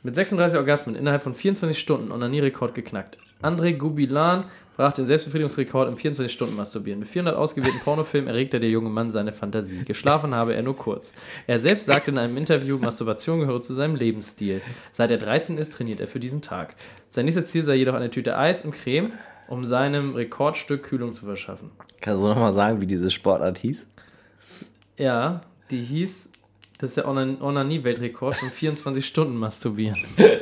Mit 0.05 0.15
36 0.15 0.59
Orgasmen 0.59 0.97
innerhalb 0.97 1.23
von 1.23 1.35
24 1.35 1.79
Stunden 1.79 2.13
Onanie-Rekord 2.13 2.75
geknackt. 2.75 3.17
André 3.43 3.73
Gubilan 3.73 4.45
brach 4.77 4.93
den 4.93 5.07
Selbstbefriedigungsrekord 5.07 5.89
im 5.89 5.97
24-Stunden-Masturbieren. 5.97 7.01
Mit 7.01 7.09
400 7.09 7.35
ausgewählten 7.35 7.81
Pornofilmen 7.81 8.29
erregte 8.29 8.61
der 8.61 8.69
junge 8.69 8.91
Mann 8.91 9.13
seine 9.13 9.33
Fantasie. 9.33 9.83
Geschlafen 9.87 10.35
habe 10.35 10.55
er 10.55 10.63
nur 10.63 10.77
kurz. 10.77 11.15
Er 11.47 11.59
selbst 11.59 11.87
sagte 11.87 12.11
in 12.11 12.19
einem 12.19 12.37
Interview, 12.37 12.77
Masturbation 12.77 13.41
gehöre 13.41 13.63
zu 13.63 13.73
seinem 13.73 13.97
Lebensstil. 13.97 14.61
Seit 14.93 15.11
er 15.11 15.17
13 15.17 15.57
ist, 15.57 15.73
trainiert 15.73 16.01
er 16.01 16.07
für 16.07 16.21
diesen 16.21 16.43
Tag. 16.43 16.77
Sein 17.09 17.25
nächstes 17.25 17.47
Ziel 17.47 17.65
sei 17.65 17.77
jedoch 17.77 17.95
eine 17.95 18.11
Tüte 18.11 18.37
Eis 18.37 18.63
und 18.67 18.75
Creme, 18.75 19.13
um 19.49 19.65
seinem 19.65 20.15
Rekordstück 20.15 20.83
Kühlung 20.83 21.15
zu 21.15 21.25
verschaffen. 21.25 21.71
Kannst 22.03 22.23
du 22.23 22.29
nochmal 22.29 22.53
sagen, 22.53 22.83
wie 22.83 22.87
diese 22.87 23.11
Sportart 23.11 23.57
hieß? 23.57 23.87
Ja, 24.99 25.41
Die 25.71 25.81
hieß, 25.81 26.33
das 26.85 26.91
ist 26.91 26.97
der 26.99 27.09
Onan- 27.09 27.41
Onanie-Weltrekord 27.41 28.35
von 28.37 28.51
24 28.51 29.05
Stunden 29.07 29.37
masturbieren. 29.37 29.99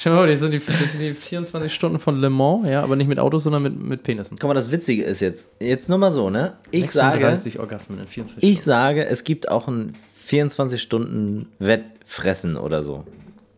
Schau 0.00 0.10
mal, 0.10 0.28
das 0.28 0.38
sind, 0.38 0.52
die, 0.54 0.60
das 0.60 0.92
sind 0.92 1.00
die 1.00 1.12
24 1.12 1.74
Stunden 1.74 1.98
von 1.98 2.20
Le 2.20 2.30
Mans, 2.30 2.68
ja, 2.68 2.82
aber 2.84 2.94
nicht 2.94 3.08
mit 3.08 3.18
Autos, 3.18 3.42
sondern 3.42 3.64
mit, 3.64 3.82
mit 3.82 4.02
Penissen. 4.04 4.38
Guck 4.38 4.46
mal, 4.46 4.54
das 4.54 4.70
Witzige 4.70 5.02
ist 5.02 5.18
jetzt, 5.18 5.60
jetzt 5.60 5.88
nur 5.88 5.98
mal 5.98 6.12
so, 6.12 6.30
ne? 6.30 6.56
Ich 6.70 6.92
sage, 6.92 7.14
36 7.18 7.58
Orgasmen 7.58 7.98
in 7.98 8.06
24 8.06 8.44
ich 8.48 8.58
Stunden. 8.60 8.64
sage, 8.64 9.06
es 9.06 9.24
gibt 9.24 9.48
auch 9.48 9.66
ein 9.66 9.94
24 10.14 10.80
Stunden 10.80 11.48
Wettfressen 11.58 12.56
oder 12.56 12.84
so. 12.84 13.04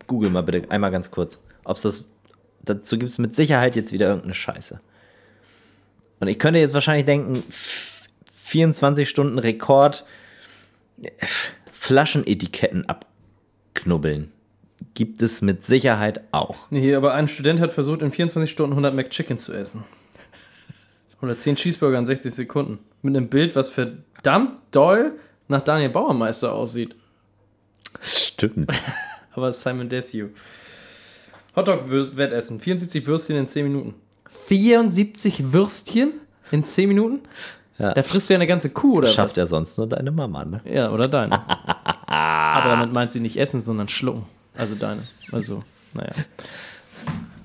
Google 0.06 0.30
mal 0.30 0.42
bitte 0.42 0.70
einmal 0.70 0.90
ganz 0.90 1.10
kurz. 1.10 1.38
Ob's 1.64 1.82
das, 1.82 2.04
dazu 2.62 2.98
gibt 2.98 3.10
es 3.10 3.18
mit 3.18 3.34
Sicherheit 3.34 3.76
jetzt 3.76 3.92
wieder 3.92 4.06
irgendeine 4.06 4.32
Scheiße. 4.34 4.80
Und 6.20 6.28
ich 6.28 6.38
könnte 6.38 6.58
jetzt 6.58 6.72
wahrscheinlich 6.72 7.04
denken, 7.04 7.42
f- 7.50 7.99
24 8.50 9.08
Stunden 9.08 9.38
Rekord 9.38 10.04
äh, 11.00 11.10
Flaschenetiketten 11.72 12.84
abknubbeln. 12.88 14.32
Gibt 14.94 15.22
es 15.22 15.40
mit 15.40 15.64
Sicherheit 15.64 16.22
auch. 16.32 16.56
Nee, 16.70 16.94
aber 16.94 17.14
ein 17.14 17.28
Student 17.28 17.60
hat 17.60 17.72
versucht, 17.72 18.02
in 18.02 18.10
24 18.10 18.50
Stunden 18.50 18.72
100 18.72 18.94
McChicken 18.94 19.38
zu 19.38 19.52
essen. 19.52 19.84
Oder 21.22 21.38
10 21.38 21.56
Cheeseburger 21.56 21.98
in 21.98 22.06
60 22.06 22.34
Sekunden. 22.34 22.78
Mit 23.02 23.16
einem 23.16 23.28
Bild, 23.28 23.54
was 23.54 23.68
verdammt 23.68 24.56
doll 24.72 25.12
nach 25.48 25.60
Daniel 25.60 25.90
Bauermeister 25.90 26.52
aussieht. 26.52 26.96
Stimmt. 28.00 28.72
Aber 29.32 29.52
Simon 29.52 29.88
Desue. 29.88 30.30
Hotdog-Wettessen. 31.54 32.58
74 32.60 33.06
Würstchen 33.06 33.36
in 33.36 33.46
10 33.46 33.64
Minuten. 33.64 33.94
74 34.28 35.52
Würstchen 35.52 36.14
in 36.50 36.64
10 36.64 36.88
Minuten? 36.88 37.20
Ja. 37.80 37.94
Da 37.94 38.02
frisst 38.02 38.28
du 38.28 38.34
ja 38.34 38.38
eine 38.38 38.46
ganze 38.46 38.70
Kuh, 38.70 38.98
oder 38.98 39.08
Schafft 39.08 39.30
was? 39.30 39.36
ja 39.36 39.46
sonst 39.46 39.78
nur 39.78 39.88
deine 39.88 40.10
Mama, 40.10 40.44
ne? 40.44 40.60
Ja, 40.64 40.90
oder 40.92 41.08
deine. 41.08 41.40
Aber 42.06 42.68
damit 42.68 42.92
meint 42.92 43.10
sie 43.12 43.20
nicht 43.20 43.36
essen, 43.38 43.60
sondern 43.62 43.88
schlucken. 43.88 44.26
Also 44.56 44.74
deine. 44.74 45.02
Also, 45.32 45.62
naja. 45.94 46.12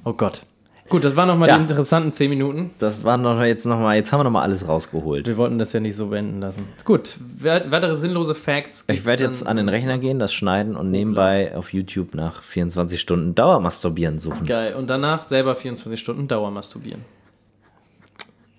Oh 0.03 0.13
Gott. 0.13 0.41
Gut, 0.87 1.03
das 1.03 1.15
waren 1.15 1.27
nochmal 1.27 1.49
Ja. 1.49 1.55
die 1.55 1.63
interessanten 1.63 2.11
10 2.11 2.29
Minuten. 2.29 2.69
Das 2.77 3.03
war 3.03 3.17
noch 3.17 3.41
jetzt 3.41 3.65
noch 3.65 3.79
mal, 3.79 3.95
jetzt 3.95 4.11
haben 4.11 4.19
wir 4.19 4.23
noch 4.25 4.31
mal 4.31 4.43
alles 4.43 4.67
rausgeholt. 4.67 5.25
Wir 5.25 5.35
wollten 5.35 5.57
das 5.57 5.73
ja 5.73 5.79
nicht 5.79 5.95
so 5.95 6.11
wenden 6.11 6.41
lassen. 6.41 6.67
Gut, 6.83 7.17
weitere 7.39 7.95
sinnlose 7.95 8.35
Facts. 8.35 8.85
Ich 8.89 9.03
werde 9.03 9.23
jetzt 9.23 9.47
an 9.47 9.57
den 9.57 9.67
Rechner 9.67 9.97
gehen, 9.97 10.19
das 10.19 10.31
schneiden 10.31 10.75
und 10.75 10.91
nebenbei 10.91 11.55
auf 11.55 11.73
YouTube 11.73 12.13
nach 12.13 12.43
24 12.43 12.99
Stunden 13.01 13.33
Dauermasturbieren 13.33 14.19
suchen. 14.19 14.45
Geil. 14.45 14.75
Und 14.75 14.87
danach 14.87 15.23
selber 15.23 15.55
24 15.55 15.99
Stunden 15.99 16.27
Dauer 16.27 16.51
masturbieren. 16.51 17.01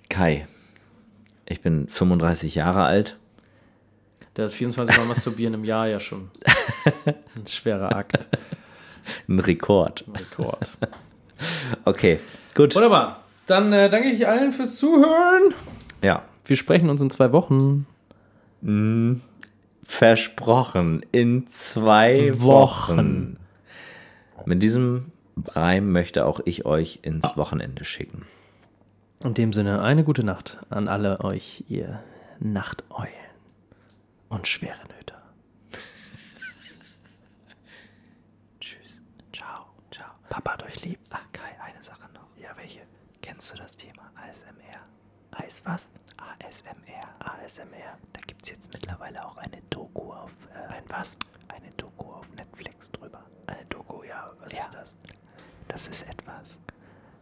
Kai, 0.09 0.47
ich 1.49 1.61
bin 1.61 1.89
35 1.89 2.55
Jahre 2.55 2.85
alt. 2.85 3.17
Da 4.35 4.45
ist 4.45 4.55
24 4.55 4.97
Mal 4.99 5.07
masturbieren 5.07 5.55
im 5.55 5.65
Jahr 5.65 5.87
ja 5.89 5.99
schon 6.01 6.31
ein 7.07 7.47
schwerer 7.47 7.95
Akt. 7.97 8.29
Ein 9.29 9.39
Rekord. 9.39 10.05
Ein 10.07 10.17
Rekord. 10.17 10.77
Okay, 11.85 12.19
gut. 12.55 12.75
Wunderbar. 12.75 13.23
Dann 13.47 13.73
äh, 13.73 13.89
danke 13.89 14.11
ich 14.11 14.27
allen 14.27 14.53
fürs 14.53 14.77
Zuhören. 14.77 15.55
Ja, 16.03 16.23
Wir 16.45 16.57
sprechen 16.57 16.91
uns 16.91 17.01
in 17.01 17.11
zwei 17.11 17.33
Wochen. 17.33 17.87
versprochen. 19.85 21.05
In 21.13 21.47
zwei 21.49 22.33
Wochen. 22.41 22.97
Wochen. 22.99 23.37
Mit 24.45 24.63
diesem 24.63 25.13
Reim 25.49 25.93
möchte 25.93 26.27
auch 26.27 26.41
ich 26.45 26.67
euch 26.67 27.01
ins 27.03 27.37
Wochenende 27.37 27.85
schicken. 27.85 28.27
In 29.21 29.35
dem 29.35 29.53
Sinne, 29.53 29.83
eine 29.83 30.05
gute 30.05 30.25
Nacht 30.25 30.59
an 30.69 30.89
alle 30.89 31.21
euch, 31.21 31.64
ihr 31.69 32.03
Nachteulen 32.39 33.11
und 34.29 34.47
schwere 34.47 34.87
Nöter. 34.89 35.23
Tschüss. 38.61 38.87
Ciao. 39.33 39.67
Ciao. 39.91 40.11
Papa 40.29 40.53
hat 40.53 40.62
euch 40.64 40.85
lieb. 40.85 40.99
Ach, 41.11 41.25
Kai, 41.33 41.51
eine 41.64 41.83
Sache 41.83 42.09
noch. 42.14 42.29
Ja, 42.41 42.51
welche? 42.57 42.83
Kennst 43.23 43.53
du 43.53 43.57
das 43.57 43.77
Thema 43.77 44.03
ASMR? 44.14 44.81
Eis 45.33 45.62
was? 45.64 45.89
ASMR. 46.19 47.09
ASMR. 47.19 47.99
Da 48.12 48.21
gibt 48.27 48.43
es 48.45 48.51
jetzt 48.51 48.73
mittlerweile 48.73 49.25
auch 49.25 49.37
eine 49.39 49.61
Doku 49.71 50.12
auf. 50.12 50.31
Äh, 50.55 50.75
ein 50.75 50.85
was? 50.89 51.17
Eine 51.49 51.71
Doku 51.77 52.12
auf 52.12 52.29
Netflix 52.37 52.91
drüber. 52.93 53.25
Eine 53.47 53.64
Doku, 53.67 54.03
ja. 54.05 54.31
Was 54.41 54.53
ist 54.53 54.71
das? 54.75 54.95
Das 55.69 55.89
ist 55.89 56.03
etwas. 56.09 56.59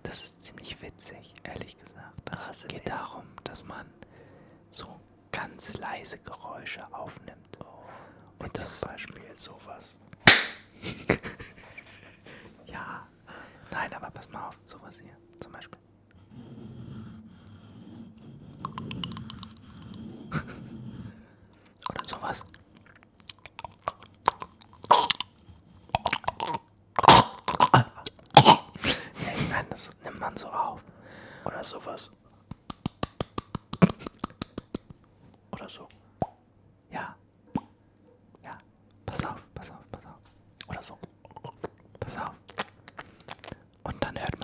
Das 0.03 0.23
ist 0.25 0.43
ziemlich 0.43 0.81
witzig, 0.83 1.34
ehrlich 1.45 1.79
gesagt. 1.79 2.31
Es 2.33 2.67
geht 2.69 2.89
darum, 2.89 3.25
dass 3.45 3.65
man 3.65 3.87
so 4.71 5.01
ganz 5.33 5.75
leise 5.79 6.19
Geräusche 6.19 6.83
aufnimmt. 6.93 7.59
Und 8.39 8.57
das 8.59 8.81
zum 8.81 8.89
Beispiel 8.91 9.23
sowas. 9.37 9.99
Ja. 12.67 13.07
Nein, 13.71 13.93
aber 13.95 14.11
pass 14.11 14.29
mal 14.31 14.49
auf, 14.49 14.59
sowas 14.67 14.99
hier 15.01 15.17
zum 15.41 15.53
Beispiel. 15.53 15.79
Oder 21.91 22.07
sowas. 22.09 22.45
Nee, 29.25 29.37
nein, 29.51 29.67
das 29.71 29.91
nimmt 30.03 30.19
man 30.21 30.37
so 30.37 30.49
auf. 30.49 30.81
Oder 31.45 31.63
sowas. 31.65 32.11
Oder 35.53 35.69
so. 35.69 35.89
Ja. 36.91 37.15
Ja. 38.43 38.59
Pass 39.07 39.25
auf, 39.25 39.43
pass 39.55 39.71
auf, 39.71 39.91
pass 39.91 40.05
auf. 40.07 40.21
Oder 40.69 40.83
so. 40.83 40.99
Pass 42.01 42.17
auf. 42.19 42.35
Und 43.85 44.03
dann 44.03 44.19
hört 44.19 44.35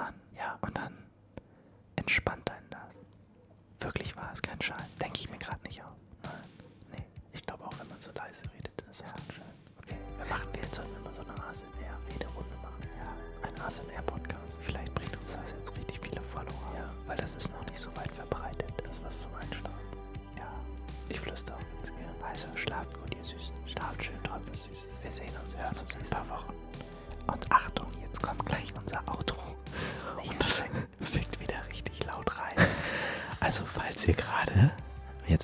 man 0.00 0.14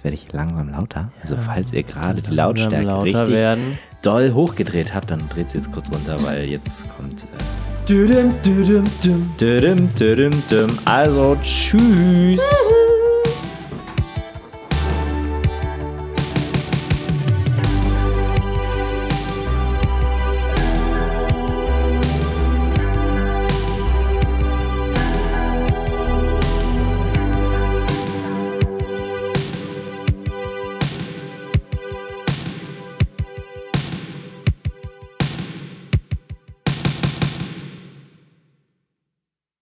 werde 0.07 0.15
ich 0.15 0.33
langsam 0.33 0.71
lauter. 0.71 1.11
Also 1.21 1.37
falls 1.37 1.73
ihr 1.73 1.83
gerade 1.83 2.23
die 2.23 2.33
Lautstärke 2.33 3.03
richtig 3.03 3.29
werden. 3.31 3.77
doll 4.03 4.33
hochgedreht 4.33 4.95
habt, 4.95 5.11
dann 5.11 5.29
dreht 5.29 5.51
sie 5.51 5.59
jetzt 5.59 5.73
kurz 5.73 5.91
runter, 5.91 6.17
weil 6.23 6.45
jetzt 6.45 6.87
kommt... 6.97 7.25
Äh, 7.25 7.89
Düdüm, 7.89 8.33
düdüm, 8.45 8.85
düm. 9.03 9.35
düm, 9.39 9.89
düm, 9.97 10.43
düm. 10.49 10.79
Also 10.85 11.37
tschüss. 11.43 12.41